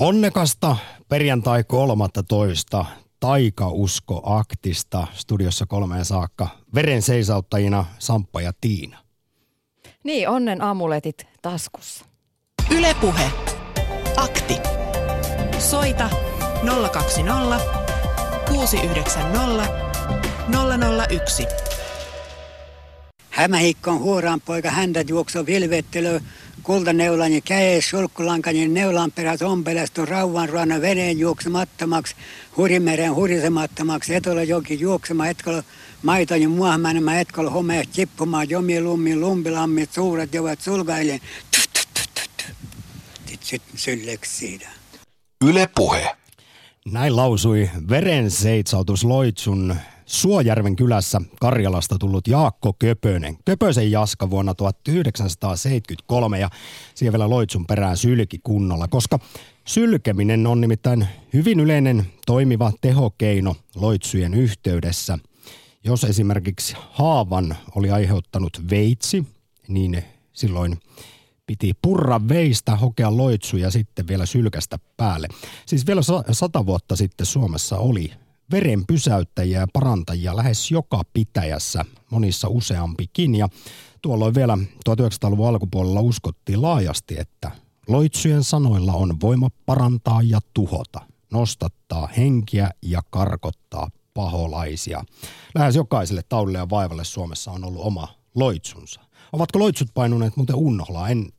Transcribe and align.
Onnekasta 0.00 0.76
perjantai 1.08 1.64
13. 1.64 2.84
Taikausko-aktista 3.20 5.06
studiossa 5.12 5.66
kolmeen 5.66 6.04
saakka. 6.04 6.48
Veren 6.74 7.02
seisauttajina 7.02 7.84
Samppa 7.98 8.40
ja 8.40 8.52
Tiina. 8.60 8.98
Niin, 10.04 10.28
onnen 10.28 10.62
amuletit 10.62 11.26
taskussa. 11.42 12.04
Ylepuhe. 12.70 13.30
Akti. 14.16 14.56
Soita 15.58 16.10
020 16.92 17.60
690 18.48 19.66
001. 21.08 21.46
Hämähikkon 23.30 24.00
huoraan 24.00 24.40
poika 24.40 24.70
häntä 24.70 25.00
juoksoo 25.00 25.46
vilvettelö, 25.46 26.20
kultaneulani 26.66 27.40
käe, 27.40 27.80
sulkkulankani 27.80 28.68
neulan 28.68 29.12
perät 29.12 29.42
ompelestu 29.42 30.06
rauvan 30.06 30.48
ruona 30.48 30.80
veneen 30.80 31.18
juoksemattomaksi, 31.18 32.14
hurimeren 32.56 33.14
hurisemattomaksi, 33.14 34.14
etolla 34.14 34.42
joki 34.42 34.80
juoksema, 34.80 35.28
etkolla 35.28 35.62
maitoni 36.02 36.46
muahmännämä, 36.46 37.20
etkolla 37.20 37.50
homeet 37.50 37.88
tippumaan, 37.92 38.50
jomi 38.50 38.80
lummi, 38.80 39.16
lumpilammit, 39.16 39.92
suuret 39.92 40.34
jovat 40.34 40.60
sulkailen. 40.60 41.20
Sitten 43.40 43.78
sylleksi 43.78 44.36
siitä. 44.36 44.68
Yle 45.44 45.68
Puhe. 45.74 46.16
Näin 46.92 47.16
lausui 47.16 47.70
verenseitsautus 47.90 49.04
Loitsun 49.04 49.76
Suojärven 50.06 50.76
kylässä 50.76 51.20
Karjalasta 51.40 51.96
tullut 51.98 52.28
Jaakko 52.28 52.72
Köpönen. 52.78 53.36
Köpösen 53.44 53.90
Jaska 53.90 54.30
vuonna 54.30 54.54
1973 54.54 56.38
ja 56.38 56.50
siihen 56.94 57.12
vielä 57.12 57.30
Loitsun 57.30 57.66
perään 57.66 57.96
sylki 57.96 58.38
kunnolla, 58.42 58.88
koska 58.88 59.18
sylkeminen 59.64 60.46
on 60.46 60.60
nimittäin 60.60 61.06
hyvin 61.32 61.60
yleinen 61.60 62.06
toimiva 62.26 62.72
tehokeino 62.80 63.56
Loitsujen 63.74 64.34
yhteydessä. 64.34 65.18
Jos 65.84 66.04
esimerkiksi 66.04 66.76
haavan 66.90 67.56
oli 67.74 67.90
aiheuttanut 67.90 68.60
veitsi, 68.70 69.24
niin 69.68 70.04
silloin 70.32 70.78
piti 71.46 71.72
purra 71.82 72.20
veistä, 72.28 72.76
hokea 72.76 73.16
loitsu 73.16 73.56
ja 73.56 73.70
sitten 73.70 74.08
vielä 74.08 74.26
sylkästä 74.26 74.78
päälle. 74.96 75.28
Siis 75.66 75.86
vielä 75.86 76.00
sata 76.32 76.66
vuotta 76.66 76.96
sitten 76.96 77.26
Suomessa 77.26 77.78
oli 77.78 78.12
veren 78.50 78.86
pysäyttäjiä 78.86 79.60
ja 79.60 79.66
parantajia 79.72 80.36
lähes 80.36 80.70
joka 80.70 81.02
pitäjässä, 81.12 81.84
monissa 82.10 82.48
useampikin. 82.48 83.34
Ja 83.34 83.48
tuolloin 84.02 84.34
vielä 84.34 84.58
1900-luvun 84.88 85.48
alkupuolella 85.48 86.00
uskottiin 86.00 86.62
laajasti, 86.62 87.14
että 87.18 87.50
loitsujen 87.88 88.44
sanoilla 88.44 88.92
on 88.92 89.20
voima 89.20 89.48
parantaa 89.66 90.22
ja 90.22 90.40
tuhota, 90.54 91.00
nostattaa 91.32 92.08
henkiä 92.16 92.70
ja 92.82 93.00
karkottaa 93.10 93.90
paholaisia. 94.14 95.04
Lähes 95.54 95.76
jokaiselle 95.76 96.22
taudille 96.28 96.58
ja 96.58 96.70
vaivalle 96.70 97.04
Suomessa 97.04 97.50
on 97.50 97.64
ollut 97.64 97.82
oma 97.82 98.08
loitsunsa. 98.34 99.00
Ovatko 99.32 99.58
loitsut 99.58 99.88
painuneet 99.94 100.36
muuten 100.36 100.56
unholaan? 100.56 101.10
En 101.10 101.32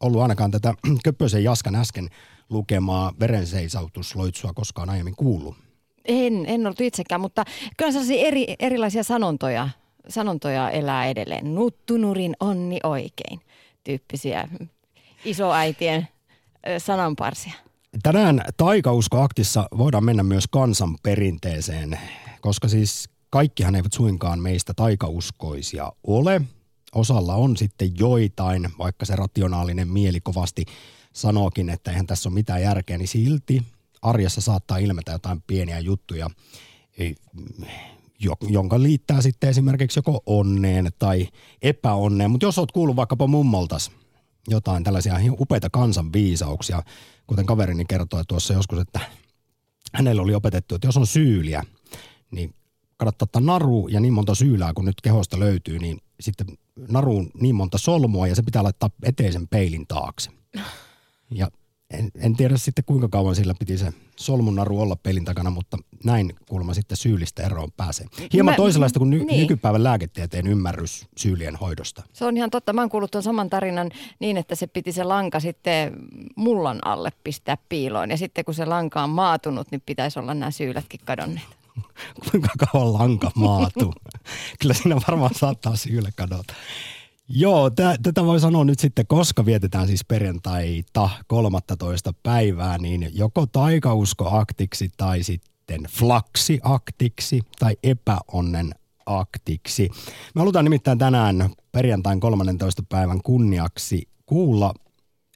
ollut 0.00 0.22
ainakaan 0.22 0.50
tätä 0.50 0.74
Köppösen 1.04 1.44
Jaskan 1.44 1.74
äsken 1.74 2.08
lukemaa 2.50 3.12
verenseisautusloitsua 3.20 4.52
koskaan 4.52 4.90
aiemmin 4.90 5.16
kuullut. 5.16 5.69
En, 6.04 6.46
en 6.46 6.66
ollut 6.66 6.80
itsekään, 6.80 7.20
mutta 7.20 7.44
kyllä 7.76 7.92
sellaisia 7.92 8.26
eri, 8.26 8.54
erilaisia 8.58 9.02
sanontoja, 9.02 9.68
sanontoja 10.08 10.70
elää 10.70 11.06
edelleen. 11.06 11.54
Nuttunurin 11.54 12.36
onni 12.40 12.78
oikein 12.82 13.40
tyyppisiä 13.84 14.48
isoäitien 15.24 16.08
sananparsia. 16.78 17.52
Tänään 18.02 18.42
taikauskoaktissa 18.56 19.68
voidaan 19.78 20.04
mennä 20.04 20.22
myös 20.22 20.44
kansanperinteeseen, 20.50 21.98
koska 22.40 22.68
siis 22.68 23.08
kaikkihan 23.30 23.74
eivät 23.74 23.92
suinkaan 23.92 24.40
meistä 24.40 24.74
taikauskoisia 24.74 25.92
ole. 26.06 26.42
Osalla 26.94 27.34
on 27.34 27.56
sitten 27.56 27.98
joitain, 27.98 28.68
vaikka 28.78 29.04
se 29.06 29.16
rationaalinen 29.16 29.88
mieli 29.88 30.20
kovasti 30.20 30.64
sanookin, 31.12 31.70
että 31.70 31.90
eihän 31.90 32.06
tässä 32.06 32.28
ole 32.28 32.34
mitään 32.34 32.62
järkeä, 32.62 32.98
niin 32.98 33.08
silti 33.08 33.62
arjessa 34.02 34.40
saattaa 34.40 34.78
ilmetä 34.78 35.12
jotain 35.12 35.42
pieniä 35.46 35.78
juttuja, 35.78 36.30
jonka 38.48 38.82
liittää 38.82 39.22
sitten 39.22 39.50
esimerkiksi 39.50 39.98
joko 39.98 40.22
onneen 40.26 40.90
tai 40.98 41.28
epäonneen. 41.62 42.30
Mutta 42.30 42.46
jos 42.46 42.58
oot 42.58 42.72
kuullut 42.72 42.96
vaikkapa 42.96 43.26
mummoltas 43.26 43.90
jotain 44.48 44.84
tällaisia 44.84 45.14
upeita 45.30 45.70
kansanviisauksia, 45.70 46.82
kuten 47.26 47.46
kaverini 47.46 47.84
kertoi 47.84 48.22
tuossa 48.28 48.54
joskus, 48.54 48.78
että 48.78 49.00
hänelle 49.94 50.22
oli 50.22 50.34
opetettu, 50.34 50.74
että 50.74 50.88
jos 50.88 50.96
on 50.96 51.06
syyliä, 51.06 51.62
niin 52.30 52.54
kannattaa 52.96 53.24
ottaa 53.24 53.42
naru 53.42 53.88
ja 53.88 54.00
niin 54.00 54.12
monta 54.12 54.34
syylää, 54.34 54.72
kun 54.74 54.84
nyt 54.84 55.00
kehosta 55.00 55.38
löytyy, 55.38 55.78
niin 55.78 55.98
sitten 56.20 56.46
naruun 56.88 57.30
niin 57.40 57.54
monta 57.54 57.78
solmua 57.78 58.26
ja 58.26 58.34
se 58.34 58.42
pitää 58.42 58.62
laittaa 58.62 58.90
eteisen 59.02 59.48
peilin 59.48 59.86
taakse. 59.86 60.30
Ja 61.30 61.48
en, 61.90 62.10
en 62.18 62.36
tiedä 62.36 62.56
sitten 62.56 62.84
kuinka 62.84 63.08
kauan 63.08 63.34
sillä 63.34 63.54
piti 63.58 63.78
se 63.78 63.92
solmunaru 64.16 64.80
olla 64.80 64.96
pelin 64.96 65.24
takana, 65.24 65.50
mutta 65.50 65.76
näin 66.04 66.34
kuulemma 66.48 66.74
sitten 66.74 66.96
syyllistä 66.96 67.42
eroon 67.42 67.72
pääsee. 67.76 68.06
Hieman 68.32 68.52
Mä, 68.52 68.56
toisenlaista 68.56 68.98
kuin 68.98 69.10
ny, 69.10 69.24
niin. 69.24 69.40
nykypäivän 69.40 69.84
lääketieteen 69.84 70.46
ymmärrys 70.46 71.06
syylien 71.16 71.56
hoidosta. 71.56 72.02
Se 72.12 72.24
on 72.24 72.36
ihan 72.36 72.50
totta. 72.50 72.72
Mä 72.72 72.80
oon 72.80 72.90
kuullut 72.90 73.10
tuon 73.10 73.22
saman 73.22 73.50
tarinan 73.50 73.90
niin, 74.18 74.36
että 74.36 74.54
se 74.54 74.66
piti 74.66 74.92
se 74.92 75.04
lanka 75.04 75.40
sitten 75.40 75.92
mullan 76.36 76.78
alle 76.84 77.12
pistää 77.24 77.56
piiloon. 77.68 78.10
Ja 78.10 78.16
sitten 78.16 78.44
kun 78.44 78.54
se 78.54 78.64
lanka 78.64 79.02
on 79.02 79.10
maatunut, 79.10 79.70
niin 79.70 79.82
pitäisi 79.86 80.18
olla 80.18 80.34
nämä 80.34 80.50
syylätkin 80.50 81.00
kadonneet. 81.04 81.46
kuinka 82.30 82.48
kauan 82.72 82.92
lanka 82.92 83.30
maatuu? 83.34 83.94
Kyllä 84.60 84.74
siinä 84.74 84.96
varmaan 85.08 85.34
saattaa 85.34 85.76
syyle 85.76 86.12
kadota. 86.16 86.54
Joo, 87.32 87.70
t- 87.70 88.02
tätä 88.02 88.24
voi 88.24 88.40
sanoa 88.40 88.64
nyt 88.64 88.78
sitten, 88.78 89.06
koska 89.06 89.46
vietetään 89.46 89.86
siis 89.86 90.04
perjantaita 90.04 91.10
13. 91.26 92.12
päivää, 92.22 92.78
niin 92.78 93.10
joko 93.12 93.46
taikauskoaktiksi 93.46 94.88
tai 94.96 95.22
sitten 95.22 95.82
flaksiaktiksi 95.90 97.40
tai 97.58 97.76
epäonnen 97.82 98.74
aktiksi. 99.06 99.88
Me 100.34 100.38
halutaan 100.38 100.64
nimittäin 100.64 100.98
tänään 100.98 101.50
perjantain 101.72 102.20
13. 102.20 102.82
päivän 102.88 103.22
kunniaksi 103.22 104.08
kuulla 104.26 104.74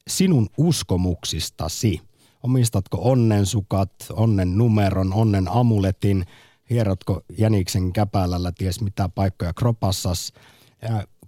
sinun 0.08 0.48
uskomuksistasi. 0.58 2.00
Omistatko 2.42 2.98
onnensukat, 3.00 3.92
onnen 4.12 4.58
numeron, 4.58 5.12
onnen 5.12 5.48
amuletin, 5.48 6.26
hierotko 6.70 7.20
jäniksen 7.38 7.92
käpälällä 7.92 8.52
ties 8.52 8.80
mitä 8.80 9.08
paikkoja 9.08 9.52
kropassas– 9.52 10.32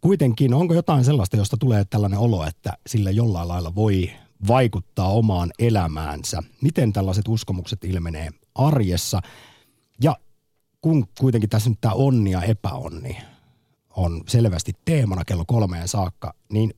kuitenkin, 0.06 0.54
onko 0.54 0.74
jotain 0.74 1.04
sellaista, 1.04 1.36
josta 1.36 1.56
tulee 1.56 1.84
tällainen 1.84 2.18
olo, 2.18 2.46
että 2.46 2.72
sillä 2.86 3.10
jollain 3.10 3.48
lailla 3.48 3.74
voi 3.74 4.10
vaikuttaa 4.48 5.08
omaan 5.08 5.50
elämäänsä? 5.58 6.42
Miten 6.60 6.92
tällaiset 6.92 7.28
uskomukset 7.28 7.84
ilmenee 7.84 8.30
arjessa? 8.54 9.20
Ja 10.02 10.16
kun 10.80 11.06
kuitenkin 11.20 11.50
tässä 11.50 11.70
nyt 11.70 11.80
tämä 11.80 11.94
onni 11.94 12.30
ja 12.30 12.42
epäonni 12.42 13.16
on 13.90 14.22
selvästi 14.28 14.72
teemana 14.84 15.24
kello 15.24 15.44
kolmeen 15.46 15.88
saakka, 15.88 16.34
niin 16.52 16.74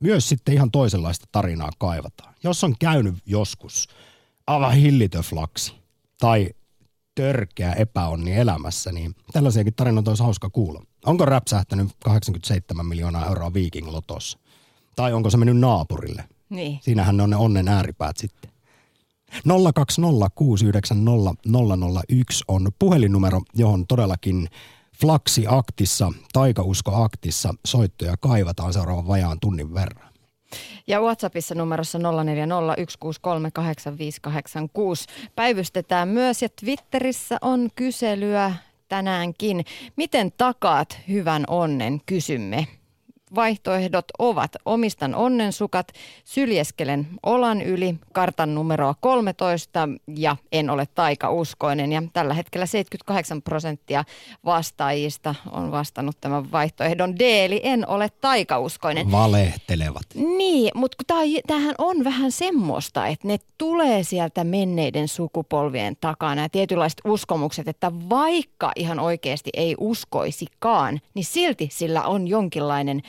myös 0.00 0.28
sitten 0.28 0.54
ihan 0.54 0.70
toisenlaista 0.70 1.26
tarinaa 1.32 1.70
kaivataan. 1.78 2.34
Jos 2.44 2.64
on 2.64 2.74
käynyt 2.78 3.14
joskus 3.26 3.88
aivan 4.46 4.72
hillitön 4.72 5.22
flaksi 5.22 5.74
tai 6.20 6.50
törkeä 7.14 7.72
epäonni 7.72 8.32
elämässä, 8.32 8.92
niin 8.92 9.14
tällaisiakin 9.32 9.74
tarinoita 9.74 10.10
olisi 10.10 10.22
hauska 10.22 10.50
kuulla. 10.50 10.85
Onko 11.06 11.24
räpsähtänyt 11.24 11.88
87 12.04 12.86
miljoonaa 12.86 13.26
euroa 13.26 13.54
Viking 13.54 13.88
Lotossa? 13.88 14.38
Tai 14.96 15.12
onko 15.12 15.30
se 15.30 15.36
mennyt 15.36 15.58
naapurille? 15.58 16.24
Niin. 16.48 16.78
Siinähän 16.82 17.16
ne 17.16 17.22
on 17.22 17.30
ne 17.30 17.36
onnen 17.36 17.68
ääripäät 17.68 18.16
sitten. 18.16 18.50
020690001 19.34 19.40
on 22.48 22.68
puhelinnumero, 22.78 23.42
johon 23.54 23.86
todellakin 23.86 24.48
Flaksi-aktissa, 25.00 26.12
Taikausko-aktissa 26.32 27.54
soittoja 27.66 28.16
kaivataan 28.20 28.72
seuraavan 28.72 29.06
vajaan 29.06 29.40
tunnin 29.40 29.74
verran. 29.74 30.12
Ja 30.86 31.00
WhatsAppissa 31.00 31.54
numerossa 31.54 31.98
0401638586 31.98 32.02
päivystetään 35.34 36.08
myös 36.08 36.42
ja 36.42 36.48
Twitterissä 36.60 37.38
on 37.40 37.68
kyselyä 37.74 38.54
tänäänkin. 38.88 39.64
Miten 39.96 40.32
takaat 40.32 40.98
hyvän 41.08 41.44
onnen, 41.48 42.00
kysymme. 42.06 42.66
Vaihtoehdot 43.34 44.04
ovat 44.18 44.50
omistan 44.64 45.14
onnensukat, 45.14 45.92
syljeskelen 46.24 47.08
olan 47.22 47.62
yli, 47.62 47.94
kartan 48.12 48.54
numeroa 48.54 48.94
13 49.00 49.88
ja 50.16 50.36
en 50.52 50.70
ole 50.70 50.86
taikauskoinen. 50.94 51.92
Ja 51.92 52.02
tällä 52.12 52.34
hetkellä 52.34 52.66
78 52.66 53.42
prosenttia 53.42 54.04
vastaajista 54.44 55.34
on 55.50 55.70
vastannut 55.70 56.16
tämän 56.20 56.52
vaihtoehdon 56.52 57.18
D, 57.18 57.20
eli 57.20 57.60
en 57.64 57.88
ole 57.88 58.08
taikauskoinen. 58.20 59.12
Valehtelevat. 59.12 60.06
Niin, 60.14 60.70
mutta 60.74 61.04
tämähän 61.46 61.74
on 61.78 62.04
vähän 62.04 62.32
semmoista, 62.32 63.06
että 63.06 63.28
ne 63.28 63.38
tulee 63.58 64.02
sieltä 64.02 64.44
menneiden 64.44 65.08
sukupolvien 65.08 65.96
takana, 66.00 66.34
nämä 66.34 66.48
tietynlaiset 66.48 67.00
uskomukset, 67.04 67.68
että 67.68 67.92
vaikka 68.08 68.72
ihan 68.76 69.00
oikeasti 69.00 69.50
ei 69.54 69.74
uskoisikaan, 69.78 71.00
niin 71.14 71.24
silti 71.24 71.68
sillä 71.72 72.02
on 72.02 72.28
jonkinlainen 72.28 73.02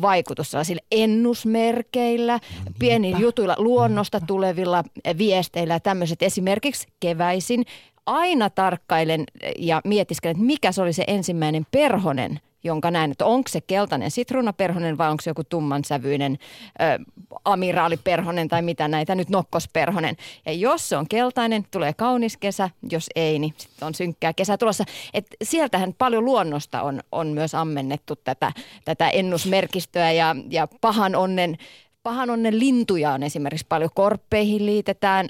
vaikutus 0.00 0.50
sellaisilla 0.50 0.82
ennusmerkeillä, 0.92 2.32
no, 2.32 2.72
pienillä 2.78 3.18
jutuilla, 3.18 3.54
luonnosta 3.58 4.20
tulevilla 4.20 4.84
viesteillä 5.18 5.74
ja 5.74 5.80
tämmöiset. 5.80 6.22
Esimerkiksi 6.22 6.86
keväisin 7.00 7.64
aina 8.06 8.50
tarkkailen 8.50 9.24
ja 9.58 9.80
mietiskelen, 9.84 10.36
että 10.36 10.44
mikä 10.46 10.72
se 10.72 10.82
oli 10.82 10.92
se 10.92 11.04
ensimmäinen 11.06 11.66
perhonen, 11.70 12.40
jonka 12.64 12.90
näen, 12.90 13.10
että 13.10 13.26
onko 13.26 13.48
se 13.48 13.60
keltainen 13.60 14.10
sitruunaperhonen 14.10 14.98
vai 14.98 15.10
onko 15.10 15.20
se 15.20 15.30
joku 15.30 15.44
tummansävyinen 15.44 16.38
ö, 16.80 17.04
amiraaliperhonen 17.44 18.48
tai 18.48 18.62
mitä 18.62 18.88
näitä 18.88 19.14
nyt 19.14 19.28
nokkosperhonen. 19.28 20.16
Ja 20.46 20.52
jos 20.52 20.88
se 20.88 20.96
on 20.96 21.08
keltainen, 21.08 21.66
tulee 21.70 21.92
kaunis 21.92 22.36
kesä, 22.36 22.70
jos 22.90 23.10
ei, 23.16 23.38
niin 23.38 23.54
sitten 23.58 23.86
on 23.86 23.94
synkkää 23.94 24.32
kesä 24.32 24.58
tulossa. 24.58 24.84
Et 25.14 25.26
sieltähän 25.42 25.94
paljon 25.98 26.24
luonnosta 26.24 26.82
on, 26.82 27.00
on 27.12 27.26
myös 27.26 27.54
ammennettu 27.54 28.16
tätä, 28.16 28.52
tätä 28.84 29.08
ennusmerkistöä 29.08 30.12
ja, 30.12 30.36
ja 30.50 30.68
pahan 30.80 31.14
onnen 31.14 31.58
pahan 32.02 32.30
onnen 32.30 32.58
lintuja 32.58 33.12
on 33.12 33.22
esimerkiksi 33.22 33.66
paljon. 33.68 33.90
Korppeihin 33.94 34.66
liitetään 34.66 35.28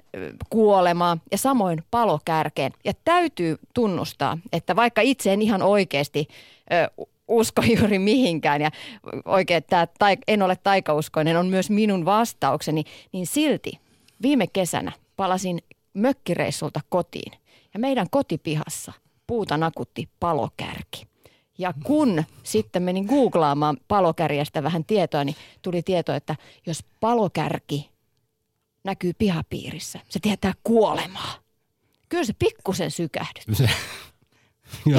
kuolemaa 0.51 1.19
ja 1.33 1.39
samoin 1.39 1.85
palokärkeen. 1.91 2.73
Ja 2.85 2.93
täytyy 3.05 3.57
tunnustaa, 3.75 4.39
että 4.53 4.77
vaikka 4.77 5.01
itse 5.01 5.33
en 5.33 5.43
ihan 5.43 5.63
oikeasti 5.63 6.29
ö, 6.73 7.07
usko 7.33 7.63
juuri 7.79 7.99
mihinkään 7.99 8.61
ja 8.61 8.71
oikein, 9.25 9.63
tämä 9.69 9.87
en 10.27 10.43
ole 10.43 10.57
taikauskoinen 10.57 11.37
on 11.37 11.47
myös 11.47 11.71
minun 11.71 12.05
vastaukseni, 12.05 12.85
niin 13.13 13.27
silti 13.27 13.73
viime 14.23 14.47
kesänä 14.47 14.93
palasin 15.17 15.63
mökkireissulta 15.95 16.81
kotiin 16.89 17.33
ja 17.75 17.81
meidän 17.81 18.07
kotipihassa 18.11 18.93
puuta 19.27 19.57
nakutti 19.57 20.09
palokärki. 20.21 21.07
Ja 21.59 21.75
kun 21.85 22.25
sitten 22.43 22.83
menin 22.83 23.05
googlaamaan 23.05 23.77
palokärjestä 23.89 24.63
vähän 24.63 24.85
tietoa, 24.85 25.25
niin 25.25 25.37
tuli 25.63 25.83
tieto, 25.83 26.13
että 26.13 26.37
jos 26.67 26.85
palokärki 27.01 27.91
näkyy 28.85 29.13
pihapiirissä, 29.19 30.01
se 30.09 30.19
tietää 30.21 30.53
kuolemaa. 30.63 31.35
Kyllä 32.09 32.25
se 32.25 32.33
pikkusen 32.39 32.91
sykähdyt. 32.91 33.69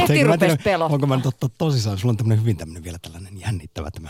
Heti 0.02 0.24
rupesi 0.24 0.58
pelottaa. 0.64 0.96
Onko 0.96 1.08
mä 1.08 1.16
nyt 1.16 1.26
ottaa 1.26 1.50
tosissaan, 1.58 1.98
sulla 1.98 2.12
on 2.12 2.18
tämmöinen 2.18 2.42
hyvin 2.42 2.58
tämmöinen 2.58 2.84
vielä 2.84 2.98
tällainen 3.02 3.40
jännittävä 3.40 3.92
tämä 3.92 4.10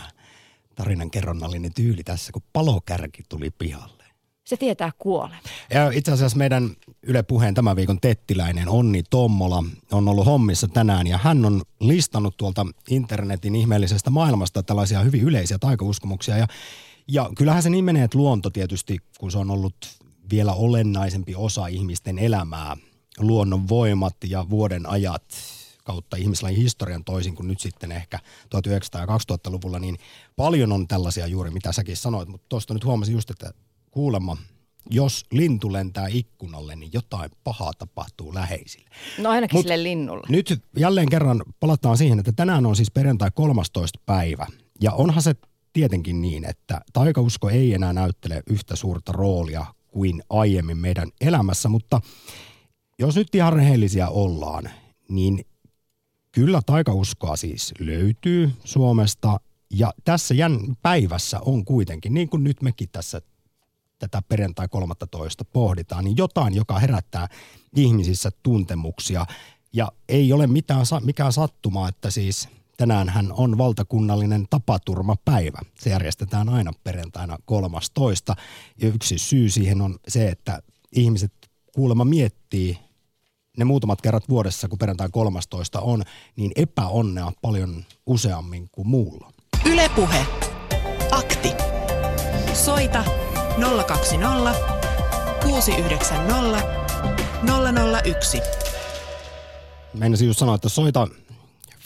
tarinan 0.74 1.10
kerronnallinen 1.10 1.74
tyyli 1.74 2.04
tässä, 2.04 2.32
kun 2.32 2.42
palokärki 2.52 3.22
tuli 3.28 3.50
pihalle. 3.50 4.04
Se 4.44 4.56
tietää 4.56 4.90
kuolemaa. 4.98 5.40
Ja 5.70 5.90
itse 5.90 6.12
asiassa 6.12 6.38
meidän 6.38 6.70
Yle 7.02 7.22
Puheen 7.22 7.54
tämän 7.54 7.76
viikon 7.76 8.00
tettiläinen 8.00 8.68
Onni 8.68 9.02
Tommola 9.02 9.64
on 9.92 10.08
ollut 10.08 10.26
hommissa 10.26 10.68
tänään 10.68 11.06
ja 11.06 11.18
hän 11.18 11.44
on 11.44 11.62
listannut 11.80 12.36
tuolta 12.36 12.66
internetin 12.90 13.56
ihmeellisestä 13.56 14.10
maailmasta 14.10 14.62
tällaisia 14.62 15.00
hyvin 15.00 15.22
yleisiä 15.22 15.58
taikauskomuksia 15.58 16.36
ja 16.38 16.46
ja 17.08 17.30
kyllähän 17.36 17.62
se 17.62 17.70
niin 17.70 17.84
menee, 17.84 18.04
että 18.04 18.18
luonto 18.18 18.50
tietysti, 18.50 18.98
kun 19.18 19.30
se 19.30 19.38
on 19.38 19.50
ollut 19.50 19.76
vielä 20.30 20.52
olennaisempi 20.52 21.34
osa 21.34 21.66
ihmisten 21.66 22.18
elämää, 22.18 22.76
luonnon 23.18 23.68
voimat 23.68 24.16
ja 24.28 24.46
vuoden 24.50 24.86
ajat 24.88 25.24
kautta 25.84 26.16
ihmislajin 26.16 26.58
historian 26.58 27.04
toisin 27.04 27.34
kuin 27.34 27.48
nyt 27.48 27.60
sitten 27.60 27.92
ehkä 27.92 28.18
1900- 28.54 29.00
ja 29.00 29.06
2000-luvulla, 29.06 29.78
niin 29.78 29.98
paljon 30.36 30.72
on 30.72 30.88
tällaisia 30.88 31.26
juuri, 31.26 31.50
mitä 31.50 31.72
säkin 31.72 31.96
sanoit, 31.96 32.28
mutta 32.28 32.46
tuosta 32.48 32.74
nyt 32.74 32.84
huomasin 32.84 33.12
just, 33.12 33.30
että 33.30 33.50
kuulemma 33.90 34.36
jos 34.90 35.24
lintu 35.32 35.72
lentää 35.72 36.06
ikkunalle, 36.08 36.76
niin 36.76 36.90
jotain 36.92 37.30
pahaa 37.44 37.72
tapahtuu 37.78 38.34
läheisille. 38.34 38.90
No 39.18 39.30
ainakin 39.30 39.58
Mut 39.58 39.62
sille 39.62 39.82
linnulle. 39.82 40.26
Nyt 40.28 40.62
jälleen 40.76 41.08
kerran 41.08 41.42
palataan 41.60 41.98
siihen, 41.98 42.18
että 42.18 42.32
tänään 42.32 42.66
on 42.66 42.76
siis 42.76 42.90
perjantai 42.90 43.30
13. 43.34 43.98
päivä. 44.06 44.46
Ja 44.80 44.92
onhan 44.92 45.22
se 45.22 45.34
tietenkin 45.72 46.22
niin, 46.22 46.44
että 46.44 46.80
taikausko 46.92 47.50
ei 47.50 47.74
enää 47.74 47.92
näyttele 47.92 48.42
yhtä 48.50 48.76
suurta 48.76 49.12
roolia 49.12 49.66
kuin 49.86 50.22
aiemmin 50.30 50.78
meidän 50.78 51.08
elämässä, 51.20 51.68
mutta 51.68 52.00
jos 52.98 53.16
nyt 53.16 53.34
ihan 53.34 53.52
rehellisiä 53.52 54.08
ollaan, 54.08 54.70
niin 55.08 55.46
kyllä 56.32 56.60
taikauskoa 56.66 57.36
siis 57.36 57.74
löytyy 57.78 58.50
Suomesta 58.64 59.40
ja 59.70 59.92
tässä 60.04 60.34
jän 60.34 60.58
päivässä 60.82 61.40
on 61.40 61.64
kuitenkin, 61.64 62.14
niin 62.14 62.28
kuin 62.28 62.44
nyt 62.44 62.62
mekin 62.62 62.88
tässä 62.92 63.20
tätä 63.98 64.22
perjantai 64.28 64.68
13 64.68 65.44
pohditaan, 65.44 66.04
niin 66.04 66.16
jotain, 66.16 66.54
joka 66.54 66.78
herättää 66.78 67.28
ihmisissä 67.76 68.30
tuntemuksia. 68.42 69.26
Ja 69.72 69.92
ei 70.08 70.32
ole 70.32 70.46
mitään, 70.46 70.86
mikään 71.04 71.32
sattuma, 71.32 71.88
että 71.88 72.10
siis 72.10 72.48
tänään 72.76 73.08
hän 73.08 73.32
on 73.32 73.58
valtakunnallinen 73.58 74.46
tapaturmapäivä. 74.50 75.58
Se 75.78 75.90
järjestetään 75.90 76.48
aina 76.48 76.72
perjantaina 76.84 77.38
13. 77.44 78.36
Ja 78.82 78.88
yksi 78.88 79.18
syy 79.18 79.50
siihen 79.50 79.80
on 79.80 79.98
se, 80.08 80.28
että 80.28 80.62
ihmiset 80.92 81.32
kuulemma 81.74 82.04
miettii 82.04 82.78
ne 83.56 83.64
muutamat 83.64 84.00
kerrat 84.00 84.28
vuodessa, 84.28 84.68
kun 84.68 84.78
perjantai 84.78 85.08
13 85.12 85.80
on, 85.80 86.02
niin 86.36 86.52
epäonnea 86.56 87.32
paljon 87.42 87.84
useammin 88.06 88.68
kuin 88.72 88.88
muulla. 88.88 89.30
Ylepuhe. 89.66 90.26
Akti. 91.10 91.52
Soita 92.54 93.04
020 93.86 94.54
690 95.42 96.68
001. 98.04 98.40
Meinasin 99.94 100.26
just 100.26 100.38
sanoa, 100.38 100.54
että 100.54 100.68
soita 100.68 101.08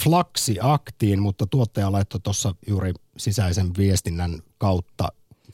Flaksi 0.03 0.57
aktiin, 0.63 1.23
mutta 1.23 1.47
tuottaja 1.47 1.93
laittoi 1.93 2.21
tuossa 2.21 2.55
juuri 2.67 2.93
sisäisen 3.17 3.71
viestinnän 3.79 4.39
kautta 4.59 5.09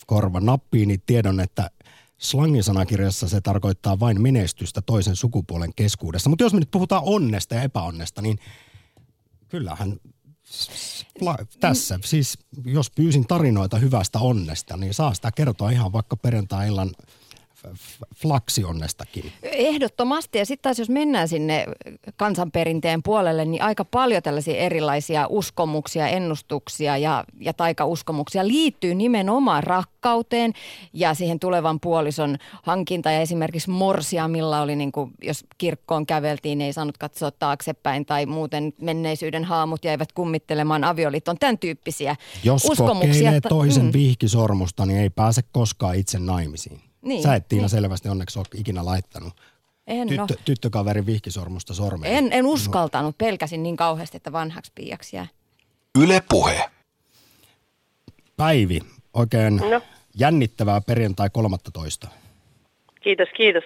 korvan 0.06 0.46
nappiin, 0.46 0.88
niin 0.88 1.02
tiedon, 1.06 1.40
että 1.40 1.70
slangisanakirjassa 2.18 3.28
se 3.28 3.40
tarkoittaa 3.40 4.00
vain 4.00 4.22
menestystä 4.22 4.82
toisen 4.82 5.16
sukupuolen 5.16 5.74
keskuudessa. 5.76 6.30
Mutta 6.30 6.44
jos 6.44 6.52
me 6.52 6.60
nyt 6.60 6.70
puhutaan 6.70 7.02
onnesta 7.04 7.54
ja 7.54 7.62
epäonnesta, 7.62 8.22
niin 8.22 8.38
kyllähän 9.48 10.00
tässä, 11.60 11.98
siis 12.04 12.38
jos 12.64 12.90
pyysin 12.90 13.26
tarinoita 13.26 13.78
hyvästä 13.78 14.18
onnesta, 14.18 14.76
niin 14.76 14.94
saa 14.94 15.14
sitä 15.14 15.32
kertoa 15.32 15.70
ihan 15.70 15.92
vaikka 15.92 16.16
perjantai-illan 16.16 16.90
flaksionnestakin. 18.16 19.32
Ehdottomasti. 19.42 20.38
Ja 20.38 20.46
sitten 20.46 20.62
taas 20.62 20.78
jos 20.78 20.88
mennään 20.90 21.28
sinne 21.28 21.64
kansanperinteen 22.16 23.02
puolelle, 23.02 23.44
niin 23.44 23.62
aika 23.62 23.84
paljon 23.84 24.22
tällaisia 24.22 24.56
erilaisia 24.56 25.26
uskomuksia, 25.28 26.08
ennustuksia 26.08 26.96
ja, 26.98 27.24
ja 27.40 27.52
taikauskomuksia 27.52 28.48
liittyy 28.48 28.94
nimenomaan 28.94 29.62
rakkauteen 29.62 30.52
ja 30.92 31.14
siihen 31.14 31.40
tulevan 31.40 31.80
puolison 31.80 32.36
hankinta. 32.62 33.10
Ja 33.10 33.20
esimerkiksi 33.20 33.70
Morsiamilla 33.70 34.60
oli, 34.60 34.76
niin 34.76 34.92
kuin, 34.92 35.10
jos 35.22 35.44
kirkkoon 35.58 36.06
käveltiin, 36.06 36.60
ei 36.60 36.72
saanut 36.72 36.98
katsoa 36.98 37.30
taaksepäin 37.30 38.06
tai 38.06 38.26
muuten 38.26 38.72
menneisyyden 38.80 39.44
haamut 39.44 39.84
jäivät 39.84 40.12
kummittelemaan 40.12 40.84
avioliiton. 40.84 41.38
Tämän 41.38 41.58
tyyppisiä 41.58 42.16
jos 42.44 42.64
uskomuksia. 42.64 43.32
Jos 43.32 43.42
toisen 43.48 43.84
mm. 43.84 43.92
vihkisormusta, 43.92 44.86
niin 44.86 44.98
ei 44.98 45.10
pääse 45.10 45.42
koskaan 45.52 45.94
itse 45.94 46.18
naimisiin. 46.18 46.80
Niin, 47.04 47.22
Sä 47.22 47.34
et 47.34 47.48
Tiina 47.48 47.62
niin. 47.62 47.70
selvästi 47.70 48.08
onneksi 48.08 48.38
ole 48.38 48.46
ikinä 48.54 48.84
laittanut 48.84 49.34
en 49.86 50.08
tyttö, 50.08 50.34
no. 50.34 50.40
tyttökaverin 50.44 51.06
vihkisormusta 51.06 51.74
sormeen. 51.74 52.16
En, 52.16 52.32
en 52.32 52.46
uskaltanut, 52.46 53.18
pelkäsin 53.18 53.62
niin 53.62 53.76
kauheasti, 53.76 54.16
että 54.16 54.32
vanhaksi 54.32 54.72
piiaksi 54.74 55.16
jää. 55.16 55.26
Yle 56.02 56.22
Puhe. 56.28 56.64
Päivi, 58.36 58.80
oikein 59.14 59.56
no. 59.56 59.80
jännittävää 60.18 60.80
perjantai 60.80 61.30
13. 61.32 62.08
Kiitos, 63.00 63.28
kiitos. 63.36 63.64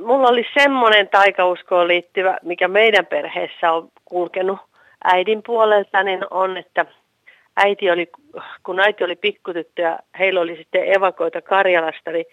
Mulla 0.00 0.28
oli 0.28 0.44
semmoinen 0.54 1.08
taikauskoon 1.08 1.88
liittyvä, 1.88 2.38
mikä 2.42 2.68
meidän 2.68 3.06
perheessä 3.06 3.72
on 3.72 3.88
kulkenut 4.04 4.58
äidin 5.04 5.42
puolelta, 5.46 6.02
niin 6.02 6.20
on, 6.30 6.56
että 6.56 6.86
äiti 7.58 7.90
oli, 7.90 8.10
kun 8.62 8.80
äiti 8.80 9.04
oli 9.04 9.16
pikkutyttö 9.16 9.82
ja 9.82 9.98
heillä 10.18 10.40
oli 10.40 10.56
sitten 10.56 10.96
evakoita 10.96 11.42
Karjalasta, 11.42 12.10
niin, 12.10 12.26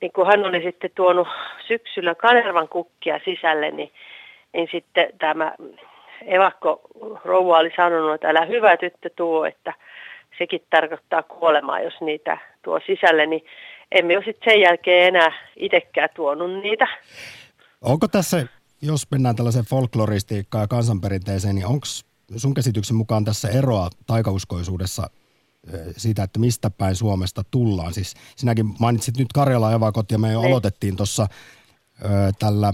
niin 0.00 0.12
kun 0.12 0.26
hän 0.26 0.44
oli 0.44 0.62
sitten 0.62 0.90
tuonut 0.94 1.28
syksyllä 1.68 2.14
kanervan 2.14 2.68
kukkia 2.68 3.20
sisälle, 3.24 3.70
niin, 3.70 3.92
niin 4.52 4.68
sitten 4.72 5.08
tämä 5.18 5.52
evakko 6.26 6.80
rouva 7.24 7.58
oli 7.58 7.70
sanonut, 7.76 8.14
että 8.14 8.28
älä 8.28 8.44
hyvä 8.44 8.76
tyttö 8.76 9.10
tuo, 9.16 9.44
että 9.44 9.72
sekin 10.38 10.60
tarkoittaa 10.70 11.22
kuolemaa, 11.22 11.80
jos 11.80 11.94
niitä 12.00 12.38
tuo 12.62 12.80
sisälle, 12.86 13.26
niin 13.26 13.44
emme 13.92 14.16
ole 14.16 14.24
sitten 14.24 14.52
sen 14.52 14.60
jälkeen 14.60 15.08
enää 15.08 15.32
itsekään 15.56 16.08
tuonut 16.14 16.62
niitä. 16.62 16.86
Onko 17.82 18.08
tässä, 18.08 18.46
jos 18.82 19.10
mennään 19.10 19.36
tällaiseen 19.36 19.64
folkloristiikkaan 19.64 20.62
ja 20.62 20.68
kansanperinteeseen, 20.68 21.54
niin 21.54 21.66
onko 21.66 21.86
sun 22.36 22.54
käsityksen 22.54 22.96
mukaan 22.96 23.24
tässä 23.24 23.48
eroa 23.48 23.90
taikauskoisuudessa 24.06 25.10
siitä, 25.96 26.22
että 26.22 26.38
mistä 26.40 26.70
päin 26.70 26.94
Suomesta 26.94 27.42
tullaan? 27.50 27.94
Siis 27.94 28.14
sinäkin 28.36 28.66
mainitsit 28.80 29.16
nyt 29.18 29.28
Karjala 29.34 29.72
evakot 29.72 30.10
ja 30.10 30.18
me 30.18 30.32
jo 30.32 30.40
niin. 30.40 30.48
aloitettiin 30.48 30.96
tuossa 30.96 31.26
tällä 32.38 32.72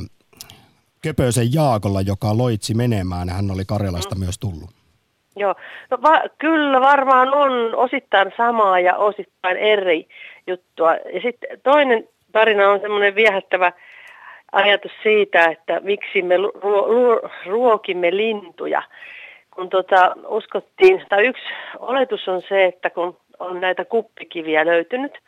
Köpösen 1.02 1.52
Jaakolla, 1.54 2.00
joka 2.00 2.38
loitsi 2.38 2.74
menemään 2.74 3.28
hän 3.28 3.50
oli 3.50 3.64
Karjalasta 3.64 4.14
mm. 4.14 4.20
myös 4.20 4.38
tullut. 4.38 4.70
Joo, 5.36 5.54
no 5.90 5.98
va- 6.02 6.28
kyllä 6.38 6.80
varmaan 6.80 7.34
on 7.34 7.74
osittain 7.74 8.32
samaa 8.36 8.80
ja 8.80 8.96
osittain 8.96 9.56
eri 9.56 10.08
juttua. 10.46 10.94
Ja 10.94 11.20
sitten 11.22 11.60
toinen 11.62 12.08
tarina 12.32 12.70
on 12.70 12.80
semmoinen 12.80 13.14
viehättävä 13.14 13.72
ajatus 14.52 14.92
siitä, 15.02 15.44
että 15.44 15.80
miksi 15.80 16.22
me 16.22 16.36
ruo- 16.36 16.88
ruo- 16.88 17.30
ruokimme 17.46 18.16
lintuja. 18.16 18.82
Kun 19.56 19.70
tota, 19.70 20.14
uskottiin, 20.28 21.02
tai 21.08 21.26
yksi 21.26 21.44
oletus 21.78 22.28
on 22.28 22.42
se, 22.48 22.64
että 22.64 22.90
kun 22.90 23.16
on 23.38 23.60
näitä 23.60 23.84
kuppikiviä 23.84 24.66
löytynyt, 24.66 25.18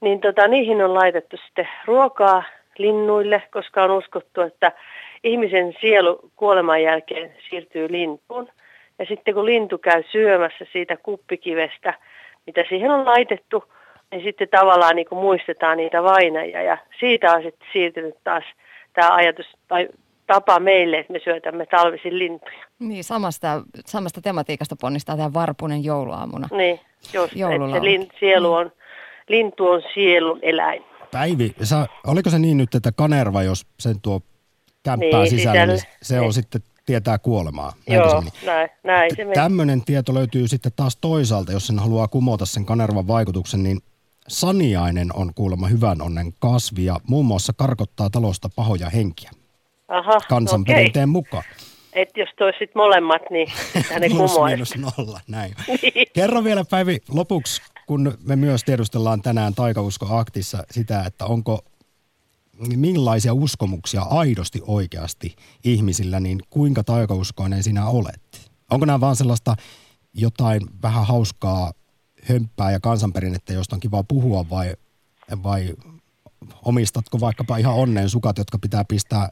niin 0.00 0.20
tota, 0.20 0.48
niihin 0.48 0.84
on 0.84 0.94
laitettu 0.94 1.36
sitten 1.36 1.68
ruokaa 1.84 2.42
linnuille, 2.78 3.42
koska 3.50 3.84
on 3.84 3.90
uskottu, 3.90 4.40
että 4.40 4.72
ihmisen 5.24 5.74
sielu 5.80 6.30
kuoleman 6.36 6.82
jälkeen 6.82 7.34
siirtyy 7.50 7.92
lintuun. 7.92 8.48
Ja 8.98 9.06
sitten 9.06 9.34
kun 9.34 9.46
lintu 9.46 9.78
käy 9.78 10.02
syömässä 10.12 10.66
siitä 10.72 10.96
kuppikivestä, 10.96 11.94
mitä 12.46 12.64
siihen 12.68 12.90
on 12.90 13.04
laitettu, 13.04 13.64
niin 14.10 14.22
sitten 14.22 14.48
tavallaan 14.48 14.96
niin 14.96 15.08
kuin 15.08 15.18
muistetaan 15.18 15.76
niitä 15.76 16.02
vainajia. 16.02 16.62
Ja 16.62 16.78
siitä 17.00 17.32
on 17.32 17.42
sitten 17.42 17.68
siirtynyt 17.72 18.14
taas 18.24 18.44
tämä 18.92 19.14
ajatus 19.14 19.46
tai 19.68 19.88
tapa 20.28 20.60
meille, 20.60 20.98
että 20.98 21.12
me 21.12 21.18
syötämme 21.24 21.66
talvisin 21.66 22.18
lintuja. 22.18 22.64
Niin, 22.78 23.04
samasta, 23.04 23.62
samasta 23.86 24.20
tematiikasta 24.20 24.76
ponnistaa 24.80 25.16
tämä 25.16 25.34
Varpunen 25.34 25.84
jouluaamuna. 25.84 26.48
Niin, 26.52 26.80
just, 27.14 27.32
että 27.32 27.78
se 27.78 27.84
lin, 27.84 28.08
sielu 28.20 28.52
on, 28.52 28.72
lintu 29.28 29.66
on 29.68 29.82
sielun 29.94 30.38
eläin. 30.42 30.84
Päivi, 31.12 31.54
sä, 31.62 31.86
oliko 32.06 32.30
se 32.30 32.38
niin 32.38 32.56
nyt, 32.56 32.74
että 32.74 32.92
Kanerva, 32.92 33.42
jos 33.42 33.66
sen 33.78 34.00
tuo 34.00 34.20
kämppää 34.82 35.20
niin, 35.20 35.30
sisälle, 35.30 35.60
sisälle, 35.60 35.72
niin 35.72 35.82
se 36.02 36.14
niin. 36.14 36.26
on 36.26 36.32
sitten 36.32 36.60
tietää 36.86 37.18
kuolemaa. 37.18 37.72
Joo, 37.88 38.22
se 38.22 38.46
näin, 38.46 38.68
näin 38.84 39.16
se 39.16 39.26
Tämmöinen 39.34 39.84
tieto 39.84 40.14
löytyy 40.14 40.48
sitten 40.48 40.72
taas 40.76 40.96
toisaalta, 40.96 41.52
jos 41.52 41.66
sen 41.66 41.78
haluaa 41.78 42.08
kumota 42.08 42.46
sen 42.46 42.64
Kanervan 42.64 43.08
vaikutuksen, 43.08 43.62
niin 43.62 43.78
saniainen 44.28 45.08
on 45.14 45.34
kuulemma 45.34 45.68
hyvän 45.68 46.02
onnen 46.02 46.32
kasvi 46.38 46.84
ja 46.84 46.96
muun 47.08 47.26
muassa 47.26 47.52
karkottaa 47.52 48.10
talosta 48.10 48.48
pahoja 48.56 48.90
henkiä. 48.90 49.30
Aha, 49.88 50.20
Kansanperinteen 50.28 51.04
okay. 51.04 51.12
mukaan. 51.12 51.44
Et 51.92 52.08
jos 52.16 52.28
toisit 52.38 52.74
molemmat, 52.74 53.22
niin 53.30 53.48
hänen 53.92 54.10
kumoaisi. 54.10 54.78
nolla, 54.78 55.20
näin. 55.28 55.54
niin. 55.82 56.06
Kerro 56.12 56.44
vielä 56.44 56.64
Päivi 56.70 56.98
lopuksi, 57.08 57.62
kun 57.86 58.18
me 58.24 58.36
myös 58.36 58.64
tiedustellaan 58.64 59.22
tänään 59.22 59.54
Taikausko-aktissa 59.54 60.64
sitä, 60.70 61.04
että 61.06 61.24
onko 61.24 61.64
millaisia 62.76 63.34
uskomuksia 63.34 64.02
aidosti 64.02 64.62
oikeasti 64.66 65.36
ihmisillä, 65.64 66.20
niin 66.20 66.38
kuinka 66.50 66.84
taikauskoinen 66.84 67.62
sinä 67.62 67.86
olet? 67.86 68.50
Onko 68.70 68.86
nämä 68.86 69.00
vaan 69.00 69.16
sellaista 69.16 69.56
jotain 70.14 70.60
vähän 70.82 71.06
hauskaa 71.06 71.72
hömppää 72.22 72.70
ja 72.70 72.80
kansanperinnettä, 72.80 73.52
josta 73.52 73.76
on 73.76 73.80
kiva 73.80 74.04
puhua 74.08 74.50
vai, 74.50 74.74
vai 75.42 75.74
omistatko 76.64 77.20
vaikkapa 77.20 77.56
ihan 77.56 77.74
onneen 77.74 78.10
sukat, 78.10 78.38
jotka 78.38 78.58
pitää 78.58 78.84
pistää 78.84 79.30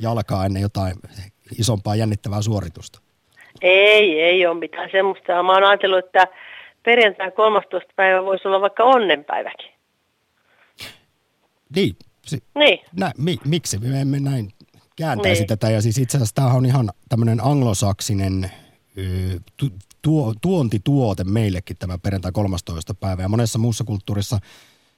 jalkaa 0.00 0.46
ennen 0.46 0.62
jotain 0.62 0.94
isompaa 1.58 1.96
jännittävää 1.96 2.42
suoritusta? 2.42 3.00
Ei, 3.62 4.20
ei 4.20 4.46
ole 4.46 4.58
mitään 4.58 4.88
semmoista. 4.92 5.42
Mä 5.42 5.52
oon 5.52 5.64
ajatellut, 5.64 6.04
että 6.04 6.26
perjantai 6.82 7.30
13. 7.30 7.92
päivä 7.96 8.24
voisi 8.24 8.48
olla 8.48 8.60
vaikka 8.60 8.84
onnenpäiväkin. 8.84 9.70
Niin, 11.76 11.96
si- 12.26 12.42
niin. 12.54 12.78
Nä, 12.96 13.12
mi, 13.18 13.36
miksi 13.44 13.78
me 13.78 14.00
emme 14.00 14.20
näin 14.20 14.52
kääntäisi 14.96 15.40
niin. 15.40 15.48
tätä? 15.48 15.70
Ja 15.70 15.82
siis 15.82 15.98
itse 15.98 16.18
asiassa 16.18 16.34
tämä 16.34 16.48
on 16.48 16.66
ihan 16.66 16.90
tämmöinen 17.08 17.44
anglosaksinen 17.44 18.50
tu, 19.56 19.68
tuo, 20.02 20.34
tuontituote 20.40 21.24
meillekin 21.24 21.76
tämä 21.78 21.98
perjantai 21.98 22.32
13. 22.32 22.94
päivä. 22.94 23.22
Ja 23.22 23.28
monessa 23.28 23.58
muussa 23.58 23.84
kulttuurissa 23.84 24.38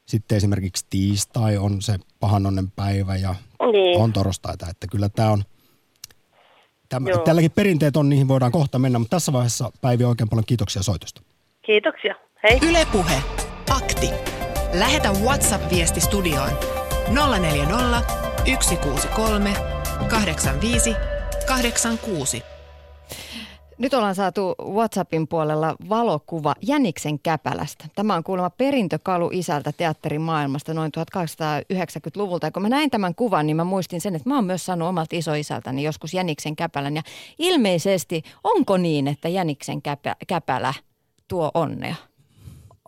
sitten 0.06 0.36
esimerkiksi 0.36 0.86
tiistai 0.90 1.56
on 1.56 1.82
se 1.82 1.98
pahanonnen 2.20 2.70
päivä 2.70 3.16
ja 3.16 3.34
niin. 3.72 4.00
on 4.00 4.12
torstaita. 4.12 4.66
Että 4.70 4.86
kyllä 4.86 5.08
tämä 5.08 5.30
on, 5.30 5.42
Tämä, 6.88 7.08
tälläkin 7.24 7.50
perinteet 7.50 7.96
on, 7.96 8.08
niihin 8.08 8.28
voidaan 8.28 8.52
kohta 8.52 8.78
mennä, 8.78 8.98
mutta 8.98 9.16
tässä 9.16 9.32
vaiheessa 9.32 9.70
Päivi 9.80 10.04
oikein 10.04 10.28
paljon 10.28 10.44
kiitoksia 10.46 10.82
soitosta. 10.82 11.22
Kiitoksia. 11.66 12.14
Hei. 12.42 12.58
Ylepuhe. 12.70 13.22
Akti. 13.70 14.10
Lähetä 14.72 15.12
WhatsApp-viesti 15.12 16.00
studioon 16.00 16.50
040 17.40 18.02
163 18.60 19.54
85 20.08 20.94
86. 21.46 22.42
Nyt 23.78 23.94
ollaan 23.94 24.14
saatu 24.14 24.54
WhatsAppin 24.72 25.28
puolella 25.28 25.76
valokuva 25.88 26.54
Jäniksen 26.62 27.18
käpälästä. 27.18 27.84
Tämä 27.94 28.14
on 28.14 28.24
kuulemma 28.24 28.50
perintökalu 28.50 29.30
isältä 29.32 29.72
teatterimaailmasta 29.72 30.74
noin 30.74 30.92
1890-luvulta. 30.98 32.46
Ja 32.46 32.50
kun 32.50 32.62
mä 32.62 32.68
näin 32.68 32.90
tämän 32.90 33.14
kuvan, 33.14 33.46
niin 33.46 33.56
mä 33.56 33.64
muistin 33.64 34.00
sen, 34.00 34.14
että 34.14 34.28
mä 34.28 34.34
oon 34.34 34.44
myös 34.44 34.66
saanut 34.66 34.88
omalta 34.88 35.16
isoisältäni 35.16 35.82
joskus 35.82 36.14
Jäniksen 36.14 36.56
käpälän. 36.56 36.96
Ja 36.96 37.02
ilmeisesti 37.38 38.22
onko 38.44 38.76
niin, 38.76 39.08
että 39.08 39.28
Jäniksen 39.28 39.82
käpä, 39.82 40.16
käpälä 40.28 40.74
tuo 41.28 41.50
onnea? 41.54 41.94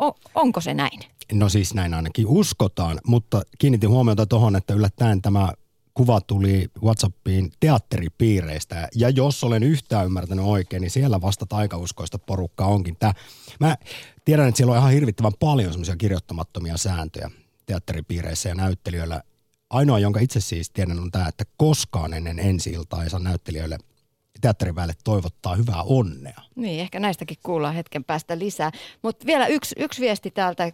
O, 0.01 0.13
onko 0.35 0.61
se 0.61 0.75
näin? 0.75 1.01
No 1.33 1.49
siis 1.49 1.75
näin 1.75 1.95
ainakin 1.95 2.27
uskotaan, 2.27 3.01
mutta 3.07 3.43
kiinnitin 3.59 3.91
huomiota 3.91 4.27
tuohon, 4.27 4.57
että 4.57 4.75
yllättäen 4.75 5.23
tämä 5.23 5.53
kuva 5.95 6.21
tuli 6.21 6.69
WhatsAppiin 6.83 7.53
teatteripiireistä. 7.61 8.89
Ja 8.95 9.11
jos 9.11 9.45
olen 9.45 9.63
yhtään 9.63 10.07
ymmärtänyt 10.07 10.45
oikein, 10.45 10.81
niin 10.81 10.91
siellä 10.91 11.21
vasta 11.21 11.47
taikauskoista 11.47 12.19
porukkaa 12.19 12.67
onkin. 12.67 12.97
Tää, 12.99 13.15
mä 13.61 13.77
tiedän, 14.25 14.49
että 14.49 14.57
siellä 14.57 14.73
on 14.73 14.79
ihan 14.79 14.93
hirvittävän 14.93 15.33
paljon 15.41 15.73
semmoisia 15.73 15.97
kirjoittamattomia 15.97 16.77
sääntöjä 16.77 17.31
teatteripiireissä 17.67 18.49
ja 18.49 18.55
näyttelijöillä. 18.55 19.23
Ainoa, 19.71 19.99
jonka 19.99 20.21
itse 20.21 20.41
siis 20.41 20.71
tiedän, 20.71 21.01
on 21.01 21.11
tämä, 21.11 21.29
että 21.29 21.45
koskaan 21.57 22.15
ennen 22.15 22.39
ensi 22.39 22.71
iltaa 22.71 23.05
ei 23.05 23.11
saa 23.11 23.21
näyttelijöille– 23.21 23.79
teatteriväelle 24.45 24.95
toivottaa 25.05 25.55
hyvää 25.55 25.83
onnea. 25.83 26.41
Niin, 26.55 26.81
ehkä 26.81 27.01
näistäkin 27.01 27.37
kuullaan 27.43 27.75
hetken 27.75 28.05
päästä 28.05 28.39
lisää. 28.39 28.71
Mutta 29.03 29.27
vielä 29.27 29.47
yksi, 29.47 29.75
yksi 29.79 30.01
viesti 30.01 30.31
täältä 30.31 30.65
äh, 30.65 30.73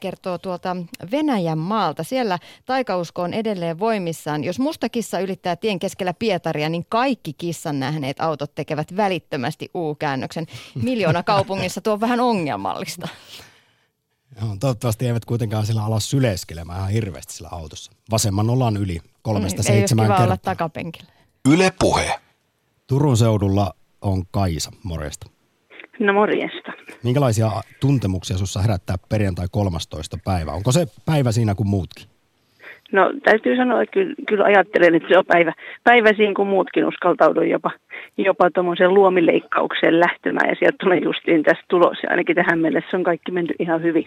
kertoo 0.00 0.38
tuolta 0.38 0.76
Venäjän 1.10 1.58
maalta. 1.58 2.04
Siellä 2.04 2.38
taikausko 2.66 3.22
on 3.22 3.34
edelleen 3.34 3.78
voimissaan. 3.78 4.44
Jos 4.44 4.58
musta 4.58 4.88
kissa 4.88 5.18
ylittää 5.18 5.56
tien 5.56 5.78
keskellä 5.78 6.14
Pietaria, 6.14 6.68
niin 6.68 6.86
kaikki 6.88 7.32
kissan 7.32 7.80
nähneet 7.80 8.20
autot 8.20 8.54
tekevät 8.54 8.96
välittömästi 8.96 9.70
U-käännöksen. 9.74 10.46
Miljoona 10.82 11.22
kaupungissa 11.32 11.80
tuo 11.80 11.92
on 11.92 12.00
vähän 12.00 12.20
ongelmallista. 12.20 13.08
Joo, 14.40 14.56
toivottavasti 14.60 15.06
eivät 15.06 15.24
kuitenkaan 15.24 15.66
sillä 15.66 15.84
ala 15.84 16.00
syleskelemään 16.00 16.78
ihan 16.78 16.90
hirveästi 16.90 17.32
sillä 17.32 17.48
autossa. 17.52 17.92
Vasemman 18.10 18.50
ollaan 18.50 18.76
yli 18.76 19.00
kolmesta 19.22 19.62
mm, 19.62 19.66
seitsemään 19.66 20.08
kertaa. 20.08 20.24
Ei 20.24 20.26
olla 20.26 20.36
takapenkillä. 20.36 21.12
Yle 21.48 21.72
puhe. 21.78 22.25
Turun 22.88 23.16
seudulla 23.16 23.70
on 24.00 24.22
Kaisa, 24.30 24.70
morjesta. 24.82 25.30
No 25.98 26.12
morjesta. 26.12 26.72
Minkälaisia 27.02 27.50
tuntemuksia 27.80 28.36
sinussa 28.36 28.60
herättää 28.60 28.96
perjantai 29.08 29.46
13. 29.50 30.18
päivä? 30.24 30.52
Onko 30.52 30.72
se 30.72 30.86
päivä 31.06 31.32
siinä 31.32 31.54
kuin 31.54 31.68
muutkin? 31.68 32.06
No 32.92 33.12
täytyy 33.24 33.56
sanoa, 33.56 33.82
että 33.82 33.92
kyllä, 33.92 34.14
kyllä 34.28 34.44
ajattelen, 34.44 34.94
että 34.94 35.08
se 35.08 35.18
on 35.18 35.26
päivä, 35.26 35.52
päivä 35.84 36.12
siinä 36.16 36.32
kuin 36.36 36.48
muutkin 36.48 36.86
uskaltaudun 36.86 37.50
jopa, 37.50 37.70
jopa 38.18 38.50
tuommoisen 38.50 38.94
luomileikkaukseen 38.94 40.00
lähtemään 40.00 40.48
ja 40.48 40.56
sieltä 40.58 40.76
tulee 40.80 40.98
justiin 40.98 41.42
tästä 41.42 41.64
tulos 41.68 41.98
ja 42.02 42.10
ainakin 42.10 42.36
tähän 42.36 42.58
mennessä 42.58 42.96
on 42.96 43.04
kaikki 43.04 43.32
mennyt 43.32 43.56
ihan 43.58 43.82
hyvin. 43.82 44.06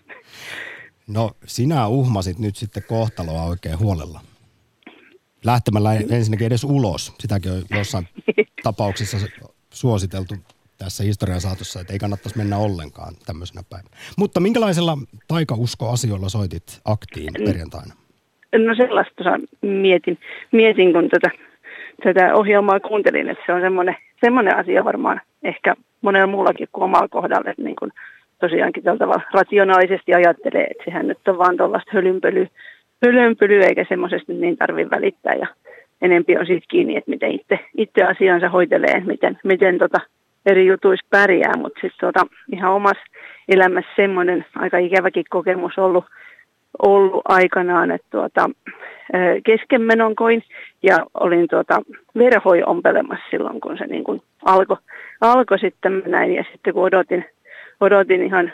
No 1.07 1.31
sinä 1.45 1.87
uhmasit 1.87 2.39
nyt 2.39 2.55
sitten 2.55 2.83
kohtaloa 2.87 3.43
oikein 3.43 3.79
huolella 3.79 4.19
lähtemällä 5.45 5.93
ensinnäkin 5.93 6.47
edes 6.47 6.63
ulos. 6.63 7.13
Sitäkin 7.19 7.51
on 7.51 7.61
jossain 7.77 8.07
tapauksissa 8.63 9.17
suositeltu 9.69 10.35
tässä 10.77 11.03
historian 11.03 11.41
saatossa, 11.41 11.81
että 11.81 11.93
ei 11.93 11.99
kannattaisi 11.99 12.37
mennä 12.37 12.57
ollenkaan 12.57 13.13
tämmöisenä 13.25 13.61
päivänä. 13.69 13.95
Mutta 14.17 14.39
minkälaisella 14.39 14.97
taikauskoasioilla 15.27 16.29
soitit 16.29 16.81
aktiin 16.85 17.33
perjantaina? 17.45 17.93
No 18.57 18.75
sellaista 18.75 19.23
mietin, 19.61 20.17
mietin 20.51 20.93
kun 20.93 21.09
tätä 21.09 21.29
tätä 22.03 22.35
ohjelmaa 22.35 22.79
kuuntelin, 22.79 23.29
että 23.29 23.43
se 23.45 23.53
on 23.53 23.61
semmoinen, 23.61 23.95
semmoinen 24.21 24.57
asia 24.57 24.85
varmaan 24.85 25.21
ehkä 25.43 25.75
monella 26.01 26.27
muullakin 26.27 26.67
kuin 26.71 26.83
omalla 26.83 27.07
kohdalla, 27.07 27.49
että 27.49 27.63
niin 27.63 27.75
kuin 27.75 27.91
tosiaankin 28.39 28.83
tällä 28.83 28.97
tavalla 28.97 29.29
rationaalisesti 29.33 30.13
ajattelee, 30.13 30.67
että 30.71 30.83
sehän 30.85 31.07
nyt 31.07 31.27
on 31.27 31.37
vaan 31.37 31.57
tuollaista 31.57 31.91
hölynpölyä, 31.93 32.47
hölynpölyä 33.05 33.65
eikä 33.65 33.85
semmoisesta 33.89 34.33
niin 34.33 34.57
tarvitse 34.57 34.95
välittää. 34.95 35.33
Ja 35.33 35.47
enempi 36.01 36.37
on 36.37 36.45
siitä 36.45 36.65
kiinni, 36.69 36.97
että 36.97 37.11
miten 37.11 37.31
itse, 37.31 37.59
itse 37.77 38.03
asiansa 38.03 38.49
hoitelee, 38.49 38.99
miten, 39.05 39.39
miten 39.43 39.77
tota 39.77 39.97
eri 40.45 40.65
jutuissa 40.65 41.07
pärjää, 41.09 41.57
mutta 41.57 41.79
sitten 41.81 42.13
tota, 42.13 42.35
ihan 42.53 42.73
omassa 42.73 43.03
elämässä 43.47 43.91
semmoinen 43.95 44.45
aika 44.55 44.77
ikäväkin 44.77 45.25
kokemus 45.29 45.77
ollut, 45.77 46.05
ollut 46.81 47.21
aikanaan, 47.25 47.91
että 47.91 48.07
tuota, 48.11 48.49
keskenmenon 49.45 50.15
koin 50.15 50.43
ja 50.83 50.97
olin 51.13 51.47
tuota, 51.47 51.81
verhoi 52.17 52.63
ompelemassa 52.63 53.25
silloin, 53.31 53.61
kun 53.61 53.77
se 53.77 53.85
niin 53.85 54.03
kuin 54.03 54.21
alkoi 54.45 54.77
alko 55.21 55.57
sitten 55.57 56.03
näin. 56.05 56.33
Ja 56.33 56.43
sitten 56.51 56.73
kun 56.73 56.83
odotin, 56.83 57.25
odotin 57.81 58.23
ihan 58.23 58.51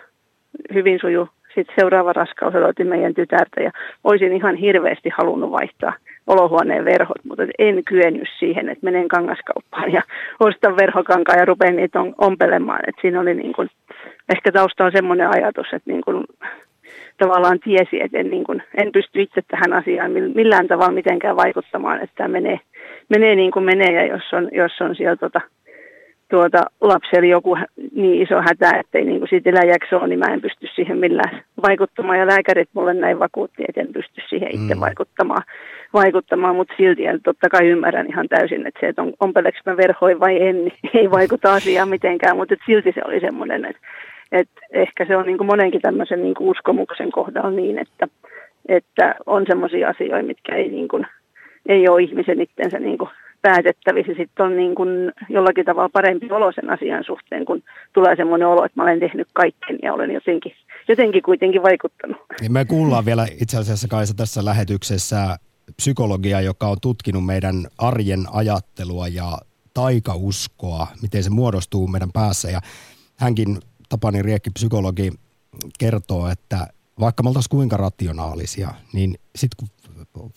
hyvin 0.74 1.00
suju 1.00 1.30
sitten 1.56 1.76
seuraava 1.80 2.14
raskaus 2.14 2.56
odotin 2.56 2.88
meidän 2.88 3.14
tytärtä 3.14 3.62
ja 3.62 3.72
olisin 4.04 4.34
ihan 4.34 4.56
hirveästi 4.56 5.10
halunnut 5.18 5.52
vaihtaa 5.52 5.94
olohuoneen 6.28 6.86
verhot, 6.86 7.24
mutta 7.24 7.44
en 7.60 7.84
kyennyt 7.84 8.30
siihen, 8.40 8.70
että 8.70 8.86
menen 8.86 9.08
kangaskauppaan 9.08 9.92
ja 9.92 10.02
ostan 10.40 10.78
verhokankaa 10.78 11.36
ja 11.36 11.46
rupean 11.46 11.76
niitä 11.76 12.00
ompelemaan. 12.18 12.80
Et 12.88 12.96
siinä 13.02 13.20
oli 13.20 13.34
niin 13.34 13.54
kuin, 13.54 13.70
ehkä 14.30 14.52
taustalla 14.52 14.92
semmoinen 14.92 15.30
ajatus, 15.30 15.68
että 15.74 15.92
niin 15.92 16.02
kuin, 16.02 16.24
tavallaan 17.18 17.60
tiesi, 17.60 18.02
että 18.02 18.18
en, 18.18 18.30
niin 18.30 18.44
kuin, 18.44 18.64
en 18.78 18.92
pysty 18.92 19.22
itse 19.22 19.42
tähän 19.48 19.74
asiaan 19.74 20.12
millään 20.12 20.68
tavalla 20.68 20.92
mitenkään 20.92 21.36
vaikuttamaan, 21.36 22.02
että 22.04 22.16
tämä 22.16 22.28
menee, 22.28 22.60
menee 23.10 23.36
niin 23.36 23.52
kuin 23.52 23.66
menee 23.66 23.94
ja 23.94 24.06
jos 24.06 24.34
on, 24.34 24.50
jos 24.52 24.82
on 24.82 24.96
siellä 24.96 25.16
tota, 25.16 25.42
tuota, 26.30 26.66
lapsella 26.82 27.28
joku 27.28 27.58
niin 27.96 28.22
iso 28.22 28.42
hätä, 28.42 28.80
että 28.80 28.98
ei 28.98 29.06
niin 29.06 29.20
kuin 29.20 29.30
siitä 29.30 29.50
eläjäksi 29.50 29.96
ole, 29.96 30.08
niin 30.08 30.20
mä 30.20 30.34
en 30.34 30.42
pysty 30.42 30.68
siihen 30.76 30.98
millään 30.98 31.44
vaikuttamaan. 31.68 32.20
Ja 32.20 32.28
lääkärit 32.28 32.70
mulle 32.74 32.94
näin 32.94 33.20
vakuutti, 33.20 33.64
että 33.68 33.82
en 33.82 33.94
pysty 33.94 34.22
siihen 34.30 34.56
itse 34.56 34.76
mm. 34.76 34.80
vaikuttamaan, 34.80 35.44
vaikuttamaan, 35.94 36.56
mutta 36.56 36.74
silti 36.78 37.04
ja 37.04 37.20
totta 37.24 37.50
kai 37.50 37.68
ymmärrän 37.68 38.08
ihan 38.10 38.28
täysin, 38.30 38.68
että 38.68 38.80
se, 38.80 38.88
että 38.88 39.02
on, 39.02 39.14
ompeleks 39.20 39.60
mä 39.66 39.78
verhoin 39.78 40.20
vai 40.20 40.42
en, 40.42 40.66
niin 40.66 40.80
ei 41.00 41.12
vaikuta 41.12 41.54
asiaan 41.54 41.90
mitenkään, 41.90 42.38
mutta 42.38 42.56
silti 42.66 42.92
se 42.92 43.02
oli 43.06 43.20
semmoinen, 43.20 43.66
että, 43.66 43.82
että 44.32 44.62
ehkä 44.74 45.06
se 45.06 45.18
on 45.18 45.26
niin 45.26 45.38
kuin 45.38 45.48
monenkin 45.48 45.82
tämmöisen 45.82 46.22
niin 46.22 46.36
kuin 46.36 46.50
uskomuksen 46.50 47.12
kohdalla 47.12 47.52
niin, 47.52 47.80
että, 47.80 48.08
että 48.68 49.16
on 49.26 49.44
semmoisia 49.48 49.90
asioita, 49.90 50.28
mitkä 50.28 50.56
ei, 50.56 50.70
niin 50.70 50.88
kuin, 50.88 51.08
ei 51.66 51.90
ole 51.90 52.04
ihmisen 52.04 52.42
itsensä 52.42 52.80
niin 52.80 52.98
kuin 52.98 53.10
päätettävissä. 53.48 54.14
Sitten 54.18 54.46
on 54.46 54.58
niin 54.58 54.76
kuin 54.76 54.90
jollakin 55.30 55.66
tavalla 55.66 55.90
parempi 55.90 56.32
olo 56.32 56.52
sen 56.52 56.70
asian 56.70 57.04
suhteen, 57.04 57.46
kun 57.46 57.64
tulee 57.94 58.16
semmoinen 58.16 58.48
olo, 58.48 58.66
että 58.66 58.80
mä 58.80 58.84
olen 58.84 59.00
tehnyt 59.00 59.28
kaiken 59.34 59.80
ja 59.84 59.94
olen 59.94 60.12
jotenkin, 60.12 60.52
jotenkin 60.88 61.24
kuitenkin 61.24 61.64
vaikuttanut. 61.64 62.18
Niin 62.42 62.54
me 62.54 62.66
kuullaan 62.66 63.06
vielä 63.06 63.28
itse 63.42 63.58
asiassa 63.58 63.88
Kaisa 63.88 64.14
tässä 64.14 64.46
lähetyksessä 64.46 65.38
psykologia, 65.78 66.42
joka 66.42 66.68
on 66.68 66.78
tutkinut 66.82 67.26
meidän 67.26 67.56
arjen 67.78 68.24
ajattelua 68.32 69.08
ja 69.08 69.38
taikauskoa, 69.74 70.88
miten 71.02 71.24
se 71.24 71.30
muodostuu 71.30 71.88
meidän 71.88 72.12
päässä. 72.14 72.50
Ja 72.50 72.60
hänkin, 73.20 73.58
Tapani 73.90 74.22
Riekki, 74.22 74.50
psykologi, 74.50 75.12
kertoo, 75.80 76.30
että 76.30 76.68
vaikka 77.00 77.24
me 77.24 77.30
oltaisiin 77.30 77.58
kuinka 77.58 77.78
rationaalisia, 77.78 78.70
niin 78.94 79.16
sitten 79.36 79.58
kun 79.60 79.68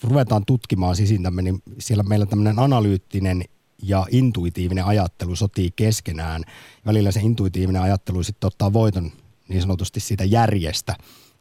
ruvetaan 0.03 0.45
tutkimaan 0.47 0.97
sisintämme, 0.97 1.43
niin 1.43 1.59
siellä 1.79 2.03
meillä 2.03 2.27
tämmöinen 2.27 2.59
analyyttinen 2.59 3.43
ja 3.83 4.07
intuitiivinen 4.11 4.85
ajattelu 4.85 5.37
sotii 5.37 5.71
keskenään. 5.77 6.43
Välillä 6.87 7.11
se 7.11 7.21
intuitiivinen 7.21 7.83
ajattelu 7.83 8.23
sitten 8.23 8.47
ottaa 8.47 8.73
voiton 8.73 9.11
niin 9.49 9.63
sanotusti 9.63 10.01
siitä 10.01 10.25
järjestä. 10.25 10.95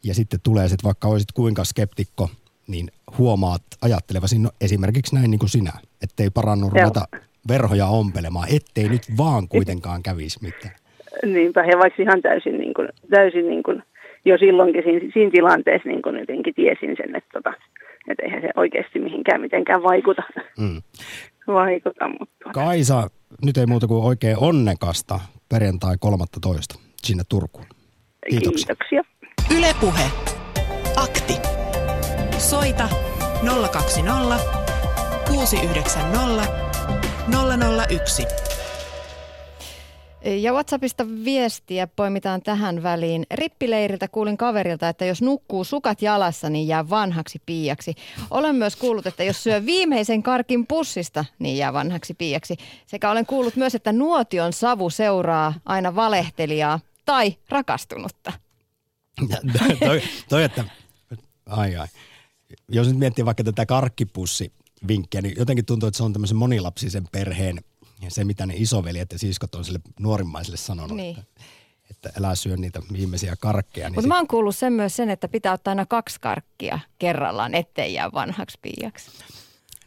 Ja 0.03 0.13
sitten 0.13 0.39
tulee 0.44 0.67
sitten, 0.67 0.88
vaikka 0.88 1.08
olisit 1.08 1.32
kuinka 1.32 1.63
skeptikko, 1.63 2.29
niin 2.67 2.88
huomaat 3.17 3.62
ajattelevasi 3.82 4.39
no, 4.39 4.50
esimerkiksi 4.62 5.15
näin 5.15 5.32
niin 5.32 5.39
kuin 5.39 5.50
sinä, 5.50 5.72
ettei 6.03 6.29
parannu 6.29 6.70
ruveta 6.70 7.08
verhoja 7.48 7.88
ompelemaan, 7.88 8.48
ettei 8.56 8.89
nyt 8.89 9.01
vaan 9.17 9.48
kuitenkaan 9.48 10.03
kävisi 10.03 10.39
mitään. 10.41 10.75
Niinpä, 11.25 11.65
ja 11.65 11.77
vaikka 11.77 12.03
ihan 12.03 12.22
täysin, 12.22 12.58
niin 12.58 12.74
kuin, 12.74 12.89
täysin 13.10 13.48
niin 13.48 13.63
kuin, 13.63 13.84
jo 14.25 14.38
silloinkin 14.38 14.84
siinä, 14.84 15.12
siinä 15.13 15.32
tilanteessa 15.32 15.89
niin 15.89 16.01
kuin 16.01 16.20
jotenkin 16.20 16.53
tiesin 16.53 16.96
sen, 16.98 17.15
että 17.15 17.29
tota, 17.34 17.53
että 18.07 18.25
eihän 18.25 18.41
se 18.41 18.49
oikeasti 18.55 18.99
mihinkään 18.99 19.41
mitenkään 19.41 19.83
vaikuta. 19.83 20.23
Mm. 20.59 20.81
vaikuta 21.47 22.09
mutta... 22.20 22.50
Kaisa, 22.53 23.09
nyt 23.46 23.57
ei 23.57 23.65
muuta 23.65 23.87
kuin 23.87 24.03
oikein 24.03 24.37
onnekasta 24.39 25.20
perjantai 25.50 25.96
13. 26.00 26.79
sinne 27.03 27.24
Turkuun. 27.29 27.65
Kiitoksia. 28.29 28.75
Kiitoksia. 28.75 29.03
Ylepuhe. 29.57 30.11
Akti. 30.96 31.33
Soita 32.37 32.89
020 33.72 34.39
690 35.27 36.43
001. 37.89 38.47
Ja 40.35 40.53
WhatsAppista 40.53 41.07
viestiä 41.25 41.87
poimitaan 41.87 42.42
tähän 42.42 42.83
väliin. 42.83 43.25
Rippileiriltä 43.31 44.07
kuulin 44.07 44.37
kaverilta, 44.37 44.90
että 44.90 45.05
jos 45.05 45.22
nukkuu 45.22 45.63
sukat 45.63 46.01
jalassa, 46.01 46.50
niin 46.50 46.68
jää 46.68 46.90
vanhaksi 46.90 47.42
piiaksi. 47.46 47.96
Olen 48.31 48.55
myös 48.55 48.75
kuullut, 48.75 49.07
että 49.07 49.24
jos 49.24 49.44
syö 49.44 49.66
viimeisen 49.66 50.24
karkin 50.24 50.68
pussista, 50.68 51.25
niin 51.40 51.57
jää 51.57 51.74
vanhaksi 51.74 52.13
piiaksi. 52.13 52.57
Sekä 52.87 53.11
olen 53.11 53.25
kuullut 53.25 53.55
myös, 53.55 53.75
että 53.75 53.94
nuotion 53.94 54.53
savu 54.53 54.90
seuraa 54.90 55.53
aina 55.66 55.96
valehtelijaa 55.96 56.79
tai 57.05 57.35
rakastunutta. 57.50 58.33
toi, 59.79 60.01
toi, 60.29 60.44
että, 60.44 60.63
ai 61.46 61.75
ai. 61.75 61.87
Jos 62.70 62.87
nyt 62.87 62.98
miettii 62.98 63.25
vaikka 63.25 63.44
tätä 63.44 63.66
karkkipussi-vinkkiä, 63.66 65.22
niin 65.22 65.35
jotenkin 65.37 65.66
tuntuu, 65.66 65.87
että 65.87 65.98
se 65.98 66.03
on 66.03 66.13
tämmöisen 66.13 66.37
monilapsisen 66.37 67.07
perheen– 67.11 67.59
ja 68.01 68.12
se, 68.12 68.24
mitä 68.24 68.46
ne 68.46 68.53
isoveljet 68.57 69.12
ja 69.12 69.20
siskot 69.20 69.55
on 69.55 69.66
sille 69.66 69.79
nuorimmaiselle 70.00 70.57
sanonut, 70.57 70.98
niin. 70.98 71.20
että, 71.20 71.42
että 71.92 72.12
älä 72.20 72.36
syö 72.36 72.57
niitä 72.57 72.81
viimeisiä 72.94 73.36
karkkeja. 73.40 73.88
Niin 73.88 73.92
Mutta 73.92 74.01
sit... 74.01 74.10
mä 74.10 74.18
oon 74.18 74.27
kuullut 74.27 74.55
sen 74.55 74.74
myös 74.74 74.96
sen, 74.96 75.10
että 75.10 75.27
pitää 75.27 75.53
ottaa 75.53 75.72
aina 75.72 75.86
kaksi 75.86 76.20
karkkia 76.20 76.79
kerrallaan, 77.00 77.55
ettei 77.55 77.94
jää 77.94 78.12
vanhaksi 78.14 78.60
piiaksi. 78.62 79.12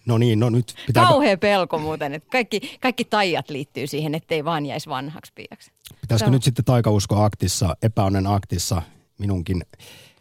No 0.06 0.18
niin, 0.18 0.40
no 0.40 0.50
nyt 0.50 0.74
pitää... 0.86 1.06
Kauhea 1.06 1.38
pelko 1.38 1.78
muuten, 1.78 2.14
että 2.14 2.30
kaikki, 2.30 2.78
kaikki 2.80 3.04
taijat 3.04 3.50
liittyy 3.50 3.86
siihen, 3.86 4.14
ettei 4.14 4.44
vaan 4.44 4.66
jäisi 4.66 4.88
vanhaksi 4.88 5.32
piiaksi. 5.34 5.70
Pitäisikö 6.00 6.26
Tämä... 6.26 6.36
nyt 6.36 6.42
sitten 6.42 6.64
taikausko 6.64 7.22
aktissa, 7.22 7.76
epäonnen 7.82 8.26
aktissa 8.26 8.82
minunkin 9.18 9.62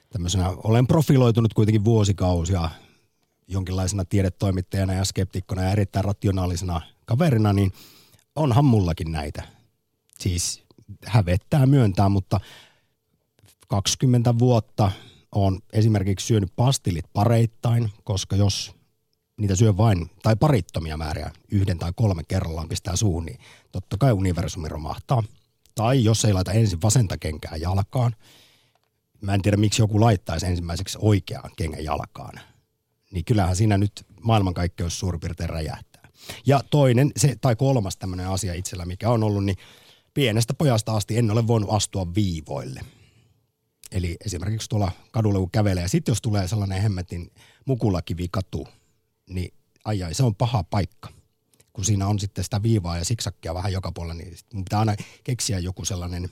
tämmöisenä, 0.09 0.49
olen 0.63 0.87
profiloitunut 0.87 1.53
kuitenkin 1.53 1.85
vuosikausia 1.85 2.69
jonkinlaisena 3.49 4.05
tiedetoimittajana 4.05 4.93
ja 4.93 5.05
skeptikkona 5.05 5.63
ja 5.63 5.71
erittäin 5.71 6.05
rationaalisena 6.05 6.81
kaverina, 7.05 7.53
niin 7.53 7.73
onhan 8.35 8.65
mullakin 8.65 9.11
näitä. 9.11 9.43
Siis 10.19 10.63
hävettää 11.05 11.65
myöntää, 11.65 12.09
mutta 12.09 12.39
20 13.67 14.39
vuotta 14.39 14.91
on 15.31 15.59
esimerkiksi 15.73 16.27
syönyt 16.27 16.53
pastillit 16.55 17.05
pareittain, 17.13 17.91
koska 18.03 18.35
jos 18.35 18.75
niitä 19.37 19.55
syö 19.55 19.77
vain, 19.77 20.09
tai 20.23 20.35
parittomia 20.35 20.97
määriä, 20.97 21.31
yhden 21.51 21.79
tai 21.79 21.91
kolmen 21.95 22.25
kerrallaan 22.27 22.69
pistää 22.69 22.95
suuhun, 22.95 23.25
niin 23.25 23.39
totta 23.71 23.97
kai 23.97 24.11
universumi 24.11 24.69
romahtaa. 24.69 25.23
Tai 25.75 26.03
jos 26.03 26.25
ei 26.25 26.33
laita 26.33 26.51
ensin 26.51 26.81
vasenta 26.81 27.17
kenkää 27.17 27.55
jalkaan, 27.55 28.15
mä 29.21 29.33
en 29.33 29.41
tiedä 29.41 29.57
miksi 29.57 29.81
joku 29.81 30.01
laittaisi 30.01 30.45
ensimmäiseksi 30.45 30.97
oikeaan 31.01 31.51
kengän 31.57 31.83
jalkaan, 31.83 32.39
niin 33.13 33.25
kyllähän 33.25 33.55
siinä 33.55 33.77
nyt 33.77 34.05
maailmankaikkeus 34.21 34.99
suurin 34.99 35.19
piirtein 35.19 35.49
räjähtää. 35.49 36.09
Ja 36.45 36.63
toinen, 36.69 37.11
se, 37.17 37.35
tai 37.41 37.55
kolmas 37.55 37.97
tämmöinen 37.97 38.27
asia 38.27 38.53
itsellä, 38.53 38.85
mikä 38.85 39.09
on 39.09 39.23
ollut, 39.23 39.45
niin 39.45 39.57
pienestä 40.13 40.53
pojasta 40.53 40.95
asti 40.95 41.17
en 41.17 41.31
ole 41.31 41.47
voinut 41.47 41.69
astua 41.73 42.15
viivoille. 42.15 42.81
Eli 43.91 44.17
esimerkiksi 44.25 44.69
tuolla 44.69 44.91
kadulla 45.11 45.39
kun 45.39 45.51
kävelee, 45.51 45.83
ja 45.83 45.89
sitten 45.89 46.11
jos 46.11 46.21
tulee 46.21 46.47
sellainen 46.47 46.81
hemmetin 46.81 47.31
mukulakivi 47.65 48.27
katu, 48.31 48.67
niin 49.29 49.53
ai 49.85 50.03
ai, 50.03 50.13
se 50.13 50.23
on 50.23 50.35
paha 50.35 50.63
paikka. 50.63 51.09
Kun 51.73 51.85
siinä 51.85 52.07
on 52.07 52.19
sitten 52.19 52.43
sitä 52.43 52.63
viivaa 52.63 52.97
ja 52.97 53.05
siksakkia 53.05 53.53
vähän 53.53 53.73
joka 53.73 53.91
puolella, 53.91 54.13
niin 54.13 54.37
mun 54.53 54.65
pitää 54.65 54.79
aina 54.79 54.95
keksiä 55.23 55.59
joku 55.59 55.85
sellainen 55.85 56.29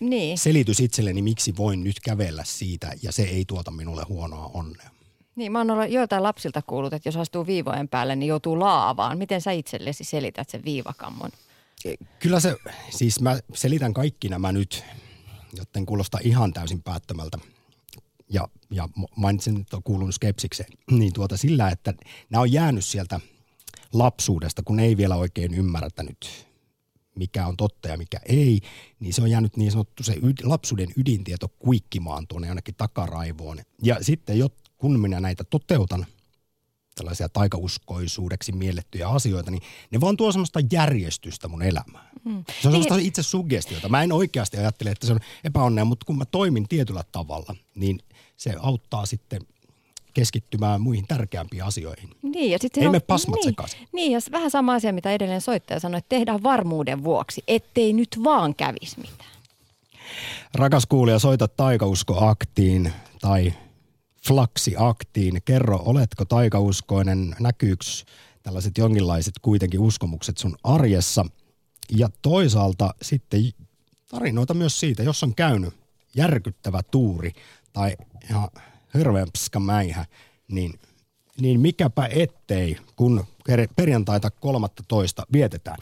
niin. 0.00 0.38
selitys 0.38 0.80
itselleni, 0.80 1.22
miksi 1.22 1.56
voin 1.56 1.84
nyt 1.84 2.00
kävellä 2.00 2.44
siitä, 2.44 2.92
ja 3.02 3.12
se 3.12 3.22
ei 3.22 3.44
tuota 3.44 3.70
minulle 3.70 4.04
huonoa 4.08 4.50
onnea. 4.54 4.90
Niin, 5.36 5.52
mä 5.52 5.58
oon 5.58 5.92
joitain 5.92 6.22
lapsilta 6.22 6.62
kuullut, 6.62 6.92
että 6.92 7.08
jos 7.08 7.16
astuu 7.16 7.46
viivojen 7.46 7.88
päälle, 7.88 8.16
niin 8.16 8.28
joutuu 8.28 8.60
laavaan. 8.60 9.18
Miten 9.18 9.40
sä 9.40 9.52
itsellesi 9.52 10.04
selität 10.04 10.48
sen 10.48 10.64
viivakammon? 10.64 11.30
E, 11.84 11.94
kyllä 12.18 12.40
se, 12.40 12.56
siis 12.90 13.20
mä 13.20 13.38
selitän 13.54 13.94
kaikki 13.94 14.28
nämä 14.28 14.52
nyt, 14.52 14.84
joten 15.56 15.86
kuulostaa 15.86 16.20
ihan 16.24 16.52
täysin 16.52 16.82
päättömältä. 16.82 17.38
Ja, 18.30 18.48
ja 18.70 18.88
mainitsin, 19.16 19.60
että 19.60 19.76
on 19.76 19.82
kuulunut 19.82 20.14
skepsikseen. 20.14 20.72
Niin 20.90 21.12
tuota 21.12 21.36
sillä, 21.36 21.68
että 21.68 21.94
nämä 22.30 22.40
on 22.40 22.52
jäänyt 22.52 22.84
sieltä 22.84 23.20
lapsuudesta, 23.92 24.62
kun 24.62 24.80
ei 24.80 24.96
vielä 24.96 25.16
oikein 25.16 25.54
ymmärtänyt, 25.54 26.46
mikä 27.14 27.46
on 27.46 27.56
totta 27.56 27.88
ja 27.88 27.96
mikä 27.96 28.20
ei, 28.26 28.60
niin 29.00 29.14
se 29.14 29.22
on 29.22 29.30
jäänyt 29.30 29.56
niin 29.56 29.70
sanottu 29.70 30.02
se 30.02 30.16
lapsuuden 30.42 30.88
ydintieto 30.96 31.48
kuikkimaan 31.58 32.26
tuonne 32.26 32.48
jonnekin 32.48 32.74
takaraivoon. 32.74 33.58
Ja 33.82 33.96
sitten 34.00 34.38
jo, 34.38 34.48
kun 34.78 35.00
minä 35.00 35.20
näitä 35.20 35.44
toteutan, 35.44 36.06
tällaisia 36.94 37.28
taikauskoisuudeksi 37.28 38.52
miellettyjä 38.52 39.08
asioita, 39.08 39.50
niin 39.50 39.62
ne 39.90 40.00
vaan 40.00 40.16
tuo 40.16 40.32
semmoista 40.32 40.60
järjestystä 40.72 41.48
mun 41.48 41.62
elämään. 41.62 42.08
Mm. 42.24 42.44
Se 42.62 42.68
on 42.68 42.72
semmoista 42.72 42.96
niin. 42.96 43.06
itse 43.06 43.22
suggestiota. 43.22 43.88
Mä 43.88 44.02
en 44.02 44.12
oikeasti 44.12 44.56
ajattele, 44.56 44.90
että 44.90 45.06
se 45.06 45.12
on 45.12 45.20
epäonnea, 45.44 45.84
mutta 45.84 46.06
kun 46.06 46.18
mä 46.18 46.24
toimin 46.24 46.68
tietyllä 46.68 47.04
tavalla, 47.12 47.54
niin 47.74 47.98
se 48.36 48.54
auttaa 48.60 49.06
sitten 49.06 49.40
keskittymään 50.14 50.80
muihin 50.80 51.06
tärkeämpiin 51.06 51.64
asioihin. 51.64 52.10
Niin, 52.22 52.50
ja 52.50 52.58
sitten 52.60 52.82
Ei 52.82 52.88
me 52.88 53.00
pasmat 53.00 53.34
niin, 53.34 53.44
sekaisin. 53.44 53.88
Niin, 53.92 54.12
ja 54.12 54.18
vähän 54.32 54.50
sama 54.50 54.74
asia, 54.74 54.92
mitä 54.92 55.12
edelleen 55.12 55.40
soittaja 55.40 55.80
sanoi, 55.80 55.98
että 55.98 56.08
tehdään 56.08 56.42
varmuuden 56.42 57.04
vuoksi, 57.04 57.42
ettei 57.48 57.92
nyt 57.92 58.08
vaan 58.24 58.54
kävisi 58.54 59.00
mitään. 59.00 59.30
Rakas 60.54 60.86
kuulija, 60.86 61.18
soita 61.18 61.48
taikauskoaktiin 61.48 62.92
tai 63.20 63.52
flaksiaktiin. 64.26 65.42
Kerro, 65.44 65.82
oletko 65.84 66.24
taikauskoinen, 66.24 67.36
näkyyks 67.40 68.04
tällaiset 68.42 68.78
jonkinlaiset 68.78 69.34
kuitenkin 69.42 69.80
uskomukset 69.80 70.38
sun 70.38 70.56
arjessa? 70.64 71.26
Ja 71.90 72.08
toisaalta 72.22 72.94
sitten 73.02 73.40
tarinoita 74.10 74.54
myös 74.54 74.80
siitä, 74.80 75.02
jos 75.02 75.22
on 75.22 75.34
käynyt 75.34 75.74
järkyttävä 76.16 76.82
tuuri 76.90 77.32
tai 77.72 77.96
ihan 78.30 78.48
hirveän 78.94 79.28
mäihä, 79.58 80.06
niin, 80.48 80.78
niin 81.40 81.60
mikäpä 81.60 82.08
ettei, 82.10 82.76
kun 82.96 83.24
perjantaita 83.76 84.30
13 84.30 85.26
vietetään. 85.32 85.78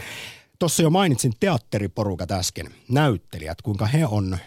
Tuossa 0.59 0.83
jo 0.83 0.91
mainitsin 0.91 1.33
teatteriporukat 1.41 2.31
äsken, 2.31 2.75
näyttelijät, 2.89 3.63
kuinka 3.63 3.87
he 3.87 4.07
on 4.07 4.39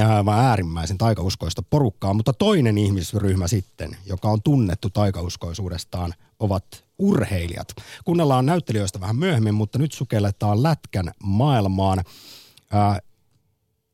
aivan 0.00 0.38
äärimmäisen 0.38 0.98
taikauskoista 0.98 1.62
porukkaa, 1.62 2.14
mutta 2.14 2.32
toinen 2.32 2.78
ihmisryhmä 2.78 3.48
sitten, 3.48 3.96
joka 4.06 4.28
on 4.28 4.42
tunnettu 4.42 4.90
taikauskoisuudestaan, 4.90 6.14
ovat 6.38 6.84
urheilijat. 6.98 7.68
Kuunnellaan 8.04 8.46
näyttelijöistä 8.46 9.00
vähän 9.00 9.16
myöhemmin, 9.16 9.54
mutta 9.54 9.78
nyt 9.78 9.92
sukelletaan 9.92 10.62
lätkän 10.62 11.12
maailmaan. 11.22 12.04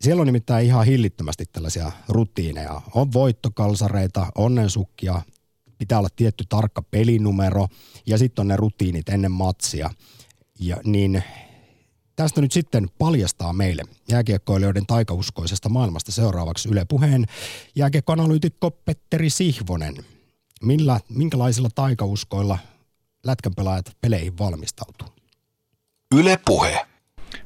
Siellä 0.01 0.21
on 0.21 0.27
nimittäin 0.27 0.67
ihan 0.67 0.87
hillittömästi 0.87 1.45
tällaisia 1.53 1.93
rutiineja. 2.09 2.83
On 2.95 3.13
voittokalsareita, 3.13 4.27
onnensukkia, 4.35 5.23
pitää 5.79 5.99
olla 5.99 6.09
tietty 6.17 6.45
tarkka 6.49 6.83
pelinumero 6.83 7.67
ja 8.07 8.19
sitten 8.19 8.43
on 8.43 8.49
ne 8.49 8.57
rutiinit 8.57 9.09
ennen 9.09 9.33
matsia. 9.33 9.91
Ja 10.61 10.77
niin 10.85 11.23
tästä 12.19 12.41
nyt 12.41 12.53
sitten 12.53 12.87
paljastaa 12.99 13.53
meille 13.53 13.83
jääkiekkoilijoiden 14.11 14.87
taikauskoisesta 14.87 15.69
maailmasta 15.69 16.13
seuraavaksi 16.13 16.69
Yle 16.69 16.85
Puheen 16.89 17.25
jääkiekkoanalyytikko 17.75 18.71
Petteri 18.71 19.31
Sihvonen. 19.31 19.95
Millä, 20.63 21.01
minkälaisilla 21.09 21.69
taikauskoilla 21.75 22.59
lätkänpelaajat 23.27 23.97
peleihin 24.01 24.39
valmistautuu? 24.39 25.09
Yle 26.15 26.39
Puhe. 26.45 26.87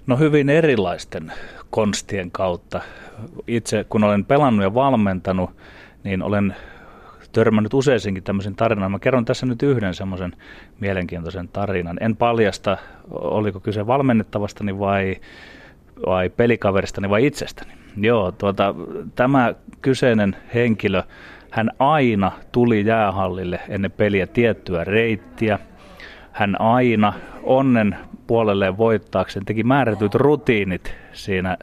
No 0.06 0.16
hyvin 0.16 0.48
erilaisten 0.48 1.32
konstien 1.70 2.30
kautta. 2.30 2.80
Itse 3.46 3.85
kun 3.85 4.04
olen 4.04 4.24
pelannut 4.24 4.62
ja 4.62 4.74
valmentanut, 4.74 5.50
niin 6.04 6.22
olen 6.22 6.56
törmännyt 7.33 7.75
useisinkin 7.75 8.23
tämmöisen 8.23 8.55
tarinan. 8.55 8.90
Mä 8.90 8.99
kerron 8.99 9.25
tässä 9.25 9.47
nyt 9.47 9.62
yhden 9.62 9.95
semmoisen 9.95 10.33
mielenkiintoisen 10.81 11.49
tarinan. 11.49 11.97
En 12.01 12.16
paljasta, 12.16 12.77
oliko 13.11 13.61
kyse 13.61 13.87
valmennettavastani 13.87 14.79
vai, 14.79 15.16
vai 16.07 16.29
pelikaveristani 16.31 17.11
vai 17.11 17.27
itsestäni. 17.27 17.73
Joo, 17.97 18.33
tuota, 18.33 18.75
tämä 19.14 19.55
kyseinen 19.83 20.37
henkilö, 20.55 21.03
hän 21.51 21.71
aina 21.79 22.33
tuli 22.53 22.87
jäähallille 22.87 23.61
ennen 23.68 23.90
peliä 23.90 24.27
tiettyä 24.27 24.85
reittiä. 24.85 25.59
Hän 26.33 26.61
aina 26.61 27.12
onnen 27.42 27.97
puolelleen 28.27 28.79
voittaakseen 28.79 29.45
teki 29.45 29.62
määrätyt 29.62 30.14
rutiinit 30.14 30.95
siinä 31.12 31.57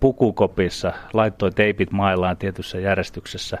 pukukopissa, 0.00 0.92
laittoi 1.12 1.50
teipit 1.50 1.90
maillaan 1.90 2.36
tietyssä 2.36 2.78
järjestyksessä 2.78 3.58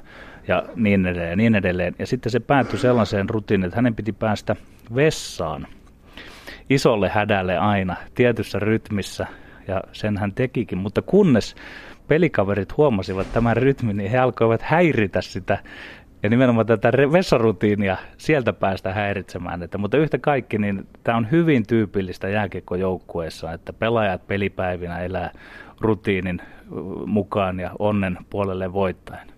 ja 0.48 0.62
niin 0.76 1.06
edelleen 1.06 1.30
ja 1.30 1.36
niin 1.36 1.54
edelleen. 1.54 1.94
Ja 1.98 2.06
sitten 2.06 2.32
se 2.32 2.40
päättyi 2.40 2.78
sellaiseen 2.78 3.30
rutiiniin, 3.30 3.66
että 3.66 3.76
hänen 3.76 3.94
piti 3.94 4.12
päästä 4.12 4.56
vessaan 4.94 5.66
isolle 6.70 7.08
hädälle 7.08 7.58
aina 7.58 7.96
tietyssä 8.14 8.58
rytmissä 8.58 9.26
ja 9.68 9.82
sen 9.92 10.18
hän 10.18 10.32
tekikin, 10.32 10.78
mutta 10.78 11.02
kunnes 11.02 11.54
pelikaverit 12.08 12.76
huomasivat 12.76 13.32
tämän 13.32 13.56
rytmin, 13.56 13.96
niin 13.96 14.10
he 14.10 14.18
alkoivat 14.18 14.62
häiritä 14.62 15.20
sitä 15.22 15.58
ja 16.22 16.30
nimenomaan 16.30 16.66
tätä 16.66 16.92
vessarutiinia 17.12 17.96
sieltä 18.16 18.52
päästä 18.52 18.92
häiritsemään. 18.92 19.62
Että, 19.62 19.78
mutta 19.78 19.96
yhtä 19.96 20.18
kaikki, 20.18 20.58
niin 20.58 20.86
tämä 21.04 21.18
on 21.18 21.30
hyvin 21.30 21.66
tyypillistä 21.66 22.28
jääkiekkojoukkueessa, 22.28 23.52
että 23.52 23.72
pelaajat 23.72 24.26
pelipäivinä 24.26 24.98
elää 24.98 25.30
rutiinin 25.80 26.42
mukaan 27.06 27.60
ja 27.60 27.70
onnen 27.78 28.18
puolelle 28.30 28.72
voittaen. 28.72 29.33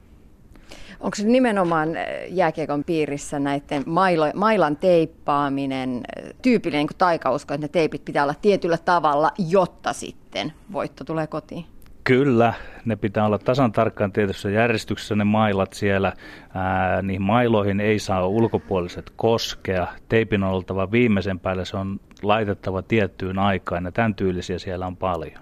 Onko 1.00 1.14
se 1.14 1.26
nimenomaan 1.26 1.88
jääkiekon 2.28 2.84
piirissä 2.84 3.38
näiden 3.38 3.82
mailo, 3.86 4.24
mailan 4.34 4.76
teippaaminen 4.76 6.00
tyypillinen 6.42 6.86
niin 6.86 6.98
taikausko, 6.98 7.54
että 7.54 7.64
ne 7.64 7.68
teipit 7.68 8.04
pitää 8.04 8.22
olla 8.22 8.34
tietyllä 8.42 8.78
tavalla, 8.78 9.30
jotta 9.38 9.92
sitten 9.92 10.52
voitto 10.72 11.04
tulee 11.04 11.26
kotiin? 11.26 11.64
Kyllä, 12.04 12.54
ne 12.84 12.96
pitää 12.96 13.26
olla 13.26 13.38
tasan 13.38 13.72
tarkkaan 13.72 14.12
tietyssä 14.12 14.50
järjestyksessä 14.50 15.16
ne 15.16 15.24
mailat 15.24 15.72
siellä. 15.72 16.12
Ää, 16.54 17.02
niihin 17.02 17.22
mailoihin 17.22 17.80
ei 17.80 17.98
saa 17.98 18.26
ulkopuoliset 18.26 19.12
koskea. 19.16 19.86
Teipin 20.08 20.42
on 20.42 20.52
oltava 20.52 20.90
viimeisen 20.90 21.40
päälle, 21.40 21.64
se 21.64 21.76
on 21.76 22.00
laitettava 22.22 22.82
tiettyyn 22.82 23.38
aikaan 23.38 23.84
ja 23.84 23.92
tämän 23.92 24.14
tyylisiä 24.14 24.58
siellä 24.58 24.86
on 24.86 24.96
paljon. 24.96 25.40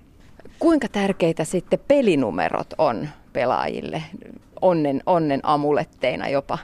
Kuinka 0.58 0.88
tärkeitä 0.88 1.44
sitten 1.44 1.78
pelinumerot 1.88 2.74
on 2.78 3.08
pelaajille 3.32 4.02
onnen, 4.64 5.02
onnen 5.06 5.40
amuletteina 5.42 6.28
jopa? 6.28 6.58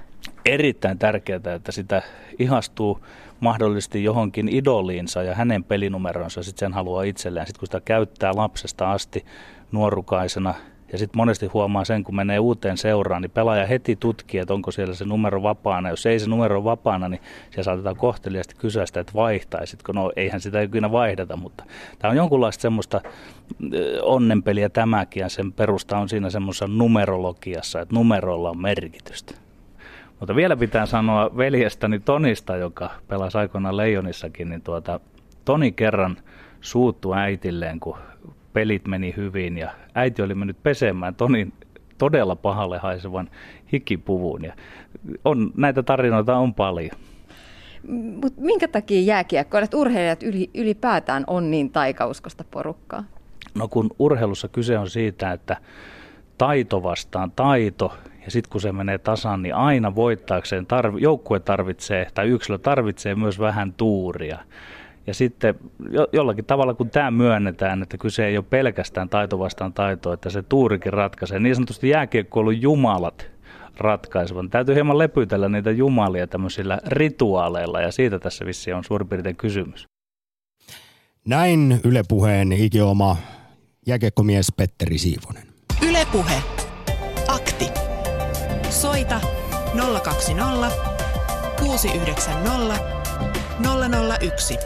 Erittäin 0.45 0.99
tärkeää, 0.99 1.55
että 1.57 1.73
sitä 1.73 2.03
ihastuu 2.39 3.01
mahdollisesti 3.41 4.05
johonkin 4.05 4.49
idoliinsa 4.49 5.23
ja 5.23 5.35
hänen 5.35 5.65
pelinumeronsa, 5.65 6.43
sitten 6.43 6.67
sen 6.67 6.73
haluaa 6.73 7.03
itselleen. 7.03 7.47
Sitten 7.47 7.61
kun 7.61 7.67
sitä 7.67 7.81
käyttää 7.81 8.33
lapsesta 8.37 8.93
asti 8.93 9.25
nuorukaisena, 9.73 10.55
ja 10.93 10.99
sitten 10.99 11.19
monesti 11.19 11.47
huomaa 11.47 11.85
sen, 11.85 12.05
kun 12.05 12.17
menee 12.17 12.39
uuteen 12.39 12.77
seuraan, 12.77 13.23
niin 13.23 13.31
pelaaja 13.31 13.67
heti 13.67 13.97
tutkii, 13.97 14.41
että 14.41 14.55
onko 14.55 14.71
siellä 14.71 14.95
se 14.95 15.05
numero 15.05 15.43
vapaana. 15.43 15.91
Jos 15.91 16.07
ei 16.07 16.19
se 16.19 16.31
numero 16.31 16.57
ole 16.57 16.65
vapaana, 16.65 17.09
niin 17.09 17.21
siellä 17.51 17.65
saatetaan 17.65 17.97
kohteliaasti 17.97 18.55
kysyä 18.59 18.87
sitä, 18.87 19.01
että 19.01 19.15
vaihtaisitko. 19.15 19.93
No 19.93 20.13
eihän 20.17 20.41
sitä 20.41 20.61
ikinä 20.61 20.93
vaihdata, 20.93 21.37
mutta 21.37 21.65
tämä 21.99 22.11
on 22.11 22.17
jonkunlaista 22.17 22.63
semmoista 22.63 23.01
onnenpeliä 24.03 24.69
tämäkin, 24.69 25.21
ja 25.21 25.29
sen 25.29 25.53
perusta 25.53 25.99
on 25.99 26.09
siinä 26.09 26.31
semmoisessa 26.31 26.67
numerologiassa, 26.67 27.81
että 27.81 27.95
numerolla 27.95 28.51
on 28.51 28.61
merkitystä. 28.61 29.35
Mutta 30.21 30.37
vielä 30.37 30.57
pitää 30.57 30.87
sanoa 30.87 31.31
veljestäni 31.37 32.01
Tonista, 32.01 32.57
joka 32.57 32.91
pelasi 33.09 33.39
aikoinaan 33.39 33.77
Leijonissakin, 33.77 34.49
niin 34.49 34.63
tuota, 34.63 35.01
Toni 35.45 35.73
kerran 35.73 36.17
suuttu 36.61 37.13
äitilleen, 37.13 37.81
kun 37.81 37.97
pelit 38.53 38.87
meni 38.87 39.15
hyvin 39.17 39.59
ja 39.59 39.71
äiti 39.95 40.23
oli 40.23 40.35
mennyt 40.35 40.63
pesemään 40.63 41.15
Tonin 41.15 41.53
todella 41.99 42.37
pahalle 42.37 42.79
haisevan 42.79 43.31
hikipuvun. 43.73 44.45
Ja 44.45 44.53
on, 45.25 45.51
näitä 45.57 45.83
tarinoita 45.83 46.37
on 46.37 46.55
paljon. 46.55 46.91
Mut 48.23 48.37
minkä 48.37 48.69
takia 48.69 49.01
jääkiekkoilijat, 49.01 49.75
urheilijat 49.75 50.23
yli, 50.23 50.51
ylipäätään 50.55 51.25
on 51.27 51.51
niin 51.51 51.71
taikauskosta 51.71 52.45
porukkaa? 52.51 53.05
No 53.55 53.69
kun 53.69 53.91
urheilussa 53.99 54.49
kyse 54.49 54.79
on 54.79 54.91
siitä, 54.91 55.33
että 55.33 55.57
taito 56.39 56.83
vastaan 56.83 57.31
taito 57.31 57.93
ja 58.25 58.31
sitten 58.31 58.53
kun 58.53 58.61
se 58.61 58.73
menee 58.73 58.99
tasan, 58.99 59.43
niin 59.43 59.55
aina 59.55 59.95
voittaakseen 59.95 60.67
tarv- 60.67 60.99
joukkue 60.99 61.41
tarvitsee 61.41 62.07
tai 62.15 62.29
yksilö 62.29 62.59
tarvitsee 62.59 63.15
myös 63.15 63.39
vähän 63.39 63.73
tuuria. 63.73 64.39
Ja 65.07 65.15
sitten 65.15 65.55
jo, 65.91 66.07
jollakin 66.13 66.45
tavalla, 66.45 66.75
kun 66.75 66.91
tämä 66.91 67.11
myönnetään, 67.11 67.83
että 67.83 67.99
kyse 67.99 68.27
ei 68.27 68.37
ole 68.37 68.45
pelkästään 68.51 69.09
taito 69.09 69.39
vastaan 69.39 69.73
taito, 69.73 70.13
että 70.13 70.31
se 70.31 70.43
tuurikin 70.43 70.93
ratkaisee. 70.93 71.39
Niin 71.39 71.55
sanotusti 71.55 71.89
jääkiekkoilun 71.89 72.63
jumalat 72.63 73.31
ratkaisevan. 73.79 74.51
Täytyy 74.51 74.75
hieman 74.75 74.99
lepytellä 74.99 75.49
niitä 75.49 75.71
jumalia 75.71 76.27
tämmöisillä 76.27 76.79
rituaaleilla, 76.87 77.81
ja 77.81 77.93
siitä 77.93 78.19
tässä 78.19 78.47
vissi 78.47 78.73
on 78.73 78.85
suurin 78.85 79.09
piirtein 79.09 79.37
kysymys. 79.37 79.85
Näin 81.27 81.81
Yle 81.85 82.03
Puheen 82.09 82.53
ikioma 82.53 83.17
jääkiekkomies 83.87 84.53
Petteri 84.57 84.99
Siivonen. 84.99 85.47
Yle 85.89 86.07
Puhe. 86.13 86.43
Akti. 87.29 87.67
Soita 88.71 89.21
020 90.03 90.71
690 91.59 93.00
001. 93.63 94.59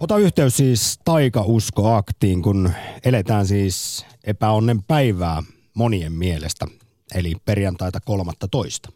Ota 0.00 0.18
yhteys 0.18 0.56
siis 0.56 0.98
taikauskoaktiin, 1.04 2.42
kun 2.42 2.72
eletään 3.04 3.46
siis 3.46 4.06
epäonnen 4.24 4.82
päivää 4.82 5.42
monien 5.74 6.12
mielestä, 6.12 6.66
eli 7.14 7.34
perjantaita 7.44 8.00
13. 8.04 8.92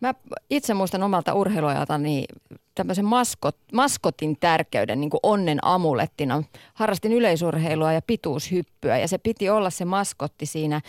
Mä 0.00 0.14
itse 0.50 0.74
muistan 0.74 1.02
omalta 1.02 1.34
urheiluajaltani 1.34 2.24
tämmöisen 2.74 3.04
maskot, 3.04 3.56
maskotin 3.72 4.36
tärkeyden 4.40 5.00
niin 5.00 5.10
kuin 5.10 5.20
onnen 5.22 5.58
amulettina. 5.62 6.42
Harrastin 6.74 7.12
yleisurheilua 7.12 7.92
ja 7.92 8.02
pituushyppyä 8.02 8.98
ja 8.98 9.08
se 9.08 9.18
piti 9.18 9.50
olla 9.50 9.70
se 9.70 9.84
maskotti 9.84 10.46
siinä 10.46 10.80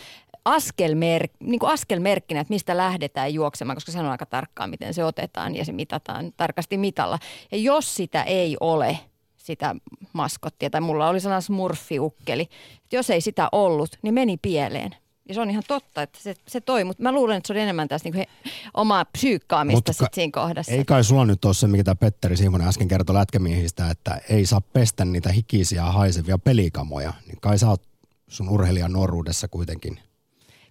askelmer, 0.46 1.28
niin 1.40 1.60
kuin 1.60 1.72
askelmerkkinä, 1.72 2.42
että 2.42 2.54
mistä 2.54 2.78
lähdetään 2.78 3.34
juoksemaan, 3.34 3.76
koska 3.76 3.92
se 3.92 4.00
on 4.00 4.06
aika 4.06 4.26
tarkkaan, 4.26 4.70
miten 4.70 4.94
se 4.94 5.04
otetaan 5.04 5.56
ja 5.56 5.66
se 5.66 5.72
mitataan 5.72 6.34
tarkasti 6.38 6.78
mitalla. 6.78 7.20
Ja 7.52 7.58
jos 7.58 7.96
sitä 7.96 8.24
ei 8.24 8.58
ole, 8.60 9.00
sitä 9.38 9.76
maskottia, 10.14 10.70
tai 10.70 10.82
mulla 10.82 11.10
oli 11.10 11.20
sellainen 11.20 11.42
smurfiukkeli, 11.42 12.42
että 12.84 12.96
jos 12.96 13.10
ei 13.10 13.22
sitä 13.22 13.50
ollut, 13.52 14.00
niin 14.02 14.14
meni 14.14 14.38
pieleen. 14.38 14.96
Ja 15.30 15.36
se 15.36 15.42
on 15.42 15.50
ihan 15.50 15.64
totta, 15.68 16.02
että 16.02 16.20
se, 16.22 16.36
se 16.48 16.62
toi, 16.62 16.84
mutta 16.84 17.04
mä 17.04 17.12
luulen, 17.12 17.38
että 17.38 17.48
se 17.48 17.54
oli 17.54 17.60
enemmän 17.60 17.88
tässä 17.88 18.10
niinku 18.10 18.18
he, 18.18 18.52
omaa 18.74 19.06
psyykkaamista 19.06 19.94
sit 19.94 20.14
siinä 20.14 20.32
kohdassa. 20.34 20.72
Ei 20.72 20.86
kai 20.86 21.04
sulla 21.04 21.26
nyt 21.26 21.46
ole 21.46 21.54
se, 21.54 21.68
mikä 21.68 21.84
tämä 21.84 21.96
Petteri 21.96 22.38
Simonen 22.38 22.68
äsken 22.68 22.88
kertoi 22.88 23.16
lätkämiehistä, 23.16 23.90
että 23.90 24.22
ei 24.30 24.46
saa 24.46 24.62
pestä 24.62 25.06
niitä 25.06 25.32
hikisiä 25.32 25.84
haisevia 25.84 26.38
pelikamoja. 26.38 27.14
Niin 27.28 27.38
kai 27.42 27.60
sä 27.60 27.70
oot 27.70 27.82
sun 28.28 28.50
urheilijan 28.50 28.94
nuoruudessa 28.94 29.48
kuitenkin 29.48 30.00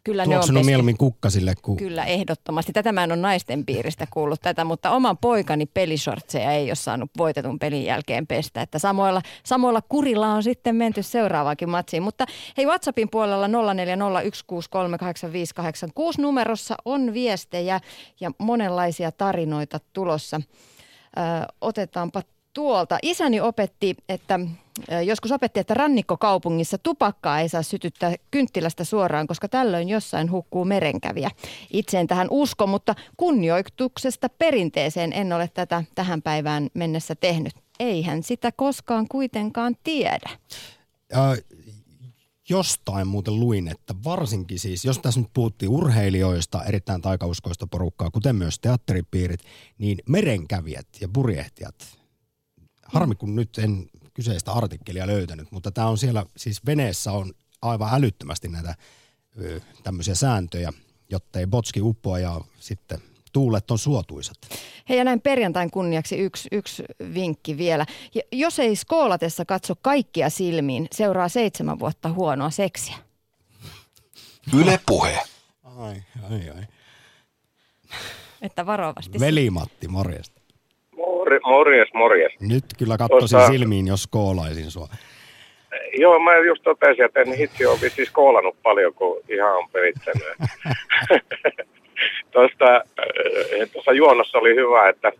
Kyllä 0.04 0.26
ne 0.26 0.38
on 0.38 0.44
mieluummin 0.64 0.98
kukkasille 0.98 1.54
kuin... 1.62 1.76
Kyllä, 1.76 2.04
ehdottomasti. 2.04 2.72
Tätä 2.72 2.92
mä 2.92 3.04
en 3.04 3.12
ole 3.12 3.20
naisten 3.20 3.66
piiristä 3.66 4.06
kuullut 4.10 4.40
tätä, 4.40 4.64
mutta 4.64 4.90
oman 4.90 5.18
poikani 5.18 5.66
pelishortseja 5.66 6.52
ei 6.52 6.70
ole 6.70 6.74
saanut 6.74 7.10
voitetun 7.18 7.58
pelin 7.58 7.84
jälkeen 7.84 8.26
pestä. 8.26 8.62
Että 8.62 8.78
samoilla, 8.78 9.22
samoilla 9.46 9.82
kurilla 9.82 10.28
on 10.28 10.42
sitten 10.42 10.76
menty 10.76 11.02
seuraavaankin 11.02 11.70
matsiin. 11.70 12.02
Mutta 12.02 12.26
hei, 12.56 12.66
WhatsAppin 12.66 13.10
puolella 13.10 13.46
0401638586 13.46 13.52
numerossa 16.18 16.76
on 16.84 17.14
viestejä 17.14 17.80
ja 18.20 18.30
monenlaisia 18.38 19.12
tarinoita 19.12 19.80
tulossa. 19.92 20.40
Ö, 21.16 21.20
otetaanpa 21.60 22.22
tuolta. 22.52 22.98
Isäni 23.02 23.40
opetti, 23.40 23.96
että 24.08 24.40
joskus 25.06 25.32
opetti, 25.32 25.60
että 25.60 25.74
rannikkokaupungissa 25.74 26.78
tupakkaa 26.78 27.40
ei 27.40 27.48
saa 27.48 27.62
sytyttää 27.62 28.14
kynttilästä 28.30 28.84
suoraan, 28.84 29.26
koska 29.26 29.48
tällöin 29.48 29.88
jossain 29.88 30.30
hukkuu 30.30 30.64
merenkäviä. 30.64 31.30
Itse 31.72 32.00
en 32.00 32.06
tähän 32.06 32.26
usko, 32.30 32.66
mutta 32.66 32.94
kunnioituksesta 33.16 34.28
perinteeseen 34.28 35.12
en 35.12 35.32
ole 35.32 35.48
tätä 35.54 35.84
tähän 35.94 36.22
päivään 36.22 36.68
mennessä 36.74 37.14
tehnyt. 37.14 37.52
Eihän 37.80 38.22
sitä 38.22 38.52
koskaan 38.52 39.06
kuitenkaan 39.08 39.76
tiedä. 39.84 40.30
Äh, 41.16 41.38
jostain 42.48 43.08
muuten 43.08 43.40
luin, 43.40 43.68
että 43.68 43.94
varsinkin 44.04 44.58
siis, 44.58 44.84
jos 44.84 44.98
tässä 44.98 45.20
nyt 45.20 45.30
puhuttiin 45.34 45.70
urheilijoista, 45.70 46.64
erittäin 46.64 47.02
taikauskoista 47.02 47.66
porukkaa, 47.66 48.10
kuten 48.10 48.36
myös 48.36 48.58
teatteripiirit, 48.58 49.40
niin 49.78 49.98
merenkävijät 50.08 50.86
ja 51.00 51.08
purjehtijat– 51.12 51.74
Harmi, 52.92 53.14
kun 53.14 53.36
nyt 53.36 53.58
en 53.58 53.86
kyseistä 54.20 54.52
artikkelia 54.52 55.06
löytänyt, 55.06 55.52
mutta 55.52 55.70
tämä 55.70 55.86
on 55.86 55.98
siellä, 55.98 56.26
siis 56.36 56.66
veneessä 56.66 57.12
on 57.12 57.32
aivan 57.62 57.94
älyttömästi 57.94 58.48
näitä 58.48 58.74
ö, 59.40 59.60
tämmöisiä 59.82 60.14
sääntöjä, 60.14 60.72
jotta 61.10 61.38
ei 61.38 61.46
botski 61.46 61.80
uppoa 61.80 62.18
ja 62.18 62.40
sitten 62.58 62.98
tuulet 63.32 63.70
on 63.70 63.78
suotuisat. 63.78 64.38
Hei 64.88 64.98
ja 64.98 65.04
näin 65.04 65.20
perjantain 65.20 65.70
kunniaksi 65.70 66.16
yksi, 66.18 66.48
yksi 66.52 66.84
vinkki 67.14 67.56
vielä. 67.56 67.86
Ja 68.14 68.22
jos 68.32 68.58
ei 68.58 68.76
skoolatessa 68.76 69.44
katso 69.44 69.74
kaikkia 69.82 70.30
silmiin, 70.30 70.88
seuraa 70.92 71.28
seitsemän 71.28 71.78
vuotta 71.78 72.12
huonoa 72.12 72.50
seksiä. 72.50 72.96
Yle 74.54 74.80
puhe. 74.86 75.22
Ai, 75.62 76.02
ai, 76.30 76.50
ai. 76.50 76.64
Että 78.42 78.66
varovasti. 78.66 79.20
Veli-Matti, 79.20 79.88
morjesta. 79.88 80.39
Mor- 81.44 81.70
morjes, 81.70 81.88
morjes. 81.94 82.32
Nyt 82.40 82.64
kyllä 82.78 82.96
katsoisin 82.98 83.38
Tuosta... 83.38 83.52
silmiin, 83.52 83.86
jos 83.86 84.06
koolaisin 84.06 84.70
sua. 84.70 84.88
Joo, 85.98 86.18
mä 86.18 86.36
just 86.36 86.62
totesin, 86.62 87.04
että 87.04 87.20
en 87.20 87.32
hitsi 87.32 87.66
ole 87.66 87.78
siis 87.88 88.10
koolannut 88.10 88.56
paljon, 88.62 88.94
kun 88.94 89.20
ihan 89.28 89.56
on 89.56 89.68
perittänyt. 89.72 90.24
Tuosta, 92.32 92.76
eh, 92.76 93.70
tuossa 93.72 93.92
juonnossa 93.92 94.38
oli 94.38 94.54
hyvä, 94.54 94.88
että 94.88 95.12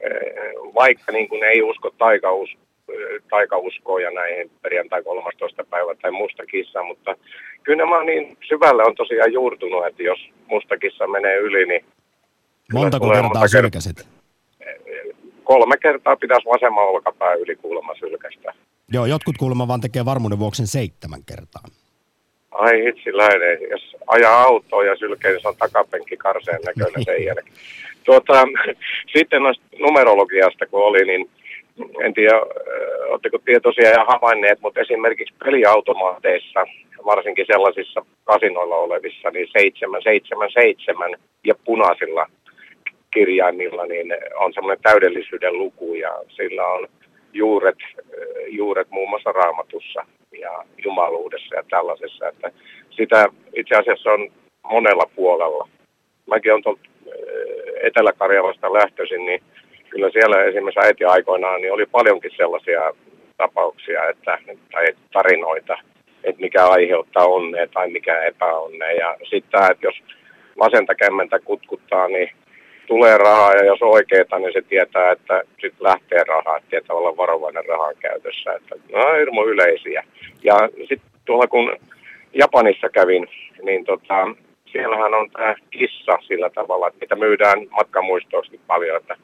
eh, 0.00 0.54
vaikka 0.74 1.12
niin 1.12 1.28
kuin 1.28 1.44
ei 1.44 1.62
usko 1.62 1.90
taikaus, 1.98 2.50
eh, 2.88 3.22
taikauskoa 3.30 4.00
ja 4.00 4.10
näihin 4.10 4.50
perjantai 4.62 5.02
13. 5.02 5.64
päivä 5.64 5.94
tai 5.94 6.10
musta 6.10 6.46
kissa, 6.46 6.82
mutta 6.82 7.16
kyllä 7.62 7.84
nämä 7.84 8.04
niin 8.04 8.36
syvälle 8.48 8.84
on 8.84 8.94
tosiaan 8.94 9.32
juurtunut, 9.32 9.86
että 9.86 10.02
jos 10.02 10.18
musta 10.46 10.78
kissa 10.78 11.06
menee 11.06 11.36
yli, 11.36 11.66
niin... 11.66 11.84
Montako 12.72 13.10
kertaa 13.10 13.48
sylkäsit? 13.48 14.19
Kolme 15.50 15.76
kertaa 15.76 16.16
pitäisi 16.16 16.48
vasemman 16.48 16.88
olkapää 16.88 17.32
yli 17.34 17.56
kuulemma 17.56 17.94
sylkästä. 17.94 18.52
Joo, 18.92 19.06
jotkut 19.06 19.36
kuulemma 19.38 19.68
vaan 19.68 19.80
tekee 19.80 20.04
varmuuden 20.04 20.38
vuoksi 20.38 20.66
seitsemän 20.66 21.20
kertaa. 21.26 21.62
Ai 22.50 22.84
hitsi 22.84 23.16
lähde, 23.16 23.58
jos 23.70 23.96
ajaa 24.06 24.42
autoa 24.42 24.84
ja 24.84 24.96
sylkee, 24.96 25.30
niin 25.30 25.42
se 25.42 25.48
on 25.48 25.56
takapenkki 25.56 26.16
karseen 26.16 26.60
näköinen 26.66 27.04
sen 27.04 27.24
jälkeen. 27.24 27.56
Tuota, 28.04 28.44
sitten 29.16 29.42
noista 29.42 29.64
numerologiasta 29.78 30.66
kun 30.66 30.84
oli, 30.84 31.04
niin 31.04 31.30
en 32.04 32.14
tiedä, 32.14 32.40
oletteko 33.10 33.38
tietoisia 33.38 33.90
ja 33.90 34.04
havainneet, 34.04 34.60
mutta 34.60 34.80
esimerkiksi 34.80 35.34
peliautomaateissa, 35.44 36.60
varsinkin 37.04 37.46
sellaisissa 37.52 38.04
kasinoilla 38.24 38.76
olevissa, 38.76 39.30
niin 39.30 39.48
777 39.52 41.10
ja 41.44 41.54
punaisilla 41.64 42.26
kirjaimilla, 43.10 43.86
niin 43.86 44.16
on 44.36 44.52
semmoinen 44.52 44.82
täydellisyyden 44.82 45.58
luku 45.58 45.94
ja 45.94 46.22
sillä 46.28 46.66
on 46.66 46.88
juuret, 47.32 47.78
juuret 48.48 48.90
muun 48.90 49.10
muassa 49.10 49.32
raamatussa 49.32 50.06
ja 50.40 50.64
jumaluudessa 50.84 51.54
ja 51.54 51.62
tällaisessa, 51.70 52.28
että 52.28 52.52
sitä 52.90 53.28
itse 53.56 53.74
asiassa 53.76 54.10
on 54.10 54.28
monella 54.62 55.10
puolella. 55.16 55.68
Mäkin 56.26 56.52
olen 56.52 56.62
tuolta 56.62 56.80
eh, 57.06 57.86
Etelä-Karjalasta 57.86 58.72
lähtöisin, 58.72 59.26
niin 59.26 59.42
kyllä 59.90 60.10
siellä 60.10 60.44
esimerkiksi 60.44 60.80
äiti 60.80 61.04
aikoinaan 61.04 61.60
niin 61.60 61.72
oli 61.72 61.86
paljonkin 61.86 62.30
sellaisia 62.36 62.80
tapauksia 63.36 64.08
että, 64.08 64.38
tai 64.72 64.86
tarinoita, 65.12 65.78
että 66.24 66.40
mikä 66.40 66.66
aiheuttaa 66.66 67.26
onnea 67.26 67.66
tai 67.66 67.90
mikä 67.90 68.22
epäonnea. 68.22 68.92
Ja 68.92 69.16
sitten 69.30 69.70
että 69.70 69.86
jos 69.86 70.02
vasenta 70.58 70.94
kämmentä 70.94 71.38
kutkuttaa, 71.38 72.08
niin 72.08 72.30
tulee 72.92 73.18
rahaa 73.18 73.54
ja 73.54 73.64
jos 73.64 73.82
oikeeta, 73.82 74.38
niin 74.38 74.52
se 74.52 74.62
tietää, 74.62 75.12
että 75.12 75.42
sitten 75.60 75.86
lähtee 75.90 76.24
rahaa, 76.24 76.56
että 76.56 76.70
tietää 76.70 76.96
olla 76.96 77.16
varovainen 77.16 77.64
rahan 77.64 77.94
käytössä. 78.00 78.52
Että 78.52 78.74
ne 78.92 79.04
on 79.04 79.18
hirmu 79.18 79.42
yleisiä. 79.44 80.04
Ja 80.42 80.56
sitten 80.88 81.10
tuolla 81.24 81.46
kun 81.46 81.76
Japanissa 82.34 82.88
kävin, 82.88 83.26
niin 83.62 83.84
tota, 83.84 84.18
siellähän 84.72 85.14
on 85.14 85.30
tämä 85.30 85.54
kissa 85.70 86.18
sillä 86.28 86.50
tavalla, 86.50 86.88
että 86.88 86.98
niitä 87.00 87.16
myydään 87.16 87.58
matkamuistoiksi 87.70 88.60
paljon, 88.66 88.96
että 88.96 89.16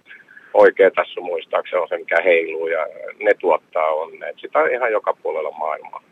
oikea 0.54 0.90
tässä 0.90 1.20
muistaakseni 1.20 1.82
on 1.82 1.88
se, 1.88 1.98
mikä 1.98 2.22
heiluu 2.24 2.66
ja 2.66 2.86
ne 3.22 3.30
tuottaa 3.40 3.88
onneet. 3.88 4.36
Sitä 4.40 4.58
on 4.58 4.72
ihan 4.72 4.92
joka 4.92 5.16
puolella 5.22 5.50
maailmaa. 5.50 6.02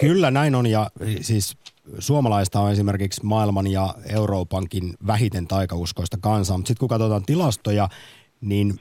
Kyllä 0.00 0.30
näin 0.30 0.54
on 0.54 0.66
ja 0.66 0.86
siis 1.20 1.56
suomalaista 1.98 2.60
on 2.60 2.72
esimerkiksi 2.72 3.26
maailman 3.26 3.66
ja 3.66 3.94
Euroopankin 4.16 4.92
vähiten 5.06 5.46
taikauskoista 5.46 6.16
kansaa, 6.20 6.56
mutta 6.58 6.68
sitten 6.68 6.80
kun 6.80 6.88
katsotaan 6.88 7.26
tilastoja, 7.26 7.88
niin 8.40 8.74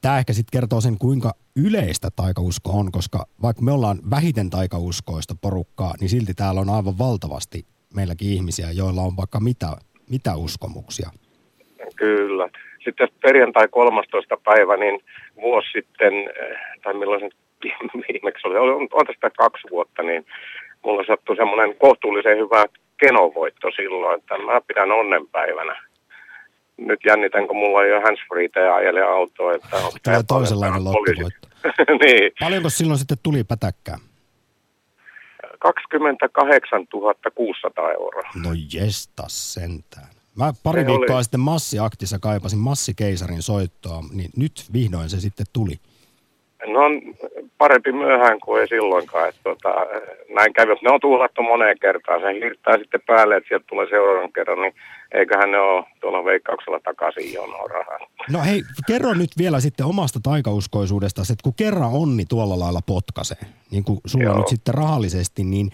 tämä 0.00 0.18
ehkä 0.18 0.32
sitten 0.32 0.60
kertoo 0.60 0.80
sen, 0.80 0.98
kuinka 0.98 1.32
yleistä 1.56 2.08
taikausko 2.16 2.70
on, 2.70 2.92
koska 2.92 3.26
vaikka 3.42 3.62
me 3.62 3.72
ollaan 3.72 3.98
vähiten 4.10 4.50
taikauskoista 4.50 5.34
porukkaa, 5.40 5.94
niin 6.00 6.08
silti 6.08 6.34
täällä 6.34 6.60
on 6.60 6.70
aivan 6.70 6.98
valtavasti 6.98 7.66
meilläkin 7.94 8.28
ihmisiä, 8.28 8.70
joilla 8.70 9.02
on 9.02 9.16
vaikka 9.16 9.40
mitä, 9.40 9.66
mitä 10.10 10.36
uskomuksia. 10.36 11.10
Kyllä. 11.96 12.48
Sitten 12.84 13.08
perjantai 13.22 13.68
13. 13.68 14.36
päivä, 14.44 14.76
niin 14.76 15.00
vuosi 15.42 15.68
sitten, 15.72 16.14
eh, 16.14 16.58
tai 16.82 16.94
milloin 16.94 17.20
se 17.20 17.28
viimeksi 18.08 18.48
oli, 18.48 18.58
on, 18.58 18.88
on 18.92 19.06
tästä 19.06 19.30
kaksi 19.30 19.68
vuotta, 19.70 20.02
niin 20.02 20.26
mulla 20.84 21.04
sattui 21.06 21.36
semmoinen 21.36 21.76
kohtuullisen 21.76 22.38
hyvä 22.38 22.64
kenovoitto 23.00 23.68
silloin, 23.76 24.18
että 24.18 24.38
mä 24.38 24.60
pidän 24.66 24.92
onnenpäivänä. 24.92 25.82
Nyt 26.76 27.00
jännitän, 27.06 27.46
kun 27.46 27.56
mulla 27.56 27.84
ei 27.84 27.92
ole 27.92 28.02
handsfreetä 28.02 28.60
ja 28.60 28.74
ajelee 28.74 29.02
autoa. 29.02 29.54
Että 29.54 29.76
Tulee 30.04 30.22
toisenlainen 30.28 30.84
lottovoitto. 30.84 31.48
niin. 32.04 32.32
Paljonko 32.40 32.70
silloin 32.70 32.98
sitten 32.98 33.18
tuli 33.22 33.44
pätäkkää? 33.44 33.98
28 35.58 36.86
600 37.34 37.92
euroa. 37.92 38.30
No 38.42 38.50
jesta 38.72 39.22
sentään. 39.26 40.08
Mä 40.36 40.52
pari 40.62 40.80
Se 40.80 40.86
viikkoa 40.86 41.16
oli. 41.16 41.24
sitten 41.24 41.40
Massiaktissa 41.40 42.18
kaipasin 42.18 42.58
Massikeisarin 42.58 43.42
soittoa, 43.42 44.02
niin 44.12 44.30
nyt 44.36 44.52
vihdoin 44.72 45.08
se 45.10 45.20
sitten 45.20 45.46
tuli. 45.52 45.74
No 46.66 46.80
parempi 47.58 47.92
myöhään 47.92 48.40
kuin 48.40 48.60
ei 48.60 48.68
silloinkaan. 48.68 49.28
Että 49.28 49.40
tota, 49.44 49.68
näin 50.34 50.52
kävi. 50.52 50.72
Ne 50.82 50.90
on 50.90 51.00
tuhlattu 51.00 51.42
moneen 51.42 51.78
kertaan. 51.78 52.20
Se 52.20 52.40
hirttää 52.44 52.78
sitten 52.78 53.00
päälle, 53.06 53.36
että 53.36 53.48
sieltä 53.48 53.66
tulee 53.68 53.86
seuraavan 53.90 54.32
kerran, 54.32 54.60
niin 54.60 54.74
eiköhän 55.12 55.50
ne 55.50 55.58
ole 55.58 55.84
tuolla 56.00 56.24
veikkauksella 56.24 56.80
takaisin 56.80 57.32
jonoon 57.32 57.70
rahaa. 57.70 57.98
No 58.30 58.42
hei, 58.42 58.62
kerro 58.86 59.14
nyt 59.14 59.30
vielä 59.38 59.60
sitten 59.60 59.86
omasta 59.86 60.20
taikauskoisuudesta, 60.22 61.22
että 61.22 61.42
kun 61.42 61.54
kerran 61.54 61.90
onni 61.92 62.24
tuolla 62.24 62.58
lailla 62.58 62.80
potkasee, 62.86 63.42
niin 63.70 63.84
kuin 63.84 64.00
sulla 64.06 64.24
Joo. 64.24 64.38
nyt 64.38 64.48
sitten 64.48 64.74
rahallisesti, 64.74 65.44
niin 65.44 65.70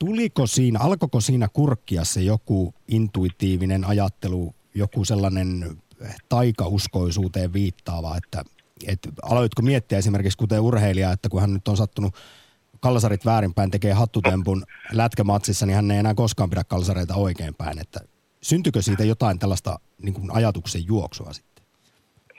tuliko 0.00 0.46
siinä, 0.46 0.78
alkoiko 0.82 1.20
siinä 1.20 1.48
kurkkia 1.52 2.04
se 2.04 2.20
joku 2.20 2.74
intuitiivinen 2.88 3.84
ajattelu, 3.84 4.54
joku 4.74 5.04
sellainen 5.04 5.48
taikauskoisuuteen 6.28 7.52
viittaava, 7.52 8.16
että, 8.16 8.44
että 8.88 9.08
aloitko 9.22 9.62
miettiä 9.62 9.98
esimerkiksi 9.98 10.38
kuten 10.38 10.60
urheilija, 10.60 11.12
että 11.12 11.28
kun 11.28 11.40
hän 11.40 11.52
nyt 11.52 11.68
on 11.68 11.76
sattunut 11.76 12.14
kalsarit 12.80 13.26
väärinpäin, 13.26 13.70
tekee 13.70 13.92
hattutempun 13.92 14.62
lätkämatsissa, 14.92 15.66
niin 15.66 15.76
hän 15.76 15.90
ei 15.90 15.98
enää 15.98 16.14
koskaan 16.14 16.50
pidä 16.50 16.62
kalsareita 16.68 17.14
oikeinpäin, 17.14 17.78
että 17.80 18.00
syntyykö 18.40 18.82
siitä 18.82 19.04
jotain 19.04 19.38
tällaista 19.38 19.78
niin 20.02 20.14
kuin 20.14 20.30
ajatuksen 20.32 20.86
juoksua 20.86 21.32
sitten? 21.32 21.64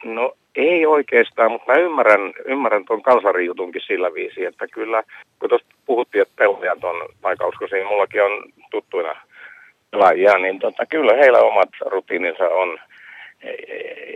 No 0.05 0.33
ei 0.55 0.85
oikeastaan, 0.85 1.51
mutta 1.51 1.71
mä 1.71 1.79
ymmärrän, 1.79 2.33
ymmärrän 2.45 2.85
tuon 2.85 3.01
kalsarijutunkin 3.01 3.81
sillä 3.87 4.13
viisi, 4.13 4.45
että 4.45 4.67
kyllä, 4.67 5.03
kun 5.39 5.49
tuosta 5.49 5.75
puhuttiin, 5.85 6.21
että 6.21 6.33
pelaajat 6.35 6.83
on 6.83 7.09
taikauskoisia, 7.21 7.77
niin 7.77 7.87
mullakin 7.87 8.23
on 8.23 8.43
tuttuina 8.71 9.15
pelaajia, 9.91 10.37
niin 10.37 10.59
tota, 10.59 10.85
kyllä 10.85 11.13
heillä 11.13 11.39
omat 11.39 11.69
rutiininsa 11.91 12.43
on 12.43 12.77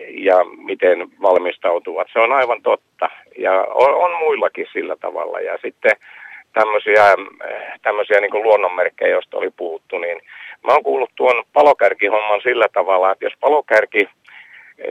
ja 0.09 0.35
miten 0.43 1.07
valmistautuvat. 1.21 2.07
Se 2.13 2.19
on 2.19 2.31
aivan 2.31 2.61
totta 2.61 3.09
ja 3.37 3.61
on, 3.61 3.93
on 3.95 4.19
muillakin 4.19 4.67
sillä 4.73 4.95
tavalla 4.95 5.39
ja 5.39 5.57
sitten 5.61 5.91
tämmöisiä, 6.53 7.15
tämmöisiä 7.81 8.21
niin 8.21 8.31
kuin 8.31 8.43
luonnonmerkkejä, 8.43 9.11
joista 9.11 9.37
oli 9.37 9.49
puhuttu, 9.57 9.97
niin 9.97 10.21
mä 10.67 10.73
oon 10.73 10.83
kuullut 10.83 11.11
tuon 11.15 11.43
palokärkihomman 11.53 12.41
sillä 12.43 12.65
tavalla, 12.73 13.11
että 13.11 13.25
jos 13.25 13.33
palokärki 13.39 14.09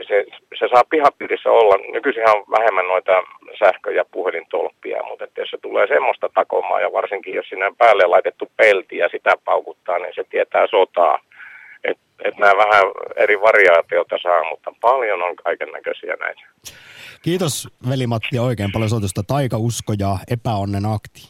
se, 0.07 0.25
se 0.59 0.67
saa 0.67 0.83
pihapiirissä 0.89 1.51
olla, 1.51 1.75
nykyisin 1.93 2.29
on 2.29 2.43
vähemmän 2.51 2.87
noita 2.87 3.23
sähkö- 3.59 3.91
ja 3.91 4.05
puhelintolppia, 4.11 5.03
mutta 5.03 5.23
että 5.23 5.41
jos 5.41 5.49
se 5.49 5.57
tulee 5.61 5.87
semmoista 5.87 6.29
takomaa 6.33 6.81
ja 6.81 6.93
varsinkin 6.93 7.33
jos 7.33 7.49
sinne 7.49 7.67
on 7.67 7.75
päälle 7.75 8.03
laitettu 8.05 8.51
pelti 8.57 8.97
ja 8.97 9.09
sitä 9.09 9.33
paukuttaa, 9.45 9.99
niin 9.99 10.15
se 10.15 10.23
tietää 10.29 10.67
sotaa. 10.67 11.19
Et, 12.21 12.27
et 12.27 12.37
nämä 12.37 12.53
vähän 12.57 12.83
eri 13.15 13.41
variaatioita 13.41 14.15
saa, 14.23 14.49
mutta 14.49 14.71
paljon 14.81 15.21
on 15.21 15.35
kaiken 15.35 15.71
näköisiä 15.71 16.15
näitä. 16.19 16.41
Kiitos 17.21 17.67
veli-Matti 17.89 18.35
ja 18.35 18.41
oikein 18.41 18.71
paljon 18.71 18.89
soitusta 18.89 19.23
taikausko 19.23 19.93
ja 19.99 20.17
epäonnen 20.31 20.85
akti. 20.85 21.29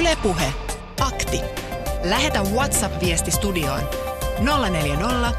Ylepuhe 0.00 0.52
akti. 1.00 1.40
Lähetä 2.04 2.40
WhatsApp-viesti 2.54 3.30
studioon 3.30 3.80
040 4.70 5.32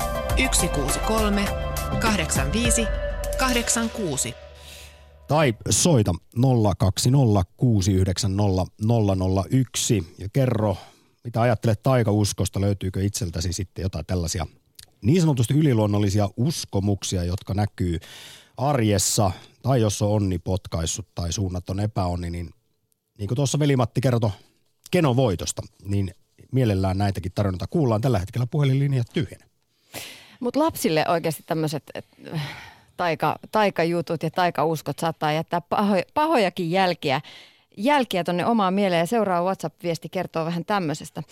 163 0.51 1.45
85 2.01 2.87
86. 3.39 4.35
Tai 5.27 5.53
soita 5.69 6.11
020690001 6.37 6.41
ja 10.17 10.27
kerro, 10.33 10.77
mitä 11.23 11.41
ajattelet 11.41 11.83
taikauskosta, 11.83 12.61
löytyykö 12.61 13.01
itseltäsi 13.01 13.53
sitten 13.53 13.83
jotain 13.83 14.05
tällaisia 14.05 14.45
niin 15.01 15.21
sanotusti 15.21 15.53
yliluonnollisia 15.53 16.29
uskomuksia, 16.37 17.23
jotka 17.23 17.53
näkyy 17.53 17.99
arjessa, 18.57 19.31
tai 19.61 19.81
jos 19.81 20.01
on 20.01 20.09
onni 20.09 20.39
potkaissut 20.39 21.07
tai 21.15 21.31
suunnaton 21.31 21.79
epäonni, 21.79 22.29
niin 22.29 22.49
niin 23.17 23.27
kuin 23.27 23.35
tuossa 23.35 23.59
veli-Matti 23.59 24.01
kertoi 24.01 24.31
Kenovoitosta, 24.91 25.61
niin 25.83 26.11
mielellään 26.51 26.97
näitäkin 26.97 27.31
tarinoita 27.35 27.67
kuullaan. 27.67 28.01
Tällä 28.01 28.19
hetkellä 28.19 28.47
puhelinlinjat 28.47 29.07
tyhjänä. 29.13 29.45
Mutta 30.39 30.59
lapsille 30.59 31.05
oikeasti 31.07 31.43
tämmöiset 31.45 31.83
taika, 32.97 33.39
taikajutut 33.51 34.23
ja 34.23 34.31
taikauskot 34.31 34.99
saattaa 34.99 35.31
jättää 35.31 35.61
paho, 35.61 35.95
pahojakin 36.13 36.71
jälkiä 36.71 37.21
jälkiä 37.77 38.23
tonne 38.23 38.45
omaan 38.45 38.73
mieleen 38.73 38.99
ja 38.99 39.05
seuraava 39.05 39.45
WhatsApp-viesti 39.45 40.09
kertoo 40.09 40.45
vähän 40.45 40.65
tämmöisestä. 40.65 41.23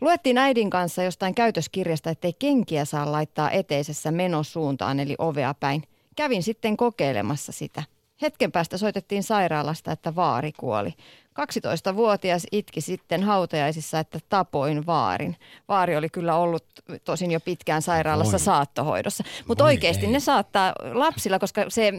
Luettiin 0.00 0.38
äidin 0.38 0.70
kanssa 0.70 1.02
jostain 1.02 1.34
käytöskirjasta, 1.34 2.10
ettei 2.10 2.32
kenkiä 2.38 2.84
saa 2.84 3.12
laittaa 3.12 3.50
eteisessä 3.50 4.10
menosuuntaan 4.10 5.00
eli 5.00 5.14
ovea 5.18 5.54
päin. 5.54 5.82
Kävin 6.16 6.42
sitten 6.42 6.76
kokeilemassa 6.76 7.52
sitä. 7.52 7.82
Hetken 8.22 8.52
päästä 8.52 8.78
soitettiin 8.78 9.22
sairaalasta, 9.22 9.92
että 9.92 10.14
vaari 10.14 10.52
kuoli. 10.52 10.94
12-vuotias 11.40 12.46
itki 12.52 12.80
sitten 12.80 13.22
hautajaisissa, 13.22 13.98
että 13.98 14.18
tapoin 14.28 14.86
vaarin. 14.86 15.36
Vaari 15.68 15.96
oli 15.96 16.08
kyllä 16.08 16.36
ollut 16.36 16.64
tosin 17.04 17.30
jo 17.30 17.40
pitkään 17.40 17.82
sairaalassa 17.82 18.32
Voi. 18.32 18.40
saattohoidossa. 18.40 19.24
Mutta 19.48 19.64
oikeasti 19.64 20.06
ei. 20.06 20.12
ne 20.12 20.20
saattaa 20.20 20.72
lapsilla, 20.92 21.38
koska 21.38 21.64
se 21.68 21.92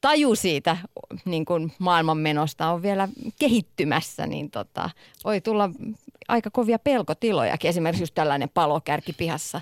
taju 0.00 0.34
siitä 0.34 0.76
niin 1.24 1.44
kuin 1.44 1.72
maailmanmenosta 1.78 2.70
on 2.70 2.82
vielä 2.82 3.08
kehittymässä, 3.38 4.26
niin 4.26 4.50
tota, 4.50 4.90
voi 5.24 5.40
tulla 5.40 5.70
aika 6.28 6.50
kovia 6.50 6.78
pelkotilojakin. 6.78 7.68
Esimerkiksi 7.68 8.02
just 8.02 8.14
tällainen 8.14 8.48
palokärki 8.54 9.12
pihassa. 9.12 9.60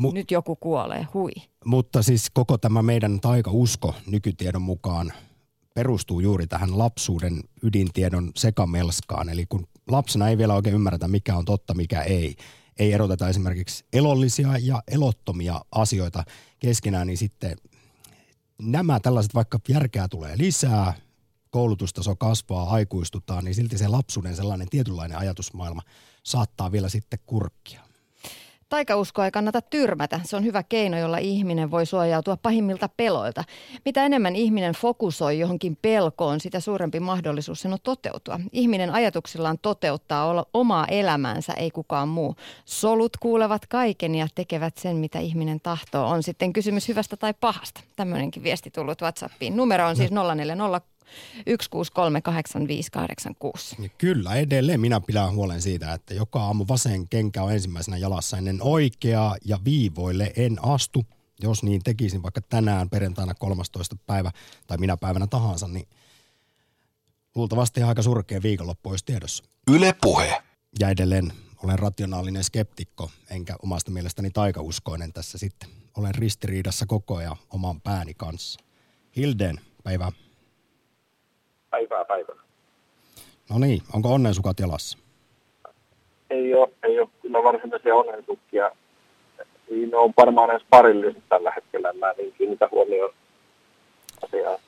Mu- 0.00 0.12
Nyt 0.14 0.30
joku 0.30 0.56
kuolee, 0.56 1.06
hui. 1.14 1.30
Mutta 1.64 2.02
siis 2.02 2.30
koko 2.30 2.58
tämä 2.58 2.82
meidän 2.82 3.20
taikausko 3.20 3.94
nykytiedon 4.06 4.62
mukaan 4.62 5.12
perustuu 5.74 6.20
juuri 6.20 6.46
tähän 6.46 6.78
lapsuuden 6.78 7.40
ydintiedon 7.62 8.30
sekamelskaan. 8.36 9.28
Eli 9.28 9.46
kun 9.48 9.66
lapsena 9.88 10.28
ei 10.28 10.38
vielä 10.38 10.54
oikein 10.54 10.74
ymmärretä, 10.74 11.08
mikä 11.08 11.36
on 11.36 11.44
totta, 11.44 11.74
mikä 11.74 12.02
ei, 12.02 12.36
ei 12.78 12.92
eroteta 12.92 13.28
esimerkiksi 13.28 13.84
elollisia 13.92 14.48
ja 14.62 14.82
elottomia 14.88 15.60
asioita 15.72 16.24
keskenään, 16.58 17.06
niin 17.06 17.18
sitten 17.18 17.56
nämä 18.62 19.00
tällaiset, 19.00 19.34
vaikka 19.34 19.58
järkeä 19.68 20.08
tulee 20.08 20.38
lisää, 20.38 20.94
koulutustaso 21.50 22.16
kasvaa, 22.16 22.70
aikuistutaan, 22.70 23.44
niin 23.44 23.54
silti 23.54 23.78
se 23.78 23.88
lapsuuden 23.88 24.36
sellainen 24.36 24.68
tietynlainen 24.70 25.18
ajatusmaailma 25.18 25.82
saattaa 26.22 26.72
vielä 26.72 26.88
sitten 26.88 27.18
kurkkia. 27.26 27.83
Taikauskoa 28.68 29.24
ei 29.24 29.30
kannata 29.30 29.62
tyrmätä. 29.62 30.20
Se 30.24 30.36
on 30.36 30.44
hyvä 30.44 30.62
keino, 30.62 30.98
jolla 30.98 31.18
ihminen 31.18 31.70
voi 31.70 31.86
suojautua 31.86 32.36
pahimmilta 32.36 32.88
peloilta. 32.96 33.44
Mitä 33.84 34.04
enemmän 34.06 34.36
ihminen 34.36 34.74
fokusoi 34.74 35.38
johonkin 35.38 35.78
pelkoon, 35.82 36.40
sitä 36.40 36.60
suurempi 36.60 37.00
mahdollisuus 37.00 37.60
sen 37.60 37.72
on 37.72 37.78
toteutua. 37.82 38.40
Ihminen 38.52 38.90
ajatuksillaan 38.90 39.58
toteuttaa 39.62 40.26
olla 40.26 40.46
omaa 40.54 40.86
elämäänsä, 40.86 41.52
ei 41.52 41.70
kukaan 41.70 42.08
muu. 42.08 42.36
Solut 42.64 43.16
kuulevat 43.16 43.66
kaiken 43.66 44.14
ja 44.14 44.28
tekevät 44.34 44.76
sen, 44.76 44.96
mitä 44.96 45.18
ihminen 45.18 45.60
tahtoo. 45.60 46.06
On 46.06 46.22
sitten 46.22 46.52
kysymys 46.52 46.88
hyvästä 46.88 47.16
tai 47.16 47.34
pahasta. 47.40 47.80
Tämmöinenkin 47.96 48.42
viesti 48.42 48.70
tullut 48.70 49.02
WhatsAppiin. 49.02 49.56
Numero 49.56 49.86
on 49.86 49.96
siis 49.96 50.10
040 50.10 50.80
1638586. 51.38 53.82
Ja 53.82 53.88
kyllä, 53.98 54.34
edelleen 54.34 54.80
minä 54.80 55.00
pidän 55.00 55.34
huolen 55.34 55.62
siitä, 55.62 55.92
että 55.92 56.14
joka 56.14 56.42
aamu 56.42 56.64
vasen 56.68 57.08
kenkä 57.08 57.42
on 57.42 57.52
ensimmäisenä 57.52 57.96
jalassa 57.96 58.36
ennen 58.36 58.62
oikeaa 58.62 59.36
ja 59.44 59.58
viivoille 59.64 60.32
en 60.36 60.56
astu. 60.62 61.04
Jos 61.42 61.62
niin 61.62 61.82
tekisin 61.84 62.22
vaikka 62.22 62.40
tänään 62.40 62.90
perjantaina 62.90 63.34
13. 63.34 63.96
päivä 64.06 64.30
tai 64.66 64.78
minä 64.78 64.96
päivänä 64.96 65.26
tahansa, 65.26 65.68
niin 65.68 65.88
luultavasti 67.34 67.82
aika 67.82 68.02
surkea 68.02 68.42
viikonloppu 68.42 68.90
olisi 68.90 69.04
tiedossa. 69.04 69.44
Yle 69.70 69.94
Puhe. 70.00 70.42
Ja 70.78 70.88
edelleen 70.88 71.32
olen 71.62 71.78
rationaalinen 71.78 72.44
skeptikko, 72.44 73.10
enkä 73.30 73.56
omasta 73.62 73.90
mielestäni 73.90 74.30
taikauskoinen 74.30 75.12
tässä 75.12 75.38
sitten. 75.38 75.68
Olen 75.96 76.14
ristiriidassa 76.14 76.86
koko 76.86 77.16
ajan 77.16 77.36
oman 77.50 77.80
pääni 77.80 78.14
kanssa. 78.14 78.60
Hilden, 79.16 79.60
päivää. 79.84 80.12
Päivää 81.74 82.04
päivänä. 82.04 82.40
No 83.50 83.58
niin, 83.58 83.82
onko 83.94 84.14
onnensukat 84.14 84.60
jalassa? 84.60 84.98
Ei 86.30 86.54
ole, 86.54 86.68
ei 86.82 87.00
ole 87.00 87.08
kyllä 87.22 87.42
varsinaisia 87.42 87.94
onnentukkia. 87.94 88.70
Ei 89.70 89.86
ne 89.86 89.96
on 89.96 90.12
varmaan 90.16 90.50
edes 90.50 90.62
parilliset 90.70 91.22
tällä 91.28 91.52
hetkellä. 91.56 91.92
Mä 91.92 92.10
en 92.10 92.16
niin 92.16 92.34
kiinnitä 92.38 92.68
huomioon 92.70 93.10
asiaan. 94.24 94.58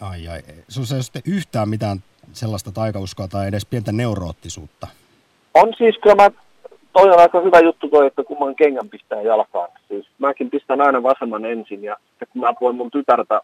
Ai 0.00 0.28
ai, 0.28 0.42
sinulla 0.68 0.88
ei 0.92 0.96
ole 0.96 1.02
sitten 1.02 1.22
yhtään 1.26 1.68
mitään 1.68 1.98
sellaista 2.32 2.72
taikauskoa 2.72 3.28
tai 3.28 3.48
edes 3.48 3.66
pientä 3.66 3.92
neuroottisuutta. 3.92 4.86
On 5.54 5.72
siis 5.78 5.98
kyllä 6.02 6.16
mä, 6.16 6.30
toi 6.92 7.10
on 7.10 7.18
aika 7.18 7.40
hyvä 7.40 7.60
juttu 7.60 7.88
toi, 7.88 8.06
että 8.06 8.24
kumman 8.24 8.56
kengän 8.56 8.88
pistää 8.88 9.22
jalkaan. 9.22 9.68
Siis 9.88 10.06
mäkin 10.18 10.50
pistän 10.50 10.80
aina 10.80 11.02
vasemman 11.02 11.44
ensin 11.44 11.84
ja 11.84 11.96
sitten 12.08 12.28
kun 12.32 12.40
mä 12.40 12.54
voin 12.60 12.76
mun 12.76 12.90
tytärtä 12.90 13.40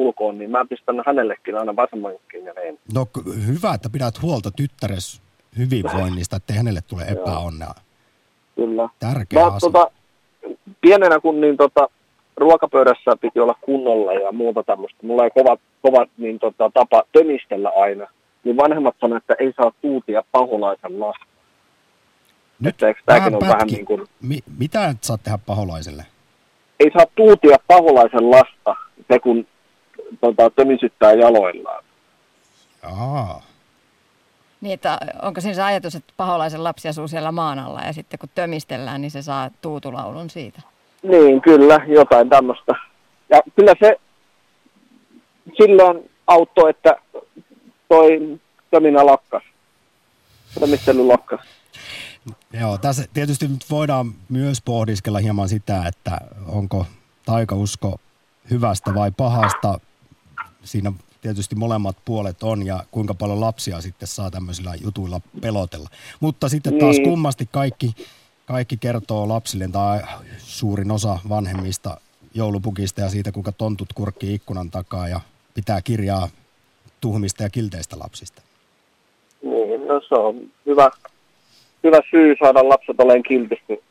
ulkoon, 0.00 0.38
niin 0.38 0.50
mä 0.50 0.64
pistän 0.64 1.02
hänellekin 1.06 1.58
aina 1.58 1.76
vasemman 1.76 2.12
kengän 2.28 2.54
ensin. 2.58 2.80
No 2.94 3.06
hyvä, 3.46 3.74
että 3.74 3.90
pidät 3.90 4.22
huolta 4.22 4.50
tyttäres 4.50 5.22
hyvinvoinnista, 5.58 6.36
ettei 6.36 6.56
hänelle 6.56 6.80
tule 6.88 7.02
epäonnea. 7.02 7.74
Kyllä. 8.56 8.88
Tärkeä 8.98 9.40
Mä, 9.40 9.46
asia. 9.46 9.58
tota, 9.70 9.90
pienenä 10.80 11.20
kun 11.20 11.40
niin 11.40 11.56
tota, 11.56 11.88
ruokapöydässä 12.36 13.16
piti 13.20 13.40
olla 13.40 13.54
kunnolla 13.60 14.12
ja 14.12 14.32
muuta 14.32 14.62
tämmöistä, 14.62 14.98
mulla 15.06 15.24
ei 15.24 15.30
kovat, 15.30 15.60
kovat 15.82 16.08
niin 16.18 16.38
tota, 16.38 16.70
tapa 16.74 17.02
tömistellä 17.12 17.72
aina, 17.76 18.06
niin 18.44 18.56
vanhemmat 18.56 18.94
sanoivat, 19.00 19.22
että 19.22 19.44
ei 19.44 19.52
saa 19.56 19.72
tuutia 19.82 20.22
paholaisen 20.32 21.00
lasta. 21.00 21.24
Nyt 22.60 22.74
Että 22.74 22.86
eikö 22.88 23.00
vähän 23.06 23.34
ole 23.34 23.40
vähän 23.48 23.66
niin 23.66 23.84
kuin, 23.84 24.06
Mi- 24.22 24.42
mitä 24.58 24.88
et 24.88 25.04
saa 25.04 25.18
tehdä 25.18 25.38
paholaiselle? 25.46 26.06
ei 26.80 26.90
saa 26.96 27.06
tuutia 27.16 27.56
paholaisen 27.66 28.30
lasta, 28.30 28.76
se 29.12 29.18
kun 29.18 29.46
tota, 30.20 30.50
tömisyttää 30.50 31.12
jaloillaan. 31.12 31.84
Aa. 32.82 33.42
Niin, 34.60 34.74
että 34.74 34.98
onko 35.22 35.40
siinä 35.40 35.54
se 35.54 35.62
ajatus, 35.62 35.94
että 35.94 36.12
paholaisen 36.16 36.64
lapsi 36.64 36.88
asuu 36.88 37.08
siellä 37.08 37.32
maan 37.32 37.58
alla 37.58 37.80
ja 37.80 37.92
sitten 37.92 38.18
kun 38.18 38.28
tömistellään, 38.34 39.00
niin 39.00 39.10
se 39.10 39.22
saa 39.22 39.50
tuutulaulun 39.60 40.30
siitä. 40.30 40.62
Niin, 41.02 41.40
kyllä, 41.42 41.80
jotain 41.86 42.28
tämmöistä. 42.28 42.72
Ja 43.28 43.40
kyllä 43.56 43.74
se 43.80 43.96
silloin 45.56 46.10
auttoi, 46.26 46.70
että 46.70 46.96
toi 47.88 48.38
töminä 48.70 49.06
lakkas. 49.06 49.42
Tömistely 50.60 51.06
lakkas. 51.06 51.40
Joo, 52.60 52.78
tässä 52.78 53.04
tietysti 53.14 53.48
nyt 53.48 53.64
voidaan 53.70 54.14
myös 54.28 54.62
pohdiskella 54.64 55.18
hieman 55.18 55.48
sitä, 55.48 55.82
että 55.86 56.18
onko 56.46 56.86
taikausko 57.24 58.00
hyvästä 58.50 58.94
vai 58.94 59.10
pahasta. 59.16 59.80
Siinä 60.66 60.92
tietysti 61.20 61.54
molemmat 61.54 61.96
puolet 62.04 62.42
on 62.42 62.66
ja 62.66 62.80
kuinka 62.90 63.14
paljon 63.14 63.40
lapsia 63.40 63.80
sitten 63.80 64.08
saa 64.08 64.30
tämmöisillä 64.30 64.74
jutuilla 64.84 65.20
pelotella. 65.40 65.88
Mutta 66.20 66.48
sitten 66.48 66.78
taas 66.78 66.96
Niin. 66.96 67.08
kummasti 67.08 67.48
kaikki, 67.52 67.94
kaikki 68.46 68.76
kertoo 68.76 69.28
lapsille 69.28 69.68
tai 69.72 70.00
suurin 70.38 70.90
osa 70.90 71.18
vanhemmista 71.28 72.00
joulupukista 72.34 73.00
ja 73.00 73.08
siitä, 73.08 73.32
kuinka 73.32 73.52
tontut 73.52 73.92
kurkkii 73.94 74.34
ikkunan 74.34 74.70
takaa 74.70 75.08
ja 75.08 75.20
pitää 75.54 75.82
kirjaa 75.82 76.28
tuhmista 77.00 77.42
ja 77.42 77.50
kilteistä 77.50 77.98
lapsista. 77.98 78.42
Niin, 79.42 79.86
no 79.88 80.00
se 80.08 80.14
on 80.14 80.40
hyvä, 80.66 80.90
hyvä 81.84 82.00
syy 82.10 82.36
saada 82.42 82.68
lapset 82.68 83.00
olemaan 83.00 83.22
kiltisti 83.22 83.82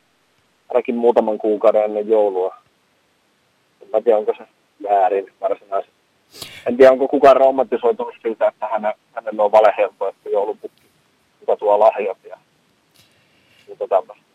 ainakin 0.70 0.96
muutaman 0.96 1.38
kuukauden 1.38 1.84
ennen 1.84 2.08
joulua. 2.08 2.56
En 3.82 3.88
mä 3.94 4.02
tiedä, 4.02 4.18
onko 4.18 4.34
se 4.38 4.44
väärin 4.90 5.26
varsinaisesti. 5.42 5.95
En 6.66 6.78
tiedä, 6.78 6.92
onko 6.92 7.08
kukaan 7.08 7.38
romantisoitunut 7.38 8.14
siitä, 8.22 8.48
että 8.48 8.68
hänen, 8.68 8.94
hänelle 9.16 9.42
on 9.42 9.52
valehelppo, 9.52 10.08
että 10.08 10.30
joulupukki, 10.30 10.84
joka 11.42 11.58
tuo 11.58 11.80
lahjat 11.80 12.18
ja 12.30 12.38
muuta 13.68 13.88
tämmöistä. 13.88 14.26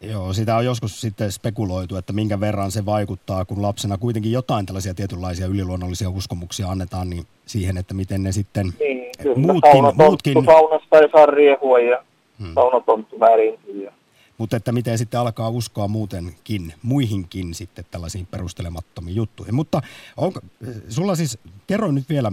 Joo, 0.00 0.32
sitä 0.32 0.56
on 0.56 0.64
joskus 0.64 1.00
sitten 1.00 1.32
spekuloitu, 1.32 1.96
että 1.96 2.12
minkä 2.12 2.40
verran 2.40 2.70
se 2.70 2.86
vaikuttaa, 2.86 3.44
kun 3.44 3.62
lapsena 3.62 3.98
kuitenkin 3.98 4.32
jotain 4.32 4.66
tällaisia 4.66 4.94
tietynlaisia 4.94 5.46
yliluonnollisia 5.46 6.10
uskomuksia 6.10 6.68
annetaan, 6.68 7.10
niin 7.10 7.24
siihen, 7.46 7.76
että 7.76 7.94
miten 7.94 8.22
ne 8.22 8.32
sitten 8.32 8.66
Niin, 8.78 9.10
kyllä. 9.22 9.36
muutkin, 9.36 9.72
Saunatonttu 9.72 10.04
muutkin 10.04 10.44
Saunasta 10.44 10.98
ei 10.98 11.08
saa 11.12 11.26
riehua 11.26 11.80
ja 11.80 12.04
hmm. 12.38 12.54
saunatonttu 12.54 13.20
väärintyy. 13.20 13.84
Ja... 13.84 13.92
mutta 14.42 14.56
että 14.56 14.72
miten 14.72 14.98
sitten 14.98 15.20
alkaa 15.20 15.48
uskoa 15.48 15.88
muutenkin, 15.88 16.74
muihinkin 16.82 17.54
sitten 17.54 17.84
tällaisiin 17.90 18.26
perustelemattomiin 18.26 19.16
juttuihin. 19.16 19.54
Mutta 19.54 19.82
onko, 20.16 20.40
sulla 20.88 21.14
siis, 21.14 21.38
kerro 21.66 21.92
nyt 21.92 22.08
vielä, 22.08 22.32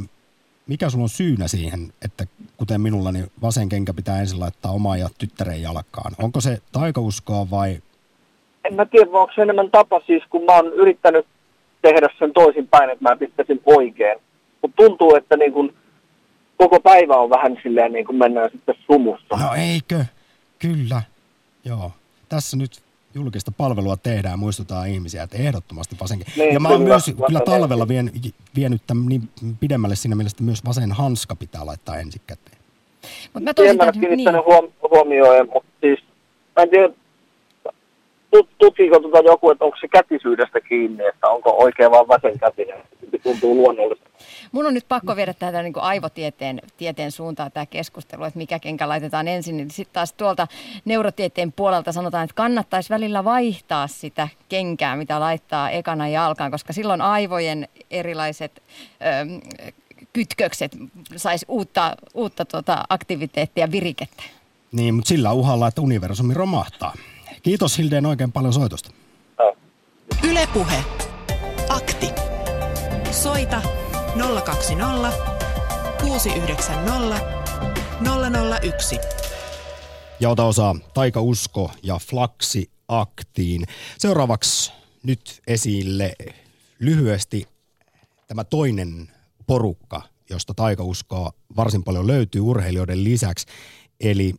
mikä 0.68 0.89
sulla 0.89 1.03
on 1.03 1.10
syynä 1.10 1.47
siihen, 1.47 1.93
että 2.05 2.26
kuten 2.57 2.82
minulla, 2.82 3.12
niin 3.12 3.32
vasen 3.41 3.70
kenkä 3.70 3.93
pitää 3.93 4.20
ensin 4.20 4.39
laittaa 4.39 4.72
omaa 4.72 4.97
ja 4.97 5.10
tyttären 5.18 5.62
jalkaan. 5.62 6.16
Onko 6.20 6.41
se 6.41 6.62
taikauskoa 6.72 7.49
vai 7.49 7.82
En 8.66 8.76
mä 8.76 8.86
tiedä, 8.86 9.12
onko 9.12 9.32
se 9.36 9.41
enemmän 9.41 9.72
tapa 9.72 10.01
siis, 10.07 10.24
kun 10.30 10.45
mä 10.45 10.55
oon 10.55 10.74
yrittänyt 10.74 11.26
tehdä 11.82 12.10
sen 12.20 12.34
toisinpäin, 12.34 12.89
että 12.89 13.10
mä 13.10 13.16
pistäisin 13.16 13.62
oikein. 13.66 14.20
Mutta 14.62 14.76
tuntuu, 14.76 15.16
että 15.16 15.38
niin 15.38 15.53
kun 15.53 15.74
koko 16.57 16.80
päivä 16.80 17.16
on 17.16 17.30
vähän 17.30 17.57
silleen 17.64 17.93
niin 17.93 18.05
kuin 18.05 18.18
mennään 18.18 18.49
sitten 18.51 18.76
sumussa. 18.86 19.38
No 19.38 19.53
eikö? 19.55 20.05
Kyllä. 20.60 21.01
Joo. 21.66 21.91
Tässä 22.30 22.57
nyt 22.57 22.82
julkista 23.13 23.51
palvelua 23.51 23.97
tehdään 23.97 24.34
ja 24.34 24.38
muistutaan 24.38 24.89
ihmisiä, 24.89 25.23
että 25.23 25.38
ehdottomasti 25.38 25.95
vasen. 26.01 26.19
Niin, 26.36 26.53
ja 26.53 26.59
mä 26.59 26.69
oon 26.69 26.77
kyllä, 26.77 26.89
myös 26.89 27.01
vasen 27.01 27.25
kyllä 27.27 27.39
talvella 27.39 27.84
ensin. 27.84 28.13
vien, 28.21 28.34
vienyt 28.55 28.82
tämän 28.88 29.05
niin 29.05 29.30
pidemmälle 29.59 29.95
siinä 29.95 30.15
mielessä, 30.15 30.36
että 30.36 30.43
myös 30.43 30.65
vasen 30.65 30.91
hanska 30.91 31.36
pitää 31.36 31.65
laittaa 31.65 31.97
ensin 31.97 32.21
käteen. 32.27 32.57
Mutta 33.34 33.39
mä 33.61 33.69
En 33.69 33.77
mä 33.77 33.84
ole 33.84 33.91
niin, 33.91 34.01
kiinnittänyt 34.01 34.45
huom- 34.45 34.71
huomioon, 34.91 35.49
mutta 35.53 35.69
siis 35.82 35.99
mä 36.55 36.63
en 36.63 36.69
tiedä, 36.69 36.93
tutkiiko 38.57 38.99
tuota 38.99 39.19
joku, 39.19 39.51
että 39.51 39.65
onko 39.65 39.77
se 39.82 39.88
kätisyydestä 39.88 40.61
kiinni, 40.61 41.05
että 41.05 41.27
onko 41.27 41.55
oikein 41.57 41.91
vaan 41.91 42.07
vasen 42.07 42.39
kätinen. 42.39 42.84
Tuntuu 43.23 43.55
luonnollista. 43.55 44.09
mun 44.51 44.65
on 44.65 44.73
nyt 44.73 44.86
pakko 44.88 45.15
viedä 45.15 45.34
tätä 45.34 45.63
niin 45.63 45.73
aivotieteen 45.77 46.61
tieteen 46.77 47.11
suuntaan 47.11 47.51
tämä 47.51 47.65
keskustelu, 47.65 48.23
että 48.23 48.38
mikä 48.38 48.59
kenkä 48.59 48.89
laitetaan 48.89 49.27
ensin. 49.27 49.57
Niin 49.57 49.71
sitten 49.71 49.93
taas 49.93 50.13
tuolta 50.13 50.47
neurotieteen 50.86 51.51
puolelta 51.51 51.91
sanotaan, 51.91 52.23
että 52.23 52.34
kannattaisi 52.36 52.89
välillä 52.89 53.23
vaihtaa 53.23 53.88
sitä 53.88 54.27
kenkää, 54.49 54.95
mitä 54.95 55.19
laittaa 55.19 55.69
ekana 55.69 56.07
jalkaan, 56.07 56.51
koska 56.51 56.73
silloin 56.73 57.01
aivojen 57.01 57.67
erilaiset 57.91 58.63
öm, 59.21 59.41
kytkökset 60.13 60.77
saisi 61.15 61.45
uutta, 61.49 61.95
uutta 62.13 62.45
tota 62.45 62.84
aktiviteettia, 62.89 63.71
virikettä. 63.71 64.23
Niin, 64.71 64.93
mutta 64.93 65.07
sillä 65.07 65.32
uhalla, 65.32 65.67
että 65.67 65.82
universumi 65.82 66.34
romahtaa. 66.34 66.93
Kiitos 67.44 67.78
Hildeen 67.78 68.06
oikein 68.06 68.32
paljon 68.32 68.54
soitosta. 68.54 68.92
Ylepuhe. 70.24 70.84
Akti. 71.70 72.08
Soita 73.12 73.62
020 74.46 75.12
690 76.02 77.22
001. 78.62 79.00
Ja 80.20 80.30
ota 80.30 80.44
osaa 80.44 80.76
Taikausko 80.94 81.72
ja 81.84 81.98
Flaksi 82.10 82.72
aktiin. 82.88 83.66
Seuraavaksi 83.98 84.72
nyt 85.04 85.42
esille 85.48 86.14
lyhyesti 86.80 87.48
tämä 88.28 88.44
toinen 88.44 89.12
porukka, 89.48 90.02
josta 90.30 90.54
taikauskoa 90.54 91.32
varsin 91.56 91.84
paljon 91.84 92.08
löytyy 92.08 92.42
urheilijoiden 92.42 93.04
lisäksi, 93.04 93.46
eli 94.00 94.34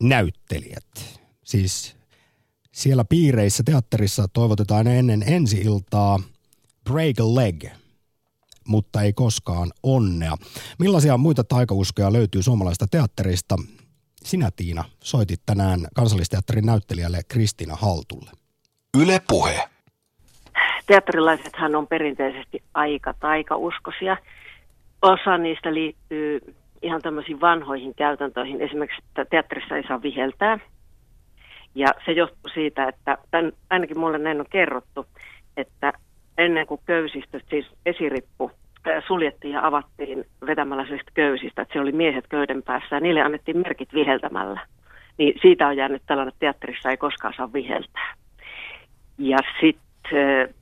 näyttelijät. 0.00 1.20
Siis 1.44 1.95
siellä 2.76 3.04
piireissä 3.04 3.62
teatterissa 3.66 4.28
toivotetaan 4.32 4.86
ennen 4.86 5.22
ensi-iltaa 5.26 6.18
break 6.84 7.20
a 7.20 7.34
leg, 7.34 7.64
mutta 8.66 9.02
ei 9.02 9.12
koskaan 9.12 9.70
onnea. 9.82 10.32
Millaisia 10.78 11.16
muita 11.16 11.44
taikauskoja 11.44 12.12
löytyy 12.12 12.42
suomalaista 12.42 12.86
teatterista? 12.90 13.56
Sinä 14.24 14.50
Tiina 14.56 14.84
soitit 15.00 15.40
tänään 15.46 15.80
kansallisteatterin 15.94 16.66
näyttelijälle 16.66 17.20
Kristiina 17.28 17.76
Haltulle. 17.76 18.30
Yle 19.02 19.20
Puhe. 19.28 19.68
teatterilaisethan 20.86 21.74
on 21.74 21.86
perinteisesti 21.86 22.62
aika 22.74 23.14
taikauskoisia. 23.20 24.16
Osa 25.02 25.38
niistä 25.38 25.74
liittyy 25.74 26.54
ihan 26.82 27.02
tämmöisiin 27.02 27.40
vanhoihin 27.40 27.94
käytäntöihin. 27.94 28.60
Esimerkiksi, 28.60 29.02
että 29.08 29.24
teatterissa 29.24 29.76
ei 29.76 29.82
saa 29.88 30.02
viheltää. 30.02 30.58
Ja 31.76 31.88
se 32.04 32.12
johtuu 32.12 32.50
siitä, 32.54 32.88
että 32.88 33.18
tämän, 33.30 33.52
ainakin 33.70 33.98
mulle 33.98 34.18
näin 34.18 34.40
on 34.40 34.46
kerrottu, 34.50 35.06
että 35.56 35.92
ennen 36.38 36.66
kuin 36.66 36.80
köysistä, 36.84 37.40
siis 37.50 37.66
esirippu, 37.86 38.50
ää, 38.86 39.02
suljettiin 39.06 39.54
ja 39.54 39.66
avattiin 39.66 40.24
vetämällä 40.46 40.82
sellaisista 40.82 41.12
köysistä, 41.14 41.62
että 41.62 41.72
se 41.72 41.80
oli 41.80 41.92
miehet 41.92 42.26
köyden 42.28 42.62
päässä 42.62 42.96
ja 42.96 43.00
niille 43.00 43.22
annettiin 43.22 43.58
merkit 43.58 43.94
viheltämällä. 43.94 44.60
Niin 45.18 45.38
siitä 45.42 45.68
on 45.68 45.76
jäänyt 45.76 46.02
tällainen, 46.06 46.28
että 46.28 46.40
teatterissa 46.40 46.90
ei 46.90 46.96
koskaan 46.96 47.34
saa 47.36 47.52
viheltää. 47.52 48.14
Ja 49.18 49.38
sitten 49.60 50.54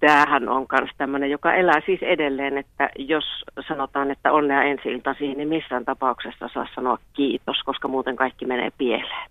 tämähän 0.00 0.48
on 0.48 0.66
myös 0.72 0.90
tämmöinen, 0.98 1.30
joka 1.30 1.54
elää 1.54 1.80
siis 1.86 2.02
edelleen, 2.02 2.58
että 2.58 2.90
jos 2.98 3.24
sanotaan, 3.68 4.10
että 4.10 4.32
onnea 4.32 4.62
ensi 4.62 4.88
iltasiin, 4.88 5.38
niin 5.38 5.48
missään 5.48 5.84
tapauksessa 5.84 6.48
saa 6.54 6.66
sanoa 6.74 6.98
kiitos, 7.12 7.62
koska 7.64 7.88
muuten 7.88 8.16
kaikki 8.16 8.46
menee 8.46 8.70
pieleen. 8.78 9.30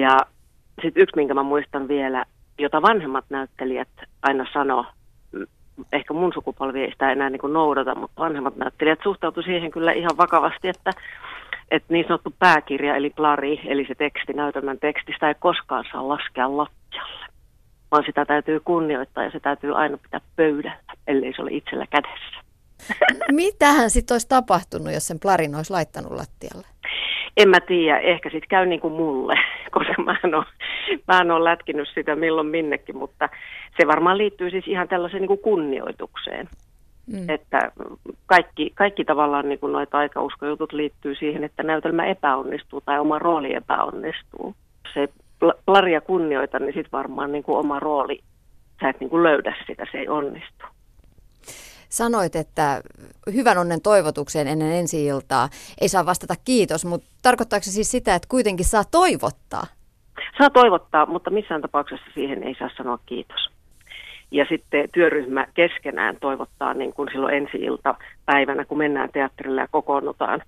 Ja 0.00 0.16
sitten 0.82 1.02
yksi, 1.02 1.16
minkä 1.16 1.34
mä 1.34 1.42
muistan 1.42 1.88
vielä, 1.88 2.24
jota 2.58 2.82
vanhemmat 2.82 3.24
näyttelijät 3.28 3.88
aina 4.22 4.46
sanoo, 4.52 4.84
ehkä 5.92 6.14
mun 6.14 6.32
sukupolvi 6.34 6.80
ei 6.80 6.92
sitä 6.92 7.12
enää 7.12 7.30
niin 7.30 7.40
kuin 7.40 7.52
noudata, 7.52 7.94
mutta 7.94 8.22
vanhemmat 8.22 8.56
näyttelijät 8.56 8.98
suhtautuivat 9.02 9.46
siihen 9.46 9.70
kyllä 9.70 9.92
ihan 9.92 10.16
vakavasti, 10.16 10.68
että, 10.68 10.90
että 11.70 11.92
niin 11.92 12.04
sanottu 12.08 12.34
pääkirja, 12.38 12.96
eli 12.96 13.10
plari, 13.10 13.60
eli 13.64 13.84
se 13.88 13.94
teksti, 13.94 14.32
näytelmän 14.32 14.78
teksti, 14.78 15.12
sitä 15.12 15.28
ei 15.28 15.34
koskaan 15.40 15.84
saa 15.92 16.08
laskea 16.08 16.56
lattialle 16.56 17.32
vaan 17.92 18.04
sitä 18.06 18.24
täytyy 18.24 18.60
kunnioittaa 18.60 19.24
ja 19.24 19.30
se 19.30 19.40
täytyy 19.40 19.76
aina 19.76 19.98
pitää 19.98 20.20
pöydällä, 20.36 20.76
ellei 21.06 21.32
se 21.36 21.42
ole 21.42 21.50
itsellä 21.52 21.86
kädessä. 21.90 22.42
Mitähän 23.32 23.90
sitten 23.90 24.14
olisi 24.14 24.28
tapahtunut, 24.28 24.92
jos 24.94 25.06
sen 25.06 25.20
plarin 25.20 25.54
olisi 25.54 25.72
laittanut 25.72 26.12
lattialle? 26.12 26.66
En 27.36 27.48
mä 27.48 27.60
tiedä, 27.60 27.98
ehkä 27.98 28.30
sitten 28.30 28.48
käy 28.48 28.66
niin 28.66 28.80
kuin 28.80 28.92
mulle, 28.94 29.34
koska 29.76 30.02
mä 30.02 30.16
en, 30.24 30.34
ole, 30.34 30.44
mä 31.08 31.20
en 31.20 31.30
ole 31.30 31.44
lätkinyt 31.44 31.88
sitä 31.94 32.16
milloin 32.16 32.46
minnekin, 32.46 32.96
mutta 32.96 33.28
se 33.80 33.86
varmaan 33.86 34.18
liittyy 34.18 34.50
siis 34.50 34.68
ihan 34.68 34.88
tällaiseen 34.88 35.20
niin 35.20 35.28
kuin 35.28 35.40
kunnioitukseen. 35.40 36.48
Mm. 37.06 37.30
Että 37.30 37.72
kaikki, 38.26 38.72
kaikki 38.74 39.04
tavallaan 39.04 39.48
niin 39.48 39.58
kuin 39.58 39.72
noita 39.72 39.98
aikauskojutut 39.98 40.72
liittyy 40.72 41.14
siihen, 41.14 41.44
että 41.44 41.62
näytelmä 41.62 42.06
epäonnistuu 42.06 42.80
tai 42.80 42.98
oma 42.98 43.18
rooli 43.18 43.54
epäonnistuu. 43.54 44.54
Se 44.94 45.08
plaria 45.66 46.00
kunnioita, 46.00 46.58
niin 46.58 46.74
sitten 46.74 46.92
varmaan 46.92 47.32
niin 47.32 47.42
kuin 47.42 47.58
oma 47.58 47.80
rooli, 47.80 48.20
sä 48.80 48.88
et 48.88 49.00
niin 49.00 49.10
kuin 49.10 49.22
löydä 49.22 49.54
sitä, 49.66 49.86
se 49.92 49.98
ei 49.98 50.08
onnistu. 50.08 50.66
Sanoit, 51.92 52.36
että 52.36 52.82
hyvän 53.34 53.58
onnen 53.58 53.80
toivotukseen 53.80 54.48
ennen 54.48 54.72
ensi 54.72 55.06
iltaa 55.06 55.48
ei 55.80 55.88
saa 55.88 56.06
vastata 56.06 56.34
kiitos, 56.44 56.84
mutta 56.84 57.06
tarkoittaako 57.22 57.64
se 57.64 57.70
siis 57.70 57.90
sitä, 57.90 58.14
että 58.14 58.28
kuitenkin 58.28 58.66
saa 58.66 58.84
toivottaa? 58.90 59.66
Saa 60.38 60.50
toivottaa, 60.50 61.06
mutta 61.06 61.30
missään 61.30 61.60
tapauksessa 61.60 62.06
siihen 62.14 62.42
ei 62.42 62.54
saa 62.58 62.70
sanoa 62.76 62.98
kiitos. 63.06 63.50
Ja 64.30 64.46
sitten 64.48 64.88
työryhmä 64.94 65.46
keskenään 65.54 66.16
toivottaa 66.20 66.74
niin 66.74 66.92
kuin 66.92 67.08
silloin 67.12 67.34
ensi 67.34 67.56
ilta 67.56 67.94
päivänä, 68.26 68.64
kun 68.64 68.78
mennään 68.78 69.08
teatterille 69.12 69.60
ja 69.60 69.68
kokoonnutaan, 69.70 70.42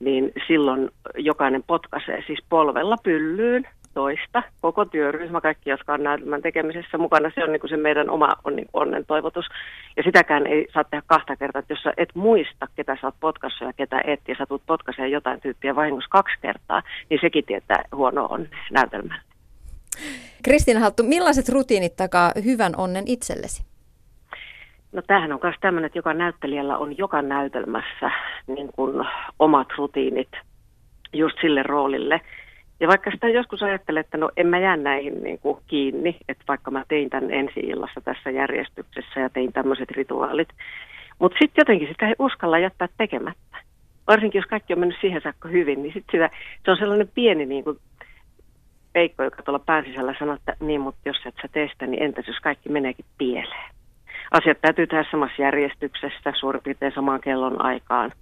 niin 0.00 0.32
silloin 0.46 0.90
jokainen 1.18 1.64
potkaisee 1.66 2.22
siis 2.26 2.38
polvella 2.48 2.96
pyllyyn 3.02 3.68
toista, 3.96 4.42
koko 4.60 4.84
työryhmä, 4.84 5.40
kaikki, 5.40 5.70
jotka 5.70 5.94
on 5.94 6.02
näytelmän 6.02 6.42
tekemisessä 6.42 6.98
mukana, 6.98 7.30
se 7.34 7.44
on 7.44 7.52
niin 7.52 7.60
kuin 7.60 7.70
se 7.70 7.76
meidän 7.76 8.10
oma 8.10 8.28
on 8.44 8.56
niin 8.56 8.68
onnen 8.72 9.06
toivotus. 9.06 9.46
Ja 9.96 10.02
sitäkään 10.02 10.46
ei 10.46 10.66
saa 10.74 10.84
tehdä 10.84 11.02
kahta 11.06 11.36
kertaa, 11.36 11.60
että 11.60 11.72
jos 11.72 11.82
sä 11.82 11.92
et 11.96 12.08
muista, 12.14 12.66
ketä 12.76 12.96
sä 13.00 13.06
oot 13.06 13.14
potkassa 13.20 13.64
ja 13.64 13.72
ketä 13.72 14.00
et, 14.06 14.20
ja 14.28 14.34
sä 14.38 14.46
tulet 14.46 14.62
potkaseen 14.66 15.10
jotain 15.10 15.40
tyyppiä 15.40 15.76
vahingossa 15.76 16.10
kaksi 16.10 16.34
kertaa, 16.42 16.82
niin 17.10 17.20
sekin 17.20 17.44
tietää 17.44 17.84
huono 17.94 18.26
on 18.30 18.48
näytelmällä. 18.72 19.22
Kristiina 20.42 20.80
Halttu, 20.80 21.02
millaiset 21.02 21.48
rutiinit 21.48 21.96
takaa 21.96 22.32
hyvän 22.44 22.72
onnen 22.76 23.04
itsellesi? 23.06 23.62
No 24.92 25.02
tämähän 25.06 25.32
on 25.32 25.40
myös 25.42 25.56
tämmöinen, 25.60 25.86
että 25.86 25.98
joka 25.98 26.14
näyttelijällä 26.14 26.78
on 26.78 26.98
joka 26.98 27.22
näytelmässä 27.22 28.10
niin 28.46 28.68
kuin 28.72 29.06
omat 29.38 29.68
rutiinit 29.78 30.28
just 31.12 31.36
sille 31.40 31.62
roolille. 31.62 32.20
Ja 32.80 32.88
vaikka 32.88 33.10
sitä 33.10 33.28
joskus 33.28 33.62
ajattelee, 33.62 34.00
että 34.00 34.16
no 34.16 34.30
en 34.36 34.46
mä 34.46 34.58
jää 34.58 34.76
näihin 34.76 35.22
niin 35.22 35.38
kuin 35.38 35.58
kiinni, 35.66 36.16
että 36.28 36.44
vaikka 36.48 36.70
mä 36.70 36.84
tein 36.88 37.10
tämän 37.10 37.30
ensi 37.30 37.60
illassa 37.60 38.00
tässä 38.00 38.30
järjestyksessä 38.30 39.20
ja 39.20 39.30
tein 39.30 39.52
tämmöiset 39.52 39.90
rituaalit, 39.90 40.48
mutta 41.18 41.38
sitten 41.40 41.60
jotenkin 41.60 41.88
sitä 41.88 42.08
ei 42.08 42.14
uskalla 42.18 42.58
jättää 42.58 42.88
tekemättä. 42.98 43.56
Varsinkin 44.06 44.38
jos 44.38 44.48
kaikki 44.48 44.72
on 44.72 44.78
mennyt 44.78 44.98
siihen 45.00 45.22
saakka 45.22 45.48
hyvin, 45.48 45.82
niin 45.82 45.92
sit 45.92 46.04
sitä, 46.12 46.30
se 46.64 46.70
on 46.70 46.76
sellainen 46.76 47.10
pieni 47.14 47.46
niin 47.46 47.64
kuin 47.64 47.78
Veikko, 48.94 49.22
joka 49.22 49.42
tuolla 49.42 49.64
pään 49.66 49.84
sisällä 49.84 50.14
sanoi, 50.18 50.36
että 50.36 50.56
niin, 50.60 50.80
mutta 50.80 51.00
jos 51.04 51.16
et 51.26 51.34
sä 51.42 51.48
tee 51.52 51.68
sitä, 51.68 51.86
niin 51.86 52.02
entäs 52.02 52.26
jos 52.28 52.40
kaikki 52.42 52.68
meneekin 52.68 53.04
pieleen? 53.18 53.70
Asiat 54.30 54.58
täytyy 54.60 54.86
tehdä 54.86 55.04
samassa 55.10 55.42
järjestyksessä, 55.42 56.32
suurin 56.40 56.62
piirtein 56.62 56.92
samaan 56.94 57.20
kellon 57.20 57.64
aikaan, 57.64 58.12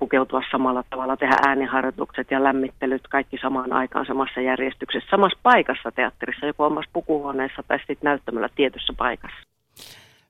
pukeutua 0.00 0.42
samalla 0.50 0.84
tavalla, 0.90 1.16
tehdä 1.16 1.36
ääniharjoitukset 1.46 2.30
ja 2.30 2.44
lämmittelyt 2.44 3.08
kaikki 3.08 3.38
samaan 3.42 3.72
aikaan 3.72 4.06
samassa 4.06 4.40
järjestyksessä, 4.40 5.10
samassa 5.10 5.38
paikassa 5.42 5.92
teatterissa, 5.92 6.46
joko 6.46 6.66
omassa 6.66 6.90
pukuhuoneessa 6.92 7.62
tai 7.62 7.78
sitten 7.78 7.98
näyttämällä 8.02 8.48
tietyssä 8.56 8.92
paikassa. 8.98 9.38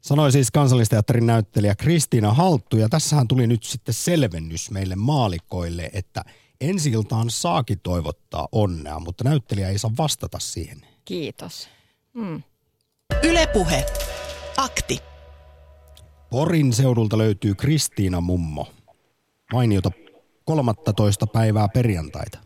Sanoi 0.01 0.33
siis 0.33 0.51
kansallisteatterin 0.51 1.27
näyttelijä 1.27 1.75
Kristiina 1.75 2.35
Halttu, 2.35 2.77
ja 2.77 2.89
tässähän 2.89 3.29
tuli 3.29 3.47
nyt 3.47 3.62
sitten 3.62 3.95
selvennys 3.95 4.71
meille 4.71 4.95
maalikoille, 4.97 5.91
että– 5.95 6.23
ensi 6.61 6.91
iltaan 6.91 7.31
saakin 7.31 7.81
toivottaa 7.83 8.49
onnea, 8.53 8.99
mutta 8.99 9.25
näyttelijä 9.25 9.68
ei 9.68 9.79
saa 9.79 9.91
vastata 9.99 10.39
siihen. 10.39 10.81
Kiitos. 11.05 11.68
Mm. 12.14 12.43
Ylepuhe. 13.23 13.87
Akti. 14.57 14.99
Porin 16.31 16.73
seudulta 16.73 17.18
löytyy 17.18 17.55
Kristiina 17.55 18.21
Mummo. 18.21 18.68
Mainiota 19.53 19.90
13. 20.44 21.26
päivää 21.32 21.66
perjantaita. 21.74 22.38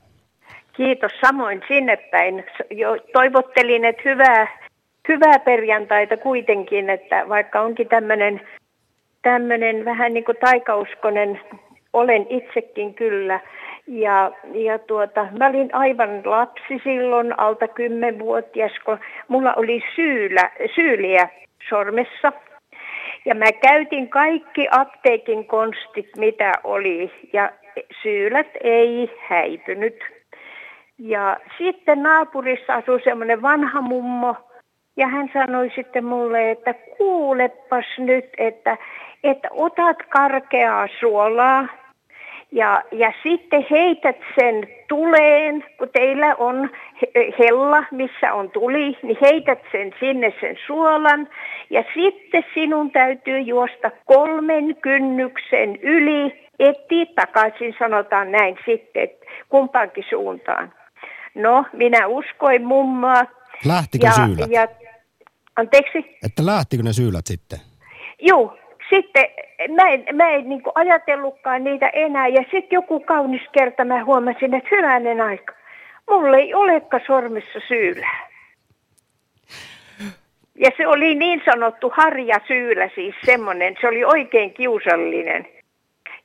Kiitos 0.76 1.12
samoin 1.20 1.62
sinne 1.68 1.96
päin. 1.96 2.44
Jo 2.70 2.96
toivottelin, 3.12 3.84
että 3.84 4.02
hyvää, 4.04 4.58
hyvää 5.08 5.38
perjantaita 5.38 6.16
kuitenkin, 6.16 6.90
että 6.90 7.28
vaikka 7.28 7.60
onkin 7.60 7.88
tämmöinen 7.88 8.40
tämmöinen 9.22 9.84
vähän 9.84 10.14
niin 10.14 10.24
kuin 10.24 10.36
taikauskonen, 10.40 11.40
olen 11.92 12.26
itsekin 12.30 12.94
kyllä, 12.94 13.40
ja, 13.86 14.32
ja 14.54 14.78
tuota, 14.78 15.26
mä 15.38 15.46
olin 15.46 15.74
aivan 15.74 16.22
lapsi 16.24 16.80
silloin, 16.84 17.38
alta 17.38 17.68
kymmenvuotias, 17.68 18.72
kun 18.84 18.98
mulla 19.28 19.54
oli 19.54 19.82
syyliä 20.74 21.28
sormessa. 21.68 22.32
Ja 23.24 23.34
mä 23.34 23.52
käytin 23.52 24.08
kaikki 24.08 24.68
apteekin 24.70 25.46
konstit, 25.46 26.16
mitä 26.16 26.52
oli, 26.64 27.12
ja 27.32 27.52
syylät 28.02 28.50
ei 28.64 29.20
häipynyt. 29.28 29.96
Ja 30.98 31.36
sitten 31.58 32.02
naapurissa 32.02 32.74
asui 32.74 33.02
semmoinen 33.04 33.42
vanha 33.42 33.80
mummo, 33.80 34.36
ja 34.96 35.08
hän 35.08 35.30
sanoi 35.32 35.70
sitten 35.74 36.04
mulle, 36.04 36.50
että 36.50 36.74
kuulepas 36.98 37.84
nyt, 37.98 38.24
että, 38.38 38.78
että 39.24 39.48
otat 39.50 39.96
karkeaa 40.08 40.88
suolaa, 41.00 41.66
ja, 42.54 42.82
ja 42.92 43.12
sitten 43.22 43.66
heität 43.70 44.16
sen 44.40 44.68
tuleen, 44.88 45.64
kun 45.78 45.88
teillä 45.92 46.34
on 46.34 46.70
hella, 47.38 47.84
missä 47.90 48.32
on 48.32 48.50
tuli, 48.50 48.98
niin 49.02 49.16
heität 49.20 49.58
sen 49.72 49.92
sinne 50.00 50.34
sen 50.40 50.56
suolan. 50.66 51.28
Ja 51.70 51.84
sitten 51.94 52.44
sinun 52.54 52.90
täytyy 52.90 53.38
juosta 53.38 53.90
kolmen 54.04 54.76
kynnyksen 54.76 55.76
yli, 55.76 56.48
etti 56.58 57.06
takaisin, 57.14 57.74
sanotaan 57.78 58.32
näin 58.32 58.56
sitten, 58.66 59.08
kumpaankin 59.48 60.04
suuntaan. 60.10 60.72
No, 61.34 61.64
minä 61.72 62.06
uskoin 62.06 62.64
mummaa. 62.64 63.22
Lähtikö 63.64 64.06
ja, 64.06 64.12
syylät? 64.12 64.50
Ja, 64.50 64.68
anteeksi? 65.56 65.98
Että 66.26 66.46
lähtikö 66.46 66.82
ne 66.82 66.92
syylät 66.92 67.26
sitten? 67.26 67.58
Joo, 68.20 68.58
sitten 68.90 69.24
mä 69.68 69.88
en, 69.88 70.04
mä 70.12 70.30
en 70.30 70.48
niin 70.48 70.62
ajatellutkaan 70.74 71.64
niitä 71.64 71.88
enää. 71.88 72.28
Ja 72.28 72.42
sitten 72.42 72.76
joku 72.76 73.00
kaunis 73.00 73.42
kerta 73.52 73.84
mä 73.84 74.04
huomasin, 74.04 74.54
että 74.54 74.68
hyvänen 74.70 75.20
aika. 75.20 75.54
Mulla 76.10 76.36
ei 76.36 76.54
olekaan 76.54 77.02
sormessa 77.06 77.60
syylää. 77.68 78.28
Ja 80.54 80.70
se 80.76 80.86
oli 80.86 81.14
niin 81.14 81.42
sanottu 81.44 81.92
harja 81.96 82.40
syylä, 82.46 82.90
siis 82.94 83.14
semmoinen, 83.24 83.76
se 83.80 83.88
oli 83.88 84.04
oikein 84.04 84.54
kiusallinen. 84.54 85.46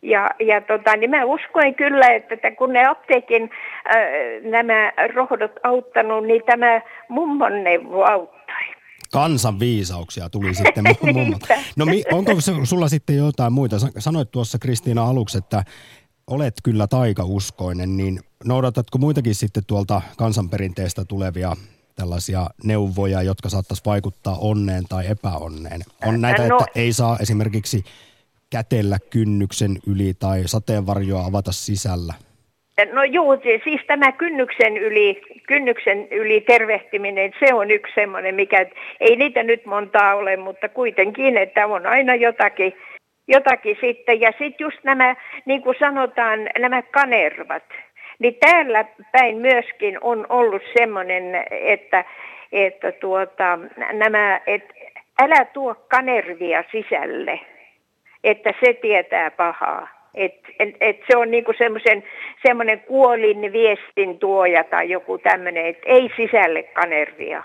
Ja, 0.02 0.30
ja 0.40 0.62
tota, 0.62 0.96
niin 0.96 1.10
mä 1.10 1.26
uskoin 1.26 1.76
kyllä, 1.76 2.08
että 2.08 2.52
kun 2.52 2.74
ne 2.74 2.86
apteekin 2.86 3.50
äh, 3.96 4.02
nämä 4.44 4.92
rohdot 5.14 5.52
auttanut, 5.64 6.28
niin 6.28 6.42
tämä 6.46 6.82
mummon 7.10 7.64
neuvo 7.64 8.04
auttoi 8.04 8.79
kansan 9.12 9.60
viisauksia 9.60 10.30
tuli 10.30 10.56
sitten 10.56 10.84
mummot. 11.14 11.42
No 11.76 11.86
onko 12.12 12.32
sulla 12.64 12.90
sitten 12.90 13.16
jotain 13.16 13.54
muita? 13.54 13.76
Sanoit 14.00 14.32
tuossa 14.32 14.60
Kristiina 14.60 15.08
aluksi, 15.08 15.38
että 15.38 15.64
olet 16.28 16.54
kyllä 16.64 16.88
taikauskoinen, 16.88 17.98
niin 17.98 18.20
noudatatko 18.46 18.98
muitakin 18.98 19.36
sitten 19.36 19.64
tuolta 19.68 20.02
kansanperinteestä 20.18 21.06
tulevia 21.06 21.56
tällaisia 21.96 22.50
neuvoja, 22.64 23.22
jotka 23.22 23.50
saattaisi 23.50 23.84
vaikuttaa 23.86 24.38
onneen 24.38 24.86
tai 24.90 25.08
epäonneen? 25.08 25.82
On 26.06 26.22
näitä, 26.22 26.48
no, 26.48 26.58
että 26.58 26.80
ei 26.80 26.94
saa 26.94 27.18
esimerkiksi 27.18 27.84
kätellä 28.50 29.00
kynnyksen 29.10 29.80
yli 29.88 30.14
tai 30.14 30.44
sateenvarjoa 30.46 31.26
avata 31.26 31.52
sisällä. 31.52 32.14
No 32.86 33.04
juu, 33.04 33.38
siis 33.64 33.82
tämä 33.88 34.12
kynnyksen 34.12 34.78
yli, 34.78 35.22
kynnyksen 35.48 36.08
yli 36.12 36.42
tervehtiminen, 36.42 37.34
se 37.40 37.54
on 37.54 37.72
yksi 37.72 37.94
semmoinen, 37.96 38.36
mikä, 38.36 38.66
ei 39.00 39.16
niitä 39.16 39.44
nyt 39.44 39.66
montaa 39.66 40.16
ole, 40.16 40.38
mutta 40.38 40.70
kuitenkin, 40.70 41.38
että 41.38 41.68
on 41.68 41.86
aina 41.86 42.16
jotakin, 42.16 42.74
jotakin 43.28 43.78
sitten. 43.82 44.22
Ja 44.22 44.32
sitten 44.32 44.66
just 44.66 44.84
nämä, 44.84 45.16
niin 45.46 45.62
kuin 45.62 45.76
sanotaan, 45.80 46.50
nämä 46.60 46.82
kanervat, 46.82 47.64
niin 48.20 48.36
täällä 48.36 48.86
päin 49.12 49.38
myöskin 49.38 49.98
on 50.02 50.26
ollut 50.30 50.64
semmoinen, 50.78 51.46
että, 51.52 52.06
että 52.52 52.92
tuota, 52.92 53.60
nämä, 53.94 54.42
että 54.48 54.74
älä 55.22 55.46
tuo 55.46 55.76
kanervia 55.76 56.64
sisälle, 56.72 57.40
että 58.24 58.54
se 58.66 58.74
tietää 58.74 59.32
pahaa. 59.32 59.99
Et, 60.14 60.34
et, 60.60 60.76
et 60.82 60.98
se 61.12 61.18
on 61.18 61.32
niinku 61.32 61.52
semmoinen 62.44 62.80
kuolin 62.80 63.54
viestin 63.54 64.20
tuoja 64.20 64.64
tai 64.64 64.90
joku 64.90 65.18
tämmöinen, 65.18 65.66
että 65.66 65.84
ei 65.86 66.10
sisälle 66.16 66.64
kanervia. 66.64 67.44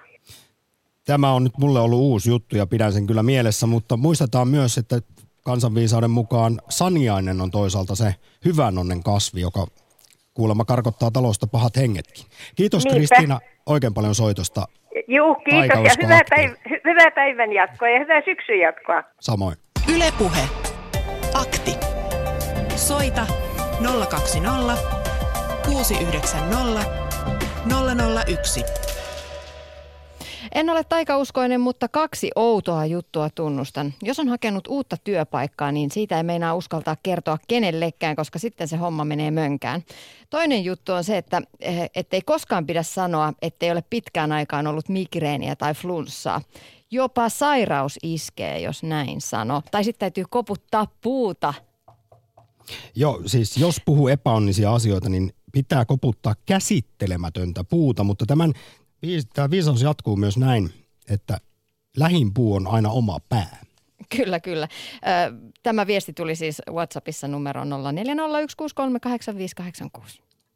Tämä 1.07 1.33
on 1.33 1.45
nyt 1.45 1.59
mulle 1.59 1.81
ollut 1.81 2.01
uusi 2.01 2.31
juttu 2.31 2.57
ja 2.57 2.67
pidän 2.67 2.93
sen 2.93 3.07
kyllä 3.07 3.23
mielessä, 3.23 3.67
mutta 3.67 3.97
muistetaan 3.97 4.49
myös, 4.49 4.79
että 4.79 4.97
kansanviisauden 5.45 6.11
mukaan 6.11 6.61
saniainen 6.69 7.41
on 7.41 7.51
toisaalta 7.51 7.95
se 7.95 8.15
hyvän 8.45 8.79
onnen 8.79 9.03
kasvi, 9.03 9.41
joka 9.41 9.67
kuulemma 10.35 10.65
karkottaa 10.65 11.11
talosta 11.11 11.47
pahat 11.47 11.77
hengetkin. 11.77 12.25
Kiitos 12.57 12.85
Niinpä. 12.85 12.97
Kristiina 12.97 13.41
oikein 13.67 13.95
paljon 13.95 14.15
soitosta. 14.15 14.67
Juu, 15.09 15.35
kiitos 15.35 15.81
ja 15.85 15.91
hyvää, 16.03 16.21
päiv- 16.35 16.57
hy- 16.69 16.81
hyvää 16.85 17.11
päivän 17.11 17.53
jatkoa 17.53 17.89
ja 17.89 17.99
hyvää 17.99 18.23
syksyn 18.25 18.59
jatkoa. 18.59 19.03
Samoin. 19.21 19.57
Ylepuhe. 19.95 20.41
Akti. 21.35 21.93
Soita 22.89 23.26
020 24.11 24.82
690 25.66 26.85
001. 28.26 28.64
En 30.55 30.70
ole 30.70 30.85
taikauskoinen, 30.85 31.61
mutta 31.61 31.89
kaksi 31.89 32.30
outoa 32.37 32.87
juttua 32.87 33.30
tunnustan. 33.35 33.95
Jos 34.03 34.18
on 34.18 34.28
hakenut 34.28 34.66
uutta 34.66 34.97
työpaikkaa, 35.05 35.72
niin 35.72 35.91
siitä 35.91 36.16
ei 36.16 36.22
meinaa 36.22 36.55
uskaltaa 36.55 36.97
kertoa 37.03 37.39
kenellekään, 37.49 38.16
koska 38.16 38.39
sitten 38.39 38.68
se 38.68 38.76
homma 38.76 39.05
menee 39.05 39.30
mönkään. 39.30 39.82
Toinen 40.30 40.64
juttu 40.64 40.93
on 40.93 41.05
se, 41.05 41.16
että 41.16 41.43
eh, 41.61 41.91
ettei 41.95 42.22
koskaan 42.22 42.66
pidä 42.66 42.82
sanoa, 42.82 43.32
ettei 43.43 43.70
ole 43.70 43.85
pitkään 43.91 44.32
aikaan 44.32 44.66
ollut 44.66 44.89
migreeniä 44.89 45.57
tai 45.57 45.74
flunssaa. 45.74 46.41
Jopa 46.91 47.28
sairaus 47.28 47.99
iskee, 48.03 48.59
jos 48.61 48.82
näin 48.82 49.20
sano. 49.20 49.62
Tai 49.70 49.85
sitten 49.85 50.01
täytyy 50.01 50.24
koputtaa 50.30 50.87
puuta. 51.01 51.55
Joo, 52.95 53.23
siis 53.27 53.57
jos 53.57 53.81
puhuu 53.85 54.09
epäonnisia 54.09 54.75
asioita, 54.75 55.09
niin 55.09 55.33
pitää 55.53 55.85
koputtaa 55.85 56.35
käsittelemätöntä 56.47 57.65
puuta, 57.71 58.05
mutta 58.05 58.27
tämän, 58.27 58.53
tämä 59.35 59.51
viisaus 59.51 59.83
jatkuu 59.83 60.17
myös 60.17 60.39
näin, 60.39 60.71
että 61.11 61.39
lähin 61.97 62.35
puu 62.35 62.55
on 62.55 62.67
aina 62.67 62.91
oma 62.91 63.19
pää. 63.29 63.65
Kyllä, 64.17 64.41
kyllä. 64.41 64.69
Tämä 65.62 65.87
viesti 65.87 66.12
tuli 66.12 66.35
siis 66.35 66.62
WhatsAppissa 66.71 67.29
numero 67.29 67.62
0401638586. 67.62 67.67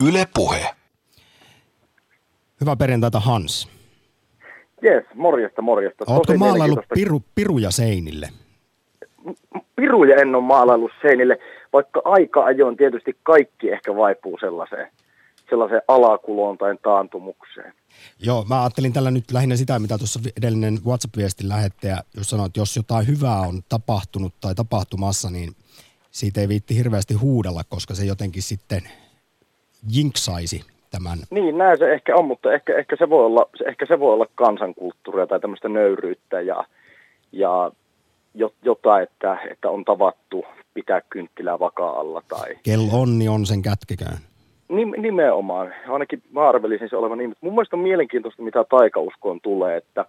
Yle 0.08 0.28
Puhe. 0.34 0.74
Hyvää 2.60 2.76
perjantaita 2.76 3.20
Hans. 3.20 3.68
Jes, 4.82 5.04
morjesta, 5.14 5.62
morjesta. 5.62 6.04
Oletko 6.06 6.32
mielenkiintoista. 6.32 6.94
piru, 6.94 7.22
piruja 7.34 7.70
seinille? 7.70 8.28
Piruja 9.76 10.16
en 10.16 10.34
ole 10.34 10.44
maalaillut 10.44 10.90
seinille, 11.02 11.38
vaikka 11.72 12.02
aika 12.04 12.44
ajoin 12.44 12.76
tietysti 12.76 13.16
kaikki 13.22 13.70
ehkä 13.70 13.96
vaipuu 13.96 14.38
sellaiseen, 14.40 14.88
sellaiseen 15.50 15.82
alakuloon 15.88 16.58
tai 16.58 16.76
taantumukseen. 16.82 17.72
Joo, 18.20 18.44
mä 18.48 18.62
ajattelin 18.62 18.92
tällä 18.92 19.10
nyt 19.10 19.30
lähinnä 19.32 19.56
sitä, 19.56 19.78
mitä 19.78 19.98
tuossa 19.98 20.20
edellinen 20.38 20.78
WhatsApp-viestin 20.86 21.48
lähettäjä, 21.48 21.98
jos 22.16 22.30
sanoi, 22.30 22.46
että 22.46 22.60
jos 22.60 22.76
jotain 22.76 23.06
hyvää 23.06 23.40
on 23.40 23.60
tapahtunut 23.68 24.32
tai 24.40 24.54
tapahtumassa, 24.54 25.30
niin 25.30 25.50
siitä 26.10 26.40
ei 26.40 26.48
viitti 26.48 26.76
hirveästi 26.76 27.14
huudella, 27.14 27.62
koska 27.68 27.94
se 27.94 28.04
jotenkin 28.04 28.42
sitten 28.42 28.82
jinksaisi 29.90 30.64
tämän. 30.90 31.18
Niin, 31.30 31.58
näin 31.58 31.78
se 31.78 31.92
ehkä 31.92 32.16
on, 32.16 32.24
mutta 32.24 32.52
ehkä, 32.52 32.78
ehkä, 32.78 32.96
se, 32.96 33.10
voi 33.10 33.24
olla, 33.24 33.48
ehkä 33.66 33.86
se 33.86 34.00
voi 34.00 34.12
olla 34.12 34.26
kansankulttuuria 34.34 35.26
tai 35.26 35.40
tämmöistä 35.40 35.68
nöyryyttä 35.68 36.40
ja, 36.40 36.64
ja 37.32 37.70
jo- 38.34 38.54
jotain, 38.62 39.02
että, 39.02 39.38
että 39.50 39.70
on 39.70 39.84
tavattu 39.84 40.44
pitää 40.78 41.00
kynttilää 41.10 41.58
vakaa-alla 41.58 42.22
tai 42.28 42.56
Kello 42.62 43.00
onni 43.02 43.28
on 43.28 43.46
sen 43.46 43.62
kätkeköön. 43.62 44.18
Nim- 44.68 45.00
nimenomaan. 45.00 45.74
Ainakin 45.88 46.22
mä 46.32 46.48
arvelisin 46.48 46.88
se 46.88 46.96
olevan 46.96 47.18
niin. 47.18 47.34
Mun 47.40 47.52
mielestä 47.52 47.76
on 47.76 47.82
mielenkiintoista, 47.82 48.42
mitä 48.42 48.64
taikauskoon 48.64 49.40
tulee, 49.40 49.76
että 49.76 50.04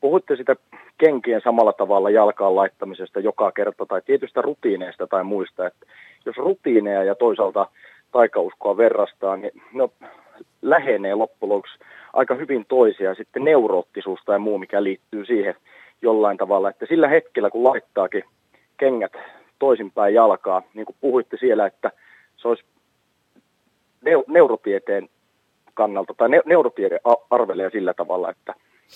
puhutte 0.00 0.36
sitä 0.36 0.56
kenkien 0.98 1.40
samalla 1.44 1.72
tavalla 1.72 2.10
jalkaan 2.10 2.56
laittamisesta 2.56 3.20
joka 3.20 3.52
kerta 3.52 3.86
tai 3.86 4.02
tietystä 4.06 4.42
rutiineista 4.42 5.06
tai 5.06 5.24
muista, 5.24 5.66
että 5.66 5.86
jos 6.26 6.36
rutiineja 6.36 7.04
ja 7.04 7.14
toisaalta 7.14 7.66
taikauskoa 8.12 8.76
verrastaa, 8.76 9.36
niin 9.36 9.62
ne 9.72 9.88
lähenee 10.62 11.14
loppujen 11.14 11.52
lopuksi 11.52 11.78
aika 12.12 12.34
hyvin 12.34 12.64
toisia. 12.68 13.14
Sitten 13.14 13.44
neuroottisuus 13.44 14.20
tai 14.26 14.38
muu, 14.38 14.58
mikä 14.58 14.82
liittyy 14.82 15.24
siihen 15.24 15.54
jollain 16.02 16.36
tavalla, 16.36 16.70
että 16.70 16.86
sillä 16.88 17.08
hetkellä 17.08 17.50
kun 17.50 17.64
laittaakin 17.64 18.24
kengät 18.76 19.12
toisinpäin 19.62 20.14
jalkaa, 20.14 20.62
niin 20.74 20.86
kuin 20.86 20.96
puhuitte 21.00 21.36
siellä, 21.40 21.66
että 21.66 21.90
se 22.36 22.48
olisi 22.48 22.64
neu- 24.04 24.24
neurotieteen 24.26 25.08
kannalta, 25.74 26.14
tai 26.16 26.28
ne- 26.28 26.42
neurotiede 26.44 27.00
arvelee 27.30 27.70
sillä 27.70 27.94
tavalla, 27.94 28.30
että 28.30 28.54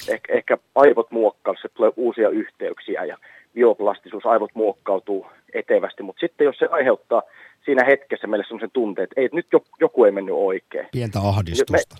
ehkä, 0.09 0.33
ehkä 0.33 0.59
aivot 0.75 1.11
muokkaa, 1.11 1.55
se 1.63 1.69
tulee 1.69 1.93
uusia 1.97 2.29
yhteyksiä 2.29 3.05
ja 3.05 3.17
bioplastisuus, 3.55 4.27
aivot 4.27 4.51
muokkautuu 4.55 5.27
etevästi, 5.53 6.03
mutta 6.03 6.21
sitten 6.21 6.45
jos 6.45 6.59
se 6.59 6.67
aiheuttaa 6.71 7.23
siinä 7.65 7.85
hetkessä 7.85 8.27
meille 8.27 8.45
sellaisen 8.45 8.71
tunteen, 8.71 9.05
että 9.05 9.21
ei, 9.21 9.29
nyt 9.33 9.47
jo- 9.53 9.65
joku 9.81 10.05
ei 10.05 10.13
mennyt 10.13 10.35
oikein. 10.39 10.89
Pientä 10.93 11.19
ahdistusta. 11.19 11.97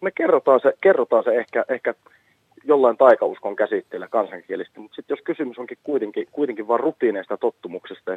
Me 0.00 0.10
kerrotaan 0.10 0.60
se, 0.60 0.72
kerrotaan 0.80 1.24
se 1.24 1.30
ehkä, 1.30 1.64
ehkä 1.68 1.94
jollain 2.68 2.96
taikauskon 2.96 3.56
käsitteellä 3.56 4.08
kansankielistä, 4.08 4.80
mutta 4.80 4.96
sitten 4.96 5.14
jos 5.16 5.24
kysymys 5.24 5.58
onkin 5.58 5.78
kuitenkin, 5.82 6.26
kuitenkin 6.32 6.68
vain 6.68 6.80
rutiineista 6.80 7.36
tottumuksesta 7.36 8.10
ja 8.10 8.16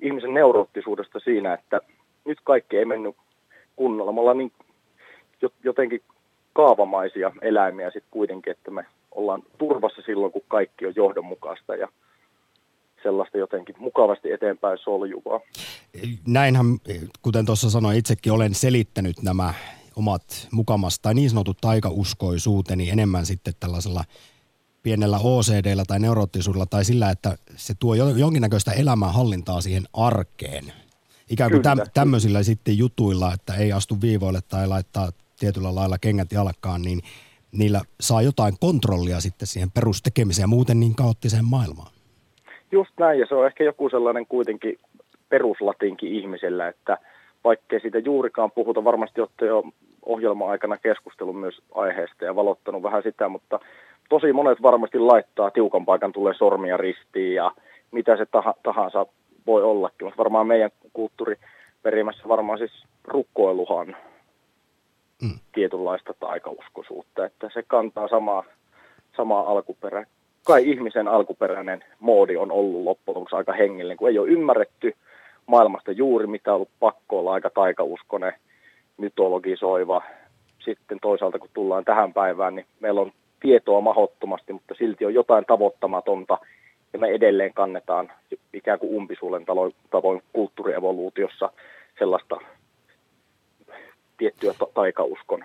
ihmisen 0.00 0.34
neuroottisuudesta 0.34 1.20
siinä, 1.20 1.54
että 1.54 1.80
nyt 2.24 2.38
kaikki 2.44 2.76
ei 2.76 2.84
mennyt 2.84 3.16
kunnolla. 3.76 4.12
Me 4.12 4.20
ollaan 4.20 4.38
niin 4.38 4.52
jo- 5.42 5.52
jotenkin 5.64 6.02
kaavamaisia 6.52 7.32
eläimiä 7.42 7.90
sitten 7.90 8.10
kuitenkin, 8.10 8.50
että 8.50 8.70
me 8.70 8.84
ollaan 9.10 9.42
turvassa 9.58 10.02
silloin, 10.02 10.32
kun 10.32 10.42
kaikki 10.48 10.86
on 10.86 10.92
johdonmukaista 10.96 11.74
ja 11.76 11.88
sellaista 13.02 13.38
jotenkin 13.38 13.74
mukavasti 13.78 14.32
eteenpäin 14.32 14.78
soljuvaa. 14.78 15.40
Näinhän, 16.26 16.66
kuten 17.22 17.46
tuossa 17.46 17.70
sanoin, 17.70 17.98
itsekin 17.98 18.32
olen 18.32 18.54
selittänyt 18.54 19.22
nämä 19.22 19.54
omat 19.96 20.48
mukamas 20.50 20.98
tai 20.98 21.14
niin 21.14 21.30
sanotut 21.30 21.58
taikauskoisuuteni 21.60 22.90
enemmän 22.90 23.26
sitten 23.26 23.54
tällaisella 23.60 24.04
pienellä 24.82 25.18
OCDllä 25.18 25.84
tai 25.88 25.98
neuroottisuudella 25.98 26.66
tai 26.66 26.84
sillä, 26.84 27.10
että 27.10 27.36
se 27.56 27.74
tuo 27.80 27.94
jo- 27.94 28.16
jonkinnäköistä 28.16 28.72
elämänhallintaa 28.72 29.60
siihen 29.60 29.82
arkeen. 29.92 30.64
Ikään 31.30 31.50
kuin 31.50 31.62
Kyllä. 31.62 31.86
tämmöisillä 31.94 32.42
sitten 32.42 32.78
jutuilla, 32.78 33.32
että 33.34 33.54
ei 33.54 33.72
astu 33.72 33.94
viivoille 34.00 34.40
tai 34.48 34.68
laittaa 34.68 35.10
tietyllä 35.38 35.74
lailla 35.74 35.98
kengät 35.98 36.32
jalkaan, 36.32 36.82
niin 36.82 37.00
niillä 37.52 37.80
saa 38.00 38.22
jotain 38.22 38.54
kontrollia 38.60 39.20
sitten 39.20 39.48
siihen 39.48 39.70
perustekemiseen 39.70 40.42
ja 40.42 40.48
muuten 40.48 40.80
niin 40.80 40.94
kaoottiseen 40.94 41.44
maailmaan. 41.44 41.92
Just 42.72 42.90
näin, 42.98 43.20
ja 43.20 43.26
se 43.28 43.34
on 43.34 43.46
ehkä 43.46 43.64
joku 43.64 43.88
sellainen 43.88 44.26
kuitenkin 44.26 44.78
peruslatinkin 45.28 46.12
ihmisellä, 46.14 46.68
että 46.68 46.98
vaikkei 47.44 47.80
siitä 47.80 47.98
juurikaan 47.98 48.50
puhuta, 48.50 48.84
varmasti 48.84 49.20
olette 49.20 49.46
jo 49.46 49.64
ohjelma-aikana 50.06 50.76
keskustellut 50.76 51.40
myös 51.40 51.62
aiheesta 51.74 52.24
ja 52.24 52.36
valottanut 52.36 52.82
vähän 52.82 53.02
sitä, 53.02 53.28
mutta 53.28 53.60
tosi 54.08 54.32
monet 54.32 54.62
varmasti 54.62 54.98
laittaa 54.98 55.50
tiukan 55.50 55.84
paikan 55.84 56.12
tulee 56.12 56.34
sormia 56.34 56.76
ristiin 56.76 57.34
ja 57.34 57.52
mitä 57.90 58.16
se 58.16 58.26
taha, 58.26 58.54
tahansa 58.62 59.06
voi 59.46 59.62
ollakin, 59.62 60.06
mutta 60.06 60.18
varmaan 60.18 60.46
meidän 60.46 60.70
kulttuuriperimässä 60.92 62.28
varmaan 62.28 62.58
siis 62.58 62.84
rukkoiluhan 63.04 63.96
mm. 65.22 65.38
tietynlaista 65.52 66.14
taikauskoisuutta, 66.20 67.24
että 67.24 67.50
se 67.54 67.62
kantaa 67.66 68.08
samaa, 68.08 68.44
samaa 69.16 69.50
alkuperää. 69.50 70.04
Kai 70.46 70.70
ihmisen 70.70 71.08
alkuperäinen 71.08 71.84
moodi 72.00 72.36
on 72.36 72.52
ollut 72.52 72.82
loppujen 72.82 73.16
lopuksi 73.16 73.36
aika 73.36 73.52
hengellinen, 73.52 73.96
kun 73.96 74.08
ei 74.08 74.18
ole 74.18 74.28
ymmärretty 74.28 74.94
maailmasta 75.50 75.92
juuri 75.92 76.26
mitä 76.26 76.50
on 76.50 76.54
ollut 76.54 76.70
pakko 76.80 77.18
olla 77.18 77.32
aika 77.32 77.50
taikauskonen, 77.50 78.32
mytologisoiva. 78.96 80.02
Sitten 80.64 80.98
toisaalta 81.02 81.38
kun 81.38 81.48
tullaan 81.54 81.84
tähän 81.84 82.12
päivään, 82.12 82.54
niin 82.54 82.66
meillä 82.80 83.00
on 83.00 83.12
tietoa 83.40 83.80
mahottomasti, 83.80 84.52
mutta 84.52 84.74
silti 84.78 85.04
on 85.04 85.14
jotain 85.14 85.44
tavoittamatonta 85.44 86.38
ja 86.92 86.98
me 86.98 87.08
edelleen 87.08 87.54
kannetaan 87.54 88.12
ikään 88.52 88.78
kuin 88.78 88.94
umpisuulen 88.94 89.44
tavoin 89.90 90.22
kulttuurievoluutiossa 90.32 91.52
sellaista 91.98 92.36
tiettyä 94.18 94.54
ta- 94.58 94.68
taikauskon 94.74 95.44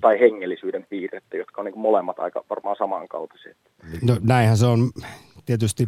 tai 0.00 0.20
hengellisyyden 0.20 0.86
piirrettä, 0.90 1.36
jotka 1.36 1.60
on 1.60 1.64
niin 1.64 1.78
molemmat 1.78 2.18
aika 2.18 2.44
varmaan 2.50 2.76
samankaltaisia. 2.76 3.54
No 4.02 4.16
näinhän 4.22 4.56
se 4.56 4.66
on 4.66 4.90
tietysti 5.46 5.86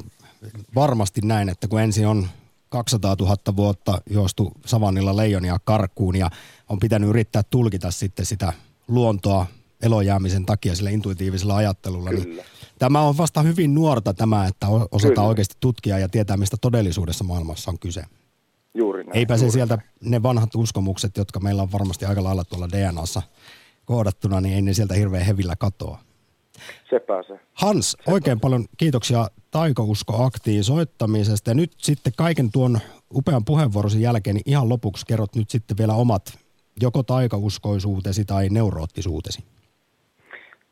varmasti 0.74 1.20
näin, 1.24 1.48
että 1.48 1.68
kun 1.68 1.80
ensin 1.80 2.06
on 2.06 2.26
200 2.68 3.16
000 3.20 3.36
vuotta 3.56 4.00
juostu 4.10 4.52
savannilla 4.66 5.16
leijonia 5.16 5.58
karkuun 5.64 6.16
ja 6.16 6.30
on 6.68 6.78
pitänyt 6.78 7.08
yrittää 7.08 7.42
tulkita 7.42 7.90
sitten 7.90 8.26
sitä 8.26 8.52
luontoa 8.88 9.46
elojäämisen 9.82 10.46
takia 10.46 10.74
sillä 10.74 10.90
intuitiivisella 10.90 11.56
ajattelulla, 11.56 12.10
niin 12.10 12.22
Kyllä. 12.22 12.44
tämä 12.78 13.00
on 13.00 13.16
vasta 13.16 13.42
hyvin 13.42 13.74
nuorta 13.74 14.14
tämä, 14.14 14.46
että 14.46 14.66
osataan 14.68 15.14
Kyllä. 15.14 15.28
oikeasti 15.28 15.56
tutkia 15.60 15.98
ja 15.98 16.08
tietää, 16.08 16.36
mistä 16.36 16.56
todellisuudessa 16.60 17.24
maailmassa 17.24 17.70
on 17.70 17.78
kyse. 17.78 18.04
Juuri 18.74 19.04
näin. 19.04 19.16
Eipä 19.16 19.36
se 19.36 19.44
juuri 19.44 19.52
sieltä 19.52 19.78
ne 20.00 20.22
vanhat 20.22 20.54
uskomukset, 20.54 21.16
jotka 21.16 21.40
meillä 21.40 21.62
on 21.62 21.72
varmasti 21.72 22.04
aika 22.04 22.24
lailla 22.24 22.44
tuolla 22.44 22.68
DNAssa 22.68 23.22
koodattuna, 23.84 24.40
niin 24.40 24.54
ei 24.54 24.62
ne 24.62 24.74
sieltä 24.74 24.94
hirveän 24.94 25.26
hevillä 25.26 25.56
katoa. 25.56 25.98
Sepä 26.90 27.22
se. 27.22 27.40
Hans, 27.54 27.96
oikein 28.06 28.40
paljon 28.40 28.64
kiitoksia 28.76 29.26
Taikousko 29.50 30.24
aktiin 30.24 30.64
soittamisesta. 30.64 31.50
Ja 31.50 31.54
nyt 31.54 31.72
sitten 31.76 32.12
kaiken 32.16 32.52
tuon 32.52 32.78
upean 33.14 33.44
puheenvuorosi 33.44 34.02
jälkeen, 34.02 34.36
niin 34.36 34.50
ihan 34.50 34.68
lopuksi 34.68 35.06
kerrot 35.06 35.36
nyt 35.36 35.50
sitten 35.50 35.78
vielä 35.78 35.92
omat 35.92 36.22
joko 36.80 37.02
taikauskoisuutesi 37.02 38.24
tai 38.24 38.48
neuroottisuutesi? 38.48 39.44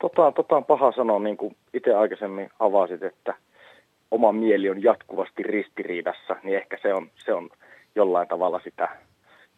Tota, 0.00 0.32
tota 0.32 0.56
on 0.56 0.64
paha 0.64 0.92
sanoa, 0.92 1.18
niin 1.18 1.36
kuin 1.36 1.56
itse 1.74 1.94
aikaisemmin 1.94 2.50
avasit, 2.58 3.02
että 3.02 3.34
oma 4.10 4.32
mieli 4.32 4.70
on 4.70 4.82
jatkuvasti 4.82 5.42
ristiriidassa, 5.42 6.36
niin 6.42 6.56
ehkä 6.56 6.78
se 6.82 6.94
on, 6.94 7.10
se 7.24 7.34
on 7.34 7.50
jollain 7.94 8.28
tavalla 8.28 8.60
sitä 8.64 8.88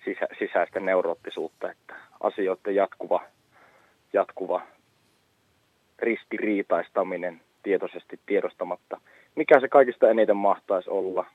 sisä, 0.04 0.26
sisäistä 0.38 0.80
neuroottisuutta, 0.80 1.70
että 1.70 1.94
asioiden 2.20 2.74
jatkuva, 2.74 3.20
jatkuva 4.12 4.62
ristiriitaistaminen 5.98 7.40
tietoisesti 7.62 8.20
tiedostamatta. 8.26 9.00
Mikä 9.36 9.60
se 9.60 9.68
kaikista 9.68 10.10
eniten 10.10 10.36
mahtaisi 10.36 10.90
olla? 10.90 11.26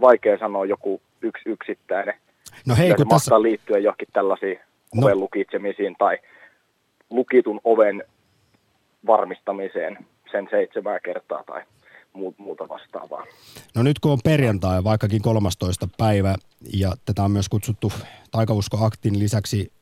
Vaikea 0.00 0.38
sanoa 0.38 0.66
joku 0.66 1.00
yksi 1.22 1.48
yksittäinen. 1.48 2.14
No 2.66 2.74
hei, 2.76 2.94
kun 2.94 2.98
se 2.98 3.04
tässä... 3.08 3.42
liittyä 3.42 3.78
johonkin 3.78 4.08
tällaisiin 4.12 4.58
no. 4.94 5.06
oven 5.06 5.20
lukitsemisiin 5.20 5.96
tai 5.98 6.18
lukitun 7.10 7.60
oven 7.64 8.04
varmistamiseen 9.06 9.98
sen 10.32 10.48
seitsemää 10.50 11.00
kertaa 11.00 11.44
tai 11.46 11.62
muuta 12.38 12.68
vastaavaa. 12.68 13.26
No 13.74 13.82
nyt 13.82 13.98
kun 13.98 14.12
on 14.12 14.18
perjantai, 14.24 14.84
vaikkakin 14.84 15.22
13. 15.22 15.88
päivä, 15.98 16.34
ja 16.72 16.92
tätä 17.04 17.22
on 17.22 17.30
myös 17.30 17.48
kutsuttu 17.48 17.92
taikauskoaktin 18.30 19.18
lisäksi 19.18 19.72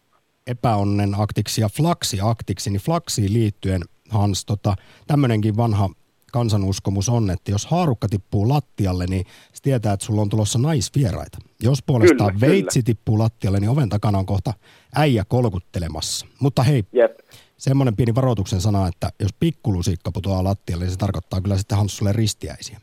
epäonnen 0.47 1.14
aktiksi 1.18 1.61
ja 1.61 1.68
flaksi-aktiksi, 1.68 2.70
niin 2.70 2.80
flaksiin 2.80 3.32
liittyen 3.32 3.82
Hans, 4.11 4.45
tota, 4.45 4.74
tämmöinenkin 5.07 5.57
vanha 5.57 5.90
kansanuskomus 6.32 7.09
on, 7.09 7.30
että 7.30 7.51
jos 7.51 7.66
haarukka 7.66 8.09
tippuu 8.09 8.49
lattialle, 8.49 9.07
niin 9.07 9.26
se 9.53 9.62
tietää, 9.62 9.93
että 9.93 10.07
sulla 10.07 10.22
on 10.22 10.28
tulossa 10.28 10.59
naisvieraita. 10.59 11.38
Jos 11.61 11.82
puolestaan 11.82 12.34
kyllä, 12.34 12.53
veitsi 12.53 12.78
kyllä. 12.78 12.84
tippuu 12.84 13.18
lattialle, 13.18 13.61
niin 13.61 13.70
oven 13.70 13.88
takana 13.88 14.18
on 14.18 14.26
kohta 14.26 14.55
äijä 14.97 15.24
kolkuttelemassa. 15.28 16.26
Mutta 16.40 16.62
hei, 16.62 16.84
Jep. 16.93 17.18
semmoinen 17.57 17.97
pieni 17.97 18.14
varoituksen 18.14 18.61
sana, 18.61 18.88
että 18.88 19.11
jos 19.20 19.32
pikkulusikka 19.40 20.12
putoaa 20.12 20.45
lattialle, 20.45 20.84
niin 20.84 20.93
se 20.93 20.99
tarkoittaa 20.99 21.40
kyllä 21.40 21.57
sitten 21.57 21.78
Hanssulle 21.78 22.12
ristiäisiä. 22.12 22.80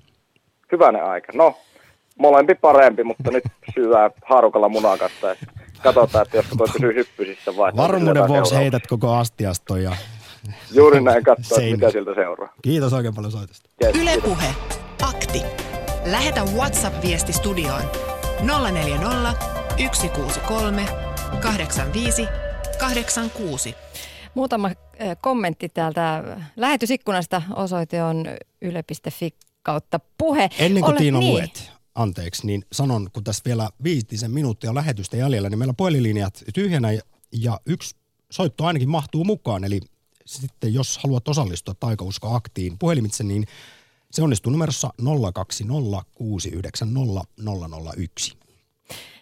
Hyvänen 0.71 1.03
aika. 1.03 1.31
No, 1.35 1.57
molempi 2.19 2.55
parempi, 2.55 3.03
mutta 3.03 3.31
nyt 3.31 3.43
syvää 3.73 4.11
haarukalla 4.25 4.69
munakasta. 4.69 5.35
Katsotaan, 5.83 6.25
että 6.25 6.37
jos 6.37 6.45
toi 6.57 6.67
pysyy 6.73 6.95
hyppysissä 6.95 7.57
vai... 7.57 7.71
Varmuuden 7.77 8.27
vuoksi 8.27 8.55
heität 8.55 8.87
koko 8.87 9.13
astiastoon 9.13 9.83
ja 9.83 9.95
Juuri 10.71 11.01
näin 11.01 11.23
katsoa, 11.23 11.59
mitä 11.59 11.91
siltä 11.91 12.15
seuraa. 12.15 12.53
Kiitos 12.61 12.93
oikein 12.93 13.15
paljon 13.15 13.31
soitosta. 13.31 13.69
Yes, 13.83 13.95
Ylepuhe. 13.95 14.55
Akti. 15.01 15.41
Lähetä 16.05 16.41
WhatsApp-viesti 16.43 17.33
studioon 17.33 17.81
040 18.71 19.33
163 19.93 20.85
85 21.41 22.27
86. 22.79 23.75
Muutama 24.33 24.69
kommentti 25.21 25.69
täältä 25.69 26.23
lähetysikkunasta. 26.55 27.41
Osoite 27.55 28.03
on 28.03 28.25
yle.fi 28.61 29.29
kautta 29.63 29.99
puhe. 30.17 30.49
Ennen 30.59 30.83
kuin 30.83 30.91
Ole, 30.91 30.99
Tiina 30.99 31.19
niin. 31.19 31.33
luet, 31.33 31.71
anteeksi, 32.01 32.45
niin 32.45 32.65
sanon, 32.71 33.09
kun 33.13 33.23
tässä 33.23 33.41
vielä 33.45 33.69
viitisen 33.83 34.31
minuuttia 34.31 34.75
lähetystä 34.75 35.17
jäljellä, 35.17 35.49
niin 35.49 35.59
meillä 35.59 35.73
puhelinlinjat 35.73 36.43
tyhjänä 36.53 36.89
ja 37.31 37.59
yksi 37.65 37.95
soitto 38.31 38.65
ainakin 38.65 38.89
mahtuu 38.89 39.23
mukaan, 39.23 39.63
eli 39.63 39.81
sitten 40.25 40.73
jos 40.73 40.97
haluat 40.97 41.27
osallistua 41.27 41.73
taikauskoaktiin 41.79 42.79
puhelimitse, 42.79 43.23
niin 43.23 43.45
se 44.11 44.23
onnistuu 44.23 44.51
numerossa 44.51 44.93
020690001. 45.01 45.05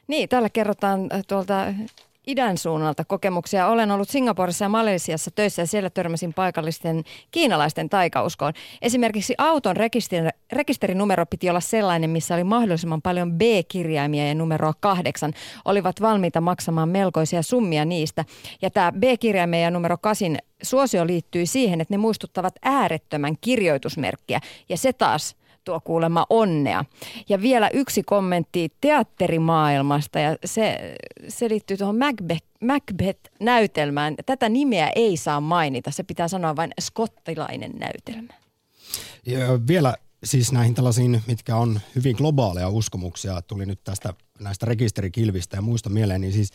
Niin, 0.08 0.30
täällä 0.30 0.50
kerrotaan 0.50 1.10
tuolta 1.28 1.66
idän 2.28 2.58
suunnalta 2.58 3.06
kokemuksia. 3.06 3.68
Olen 3.68 3.92
ollut 3.92 4.10
Singaporessa 4.10 4.66
ja 4.66 4.70
Malesiassa 4.70 5.32
töissä 5.32 5.62
ja 5.62 5.66
siellä 5.68 5.90
törmäsin 5.90 6.34
paikallisten 6.34 7.04
kiinalaisten 7.32 7.90
taikauskoon. 7.90 8.54
Esimerkiksi 8.82 9.36
auton 9.38 9.78
rekisteri, 9.78 10.30
rekisterinumero 10.52 11.26
piti 11.26 11.50
olla 11.50 11.60
sellainen, 11.60 12.10
missä 12.10 12.36
oli 12.36 12.44
mahdollisimman 12.44 13.02
paljon 13.02 13.34
B-kirjaimia 13.34 14.28
ja 14.28 14.36
numeroa 14.36 14.74
kahdeksan. 14.80 15.34
Olivat 15.66 16.02
valmiita 16.02 16.42
maksamaan 16.42 16.90
melkoisia 16.90 17.42
summia 17.42 17.86
niistä. 17.86 18.26
Ja 18.62 18.70
tämä 18.70 18.92
B-kirjaimia 18.92 19.60
ja 19.60 19.72
numero 19.72 19.98
kasin 19.98 20.38
suosio 20.62 21.08
liittyy 21.08 21.46
siihen, 21.46 21.82
että 21.82 21.94
ne 21.94 21.98
muistuttavat 21.98 22.54
äärettömän 22.64 23.36
kirjoitusmerkkiä. 23.42 24.40
Ja 24.70 24.78
se 24.78 24.94
taas 24.94 25.37
tuo 25.68 25.80
kuulemma 25.80 26.26
onnea. 26.30 26.86
Ja 27.30 27.42
vielä 27.42 27.70
yksi 27.70 28.04
kommentti 28.04 28.72
teatterimaailmasta 28.82 30.20
ja 30.20 30.36
se, 30.46 30.96
se 31.28 31.50
liittyy 31.50 31.78
tuohon 31.78 31.98
Macbeth, 31.98 32.46
Macbeth-näytelmään. 32.62 34.16
Tätä 34.26 34.50
nimeä 34.50 34.92
ei 34.96 35.18
saa 35.18 35.42
mainita, 35.42 35.92
se 35.92 36.04
pitää 36.04 36.28
sanoa 36.28 36.56
vain 36.56 36.72
skottilainen 36.82 37.72
näytelmä. 37.80 38.34
Ja 39.26 39.68
vielä 39.68 39.96
siis 40.24 40.52
näihin 40.52 40.76
tällaisiin, 40.76 41.24
mitkä 41.28 41.56
on 41.56 41.80
hyvin 41.96 42.16
globaaleja 42.16 42.70
uskomuksia, 42.70 43.42
tuli 43.42 43.66
nyt 43.66 43.84
tästä 43.84 44.14
näistä 44.40 44.66
rekisterikilvistä 44.66 45.58
ja 45.58 45.62
muista 45.62 45.90
mieleen, 45.90 46.22
niin 46.22 46.34
siis 46.34 46.52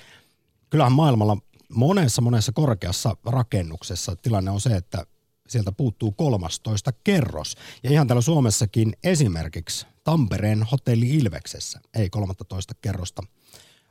kyllähän 0.71 0.93
maailmalla 0.93 1.37
monessa 1.75 2.23
monessa 2.23 2.53
korkeassa 2.53 3.17
rakennuksessa 3.27 4.17
tilanne 4.17 4.51
on 4.51 4.61
se, 4.61 4.77
että 4.77 5.07
sieltä 5.53 5.73
puuttuu 5.73 6.13
13 6.13 6.93
kerros. 7.05 7.57
Ja 7.83 7.91
ihan 7.91 8.07
täällä 8.07 8.21
Suomessakin 8.21 8.93
esimerkiksi 9.05 9.87
Tampereen 10.05 10.63
hotelli 10.63 11.11
Ilveksessä 11.11 11.81
ei 11.95 12.11
13 12.11 12.75
kerrosta 12.75 13.23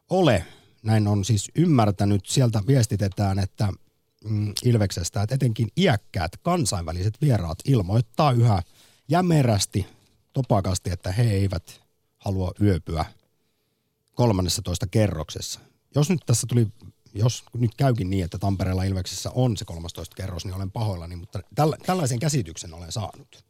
ole. 0.09 0.45
Näin 0.83 1.07
on 1.07 1.25
siis 1.25 1.51
ymmärtänyt. 1.55 2.25
Sieltä 2.25 2.61
viestitetään, 2.67 3.39
että 3.39 3.67
mm, 4.23 4.53
Ilveksestä, 4.65 5.21
että 5.21 5.35
etenkin 5.35 5.67
iäkkäät 5.77 6.37
kansainväliset 6.37 7.21
vieraat 7.21 7.59
ilmoittaa 7.65 8.31
yhä 8.31 8.61
jämerästi, 9.07 9.87
topakasti, 10.33 10.89
että 10.89 11.11
he 11.11 11.23
eivät 11.23 11.81
halua 12.17 12.51
yöpyä 12.61 13.05
13 14.15 14.87
kerroksessa. 14.87 15.59
Jos 15.95 16.09
nyt 16.09 16.21
tässä 16.25 16.47
tuli 16.47 16.67
jos 17.13 17.43
nyt 17.53 17.71
käykin 17.77 18.09
niin, 18.09 18.25
että 18.25 18.37
Tampereella 18.37 18.83
Ilveksessä 18.83 19.31
on 19.35 19.57
se 19.57 19.65
13 19.65 20.15
kerros, 20.15 20.45
niin 20.45 20.55
olen 20.55 20.71
pahoillani, 20.71 21.15
mutta 21.15 21.39
tällä, 21.55 21.77
tällaisen 21.85 22.19
käsityksen 22.19 22.73
olen 22.73 22.91
saanut. 22.91 23.43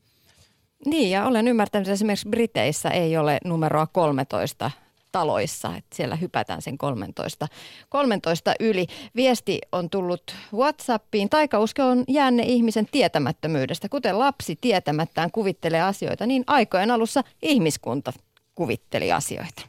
Niin, 0.86 1.12
ja 1.12 1.26
olen 1.26 1.48
ymmärtänyt, 1.48 1.88
että 1.88 1.94
esimerkiksi 1.94 2.30
Briteissä 2.30 2.90
ei 2.90 3.18
ole 3.18 3.38
numeroa 3.46 3.88
13 3.88 4.72
taloissa, 5.12 5.76
että 5.76 5.96
siellä 5.96 6.16
hypätään 6.16 6.62
sen 6.62 6.78
13, 6.78 7.48
13 7.90 8.54
yli. 8.60 8.88
Viesti 9.16 9.62
on 9.72 9.90
tullut 9.90 10.36
Whatsappiin. 10.54 11.30
Taikausko 11.30 11.84
on 11.84 12.04
jäänne 12.08 12.44
ihmisen 12.44 12.88
tietämättömyydestä. 12.92 13.90
Kuten 13.90 14.20
lapsi 14.20 14.58
tietämättään 14.62 15.32
kuvittelee 15.32 15.82
asioita, 15.82 16.26
niin 16.26 16.44
aikojen 16.48 16.92
alussa 16.92 17.24
ihmiskunta 17.42 18.14
kuvitteli 18.56 19.12
asioita. 19.12 19.62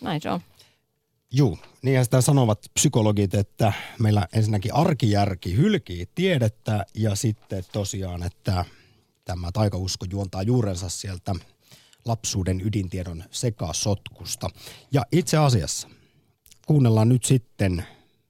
Näin 0.00 0.20
se 0.20 0.30
on. 0.30 0.40
Juu, 1.32 1.58
niin 1.82 2.04
sitä 2.04 2.20
sanovat 2.20 2.58
psykologit, 2.74 3.34
että 3.34 3.72
meillä 3.98 4.28
ensinnäkin 4.32 4.74
arkijärki 4.74 5.56
hylkii 5.56 6.08
tiedettä 6.14 6.86
ja 6.94 7.14
sitten 7.14 7.64
tosiaan, 7.72 8.22
että 8.22 8.64
tämä 9.24 9.52
taikausko 9.52 10.06
juontaa 10.10 10.42
juurensa 10.42 10.88
sieltä 10.88 11.34
lapsuuden 12.04 12.60
ydintiedon 12.60 13.24
sekasotkusta. 13.30 14.50
Ja 14.92 15.02
itse 15.12 15.36
asiassa 15.36 15.88
kuunnellaan 16.66 17.08
nyt 17.08 17.24
sitten 17.24 17.84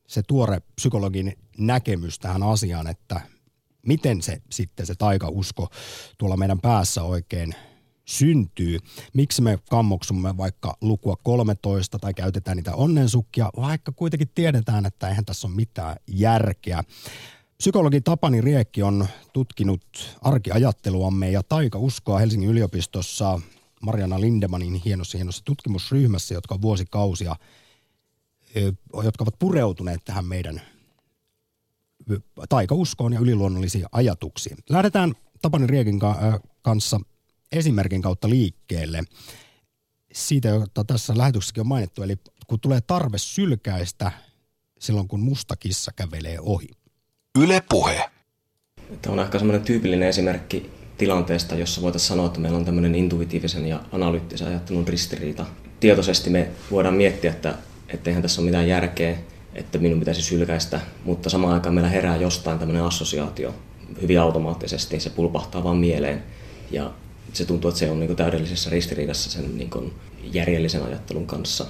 se 0.06 0.22
tuore 0.22 0.60
psykologin 0.76 1.36
näkemys 1.58 2.18
tähän 2.18 2.42
asiaan, 2.42 2.86
että 2.86 3.20
miten 3.86 4.22
se 4.22 4.42
sitten 4.50 4.86
se 4.86 4.94
taikausko 4.94 5.68
tuolla 6.18 6.36
meidän 6.36 6.60
päässä 6.60 7.02
oikein 7.02 7.54
syntyy. 8.10 8.78
Miksi 9.12 9.42
me 9.42 9.58
kammoksumme 9.70 10.36
vaikka 10.36 10.76
lukua 10.80 11.16
13 11.22 11.98
tai 11.98 12.14
käytetään 12.14 12.56
niitä 12.56 12.74
onnensukkia, 12.74 13.50
vaikka 13.56 13.92
kuitenkin 13.92 14.30
tiedetään, 14.34 14.86
että 14.86 15.08
eihän 15.08 15.24
tässä 15.24 15.48
ole 15.48 15.56
mitään 15.56 15.96
järkeä. 16.06 16.84
Psykologi 17.56 18.00
Tapani 18.00 18.40
Riekki 18.40 18.82
on 18.82 19.06
tutkinut 19.32 20.16
arkiajatteluamme 20.22 21.30
ja 21.30 21.42
taikauskoa 21.42 22.18
Helsingin 22.18 22.50
yliopistossa 22.50 23.40
Mariana 23.82 24.20
Lindemanin 24.20 24.74
hienossa, 24.84 25.18
hienossa 25.18 25.44
tutkimusryhmässä, 25.44 26.34
jotka 26.34 26.54
on 26.54 26.62
vuosikausia, 26.62 27.36
jotka 29.04 29.24
ovat 29.24 29.38
pureutuneet 29.38 30.00
tähän 30.04 30.24
meidän 30.24 30.60
taikauskoon 32.48 33.12
ja 33.12 33.20
yliluonnollisiin 33.20 33.86
ajatuksiin. 33.92 34.56
Lähdetään 34.68 35.14
Tapani 35.42 35.66
Riekin 35.66 35.98
kanssa 36.62 37.00
esimerkin 37.52 38.02
kautta 38.02 38.28
liikkeelle 38.28 39.02
siitä, 40.12 40.48
jota 40.48 40.84
tässä 40.84 41.18
lähetyksessäkin 41.18 41.60
on 41.60 41.66
mainittu. 41.66 42.02
Eli 42.02 42.16
kun 42.46 42.60
tulee 42.60 42.80
tarve 42.80 43.18
sylkäistä 43.18 44.12
silloin, 44.78 45.08
kun 45.08 45.20
musta 45.20 45.56
kissa 45.56 45.92
kävelee 45.96 46.40
ohi. 46.40 46.68
Yle 47.38 47.62
puhe. 47.68 48.10
Tämä 49.02 49.12
on 49.12 49.18
ehkä 49.20 49.38
semmoinen 49.38 49.62
tyypillinen 49.62 50.08
esimerkki 50.08 50.70
tilanteesta, 50.98 51.54
jossa 51.54 51.82
voitaisiin 51.82 52.08
sanoa, 52.08 52.26
että 52.26 52.40
meillä 52.40 52.58
on 52.58 52.64
tämmöinen 52.64 52.94
intuitiivisen 52.94 53.66
ja 53.66 53.80
analyyttisen 53.92 54.48
ajattelun 54.48 54.88
ristiriita. 54.88 55.46
Tietoisesti 55.80 56.30
me 56.30 56.48
voidaan 56.70 56.94
miettiä, 56.94 57.30
että, 57.30 57.54
että 57.88 58.10
eihän 58.10 58.22
tässä 58.22 58.40
ole 58.40 58.46
mitään 58.46 58.68
järkeä, 58.68 59.18
että 59.54 59.78
minun 59.78 59.98
pitäisi 59.98 60.22
sylkäistä, 60.22 60.80
mutta 61.04 61.30
samaan 61.30 61.54
aikaan 61.54 61.74
meillä 61.74 61.90
herää 61.90 62.16
jostain 62.16 62.58
tämmöinen 62.58 62.84
assosiaatio 62.84 63.54
hyvin 64.02 64.20
automaattisesti, 64.20 65.00
se 65.00 65.10
pulpahtaa 65.10 65.64
vaan 65.64 65.76
mieleen 65.76 66.22
ja 66.70 66.92
se 67.32 67.44
tuntuu, 67.44 67.68
että 67.68 67.78
se 67.78 67.90
on 67.90 68.00
niin 68.00 68.16
täydellisessä 68.16 68.70
ristiriidassa 68.70 69.30
sen 69.30 69.58
niin 69.58 69.92
järjellisen 70.32 70.82
ajattelun 70.82 71.26
kanssa. 71.26 71.66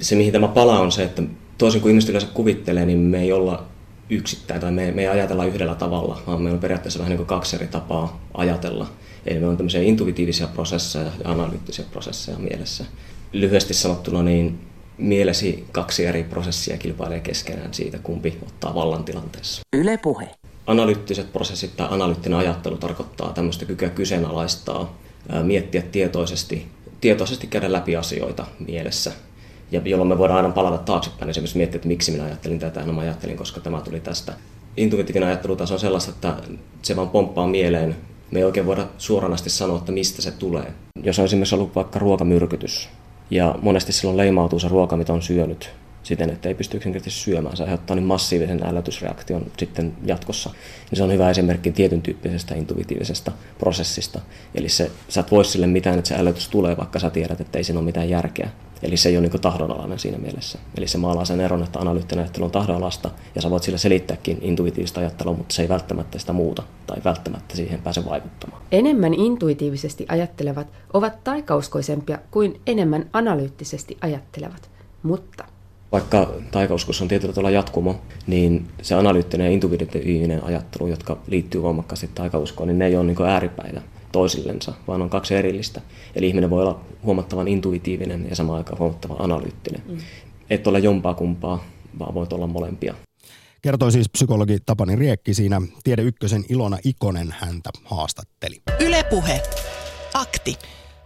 Se, 0.00 0.16
mihin 0.16 0.32
tämä 0.32 0.48
palaa, 0.48 0.80
on 0.80 0.92
se, 0.92 1.02
että 1.02 1.22
toisin 1.58 1.80
kuin 1.80 1.90
ihmiset 1.90 2.10
yleensä 2.10 2.28
kuvittelee, 2.34 2.86
niin 2.86 2.98
me 2.98 3.20
ei 3.20 3.32
olla 3.32 3.66
yksittäin 4.10 4.60
tai 4.60 4.72
me, 4.72 4.92
me 4.92 5.02
ei 5.02 5.08
ajatella 5.08 5.44
yhdellä 5.44 5.74
tavalla, 5.74 6.22
vaan 6.26 6.42
meillä 6.42 6.56
on 6.56 6.60
periaatteessa 6.60 6.98
vähän 6.98 7.10
niin 7.10 7.16
kuin 7.16 7.26
kaksi 7.26 7.56
eri 7.56 7.66
tapaa 7.66 8.26
ajatella. 8.34 8.86
Eli 9.26 9.38
me 9.38 9.46
on 9.46 9.56
tämmöisiä 9.56 9.82
intuitiivisia 9.82 10.46
prosesseja 10.46 11.04
ja 11.24 11.30
analyyttisiä 11.30 11.84
prosesseja 11.90 12.38
mielessä. 12.38 12.84
Lyhyesti 13.32 13.74
sanottuna, 13.74 14.22
niin 14.22 14.58
mielesi 14.98 15.64
kaksi 15.72 16.06
eri 16.06 16.24
prosessia 16.24 16.78
kilpailee 16.78 17.20
keskenään 17.20 17.74
siitä, 17.74 17.98
kumpi 17.98 18.38
ottaa 18.46 18.74
vallan 18.74 19.04
tilanteessa. 19.04 19.62
Yle 19.76 19.98
puhe. 19.98 20.30
Analyyttiset 20.66 21.32
prosessit 21.32 21.76
tai 21.76 21.86
analyyttinen 21.90 22.38
ajattelu 22.38 22.76
tarkoittaa 22.76 23.32
tämmöistä 23.32 23.64
kykyä 23.64 23.88
kyseenalaistaa, 23.88 24.96
miettiä 25.42 25.82
tietoisesti, 25.82 26.66
tietoisesti 27.00 27.46
käydä 27.46 27.72
läpi 27.72 27.96
asioita 27.96 28.46
mielessä 28.66 29.12
ja 29.70 29.80
jolloin 29.84 30.08
me 30.08 30.18
voidaan 30.18 30.36
aina 30.36 30.54
palata 30.54 30.78
taaksepäin 30.78 31.30
esimerkiksi 31.30 31.56
miettiä, 31.56 31.76
että 31.76 31.88
miksi 31.88 32.12
minä 32.12 32.24
ajattelin 32.24 32.58
tätä, 32.58 32.86
no 32.86 32.92
mä 32.92 33.00
ajattelin, 33.00 33.36
koska 33.36 33.60
tämä 33.60 33.80
tuli 33.80 34.00
tästä. 34.00 34.32
Intuitiivinen 34.76 35.28
ajattelu 35.28 35.56
taas 35.56 35.72
on 35.72 35.78
sellaista, 35.78 36.10
että 36.10 36.34
se 36.82 36.96
vaan 36.96 37.08
pomppaa 37.08 37.46
mieleen. 37.46 37.96
Me 38.30 38.38
ei 38.38 38.44
oikein 38.44 38.66
voida 38.66 38.86
suoranaisesti 38.98 39.50
sanoa, 39.50 39.78
että 39.78 39.92
mistä 39.92 40.22
se 40.22 40.30
tulee. 40.30 40.72
Jos 41.02 41.18
on 41.18 41.24
esimerkiksi 41.24 41.54
ollut 41.54 41.74
vaikka 41.74 41.98
ruokamyrkytys, 41.98 42.88
ja 43.30 43.54
monesti 43.62 43.92
silloin 43.92 44.16
leimautuu 44.16 44.58
se 44.58 44.68
ruoka, 44.68 44.96
mitä 44.96 45.12
on 45.12 45.22
syönyt, 45.22 45.70
siten, 46.06 46.30
että 46.30 46.48
ei 46.48 46.54
pysty 46.54 46.76
yksinkertaisesti 46.76 47.24
syömään. 47.24 47.56
Se 47.56 47.62
aiheuttaa 47.62 47.96
niin 47.96 48.06
massiivisen 48.06 48.60
älytysreaktion 48.64 49.46
sitten 49.58 49.96
jatkossa. 50.04 50.50
Niin 50.90 50.96
se 50.96 51.02
on 51.02 51.12
hyvä 51.12 51.30
esimerkki 51.30 51.72
tietyn 51.72 52.02
tyyppisestä 52.02 52.54
intuitiivisesta 52.54 53.32
prosessista. 53.58 54.20
Eli 54.54 54.68
se, 54.68 54.90
sä 55.08 55.20
et 55.20 55.30
voi 55.30 55.44
sille 55.44 55.66
mitään, 55.66 55.98
että 55.98 56.08
se 56.08 56.14
älytys 56.14 56.48
tulee, 56.48 56.76
vaikka 56.76 56.98
sä 56.98 57.10
tiedät, 57.10 57.40
että 57.40 57.58
ei 57.58 57.64
siinä 57.64 57.78
ole 57.78 57.86
mitään 57.86 58.08
järkeä. 58.08 58.50
Eli 58.82 58.96
se 58.96 59.08
ei 59.08 59.16
ole 59.16 59.28
niin 59.28 59.40
tahdonalainen 59.40 59.98
siinä 59.98 60.18
mielessä. 60.18 60.58
Eli 60.76 60.88
se 60.88 60.98
maalaa 60.98 61.24
sen 61.24 61.40
eron, 61.40 61.62
että 61.62 61.78
analyyttinen 61.78 62.22
ajattelu 62.22 62.44
on 62.44 62.50
tahdonalasta, 62.50 63.10
ja 63.34 63.42
sä 63.42 63.50
voit 63.50 63.62
sille 63.62 63.78
selittääkin 63.78 64.38
intuitiivista 64.40 65.00
ajattelua, 65.00 65.34
mutta 65.34 65.54
se 65.54 65.62
ei 65.62 65.68
välttämättä 65.68 66.18
sitä 66.18 66.32
muuta, 66.32 66.62
tai 66.86 66.96
välttämättä 67.04 67.56
siihen 67.56 67.82
pääse 67.82 68.04
vaikuttamaan. 68.04 68.62
Enemmän 68.72 69.14
intuitiivisesti 69.14 70.06
ajattelevat 70.08 70.66
ovat 70.92 71.24
taikauskoisempia 71.24 72.18
kuin 72.30 72.60
enemmän 72.66 73.10
analyyttisesti 73.12 73.96
ajattelevat, 74.00 74.70
mutta 75.02 75.44
vaikka 75.96 76.34
taikauskossa 76.50 77.04
on 77.04 77.08
tietyllä 77.08 77.34
tavalla 77.34 77.50
jatkumo, 77.50 78.00
niin 78.26 78.68
se 78.82 78.94
analyyttinen 78.94 79.44
ja 79.44 79.50
intuitiivinen 79.50 80.44
ajattelu, 80.44 80.86
jotka 80.86 81.18
liittyy 81.26 81.62
voimakkaasti 81.62 82.10
taikauskoon, 82.14 82.68
niin 82.68 82.78
ne 82.78 82.86
ei 82.86 82.96
ole 82.96 83.06
niin 83.06 83.22
ääripäitä 83.22 83.82
toisillensa, 84.12 84.72
vaan 84.88 85.02
on 85.02 85.10
kaksi 85.10 85.34
erillistä. 85.34 85.80
Eli 86.14 86.28
ihminen 86.28 86.50
voi 86.50 86.62
olla 86.62 86.80
huomattavan 87.04 87.48
intuitiivinen 87.48 88.26
ja 88.30 88.36
samaan 88.36 88.58
aikaan 88.58 88.78
huomattavan 88.78 89.20
analyyttinen. 89.20 89.82
Mm. 89.88 89.98
Et 90.50 90.66
ole 90.66 90.78
jompaa 90.78 91.14
kumpaa, 91.14 91.64
vaan 91.98 92.14
voit 92.14 92.32
olla 92.32 92.46
molempia. 92.46 92.94
Kertoi 93.62 93.92
siis 93.92 94.08
psykologi 94.08 94.58
Tapani 94.66 94.96
Riekki 94.96 95.34
siinä 95.34 95.62
Tiede 95.84 96.02
Ykkösen 96.02 96.44
Ilona 96.48 96.78
Ikonen 96.84 97.34
häntä 97.38 97.70
haastatteli. 97.84 98.62
Ylepuhe. 98.80 99.42
Akti. 100.14 100.56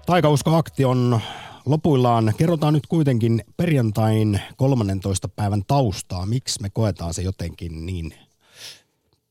Taikausko-akti 0.06 0.84
on 0.84 1.20
lopuillaan. 1.66 2.32
Kerrotaan 2.36 2.74
nyt 2.74 2.86
kuitenkin 2.86 3.44
perjantain 3.56 4.40
13. 4.56 5.28
päivän 5.28 5.62
taustaa. 5.66 6.26
Miksi 6.26 6.62
me 6.62 6.70
koetaan 6.70 7.14
se 7.14 7.22
jotenkin 7.22 7.86
niin 7.86 8.14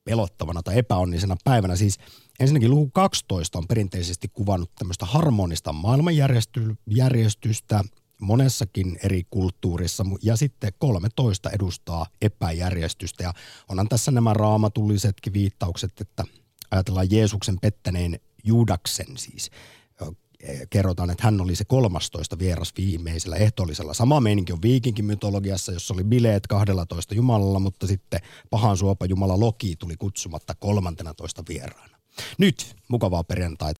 pelottavana 0.04 0.64
tai 0.64 0.78
epäonnisena 0.78 1.38
päivänä. 1.44 1.76
Siis 1.76 1.98
ensinnäkin 2.40 2.70
luku 2.70 2.90
12 2.94 3.58
on 3.58 3.68
perinteisesti 3.68 4.28
kuvannut 4.34 4.72
tämmöistä 4.76 5.06
harmonista 5.06 5.74
maailmanjärjestystä 5.74 7.84
monessakin 8.22 9.00
eri 9.04 9.24
kulttuurissa 9.30 10.06
ja 10.24 10.36
sitten 10.36 10.72
13 10.78 11.50
edustaa 11.50 12.06
epäjärjestystä 12.22 13.24
ja 13.24 13.34
onhan 13.70 13.90
tässä 13.90 14.12
nämä 14.12 14.34
raamatullisetkin 14.34 15.34
viittaukset, 15.34 16.02
että 16.02 16.24
ajatellaan 16.72 17.12
Jeesuksen 17.12 17.60
pettäneen 17.62 18.20
Judaksen 18.44 19.18
siis 19.18 19.52
kerrotaan, 20.70 21.10
että 21.10 21.24
hän 21.24 21.42
oli 21.42 21.56
se 21.56 21.66
13 21.66 22.40
vieras 22.40 22.74
viimeisellä 22.78 23.36
ehtoollisella. 23.36 23.94
Sama 23.94 24.20
meininki 24.22 24.54
on 24.54 24.62
viikinkin 24.62 25.06
mytologiassa, 25.06 25.72
jossa 25.72 25.94
oli 25.94 26.04
bileet 26.04 26.48
12 26.48 27.16
jumalalla, 27.16 27.60
mutta 27.60 27.88
sitten 27.88 28.20
pahan 28.50 28.78
suopa 28.78 29.06
jumala 29.06 29.40
Loki 29.40 29.76
tuli 29.76 29.96
kutsumatta 29.96 30.56
13 30.60 31.44
vieraana. 31.50 32.00
Nyt 32.38 32.76
mukavaa 32.88 33.24
perjantaita 33.24 33.79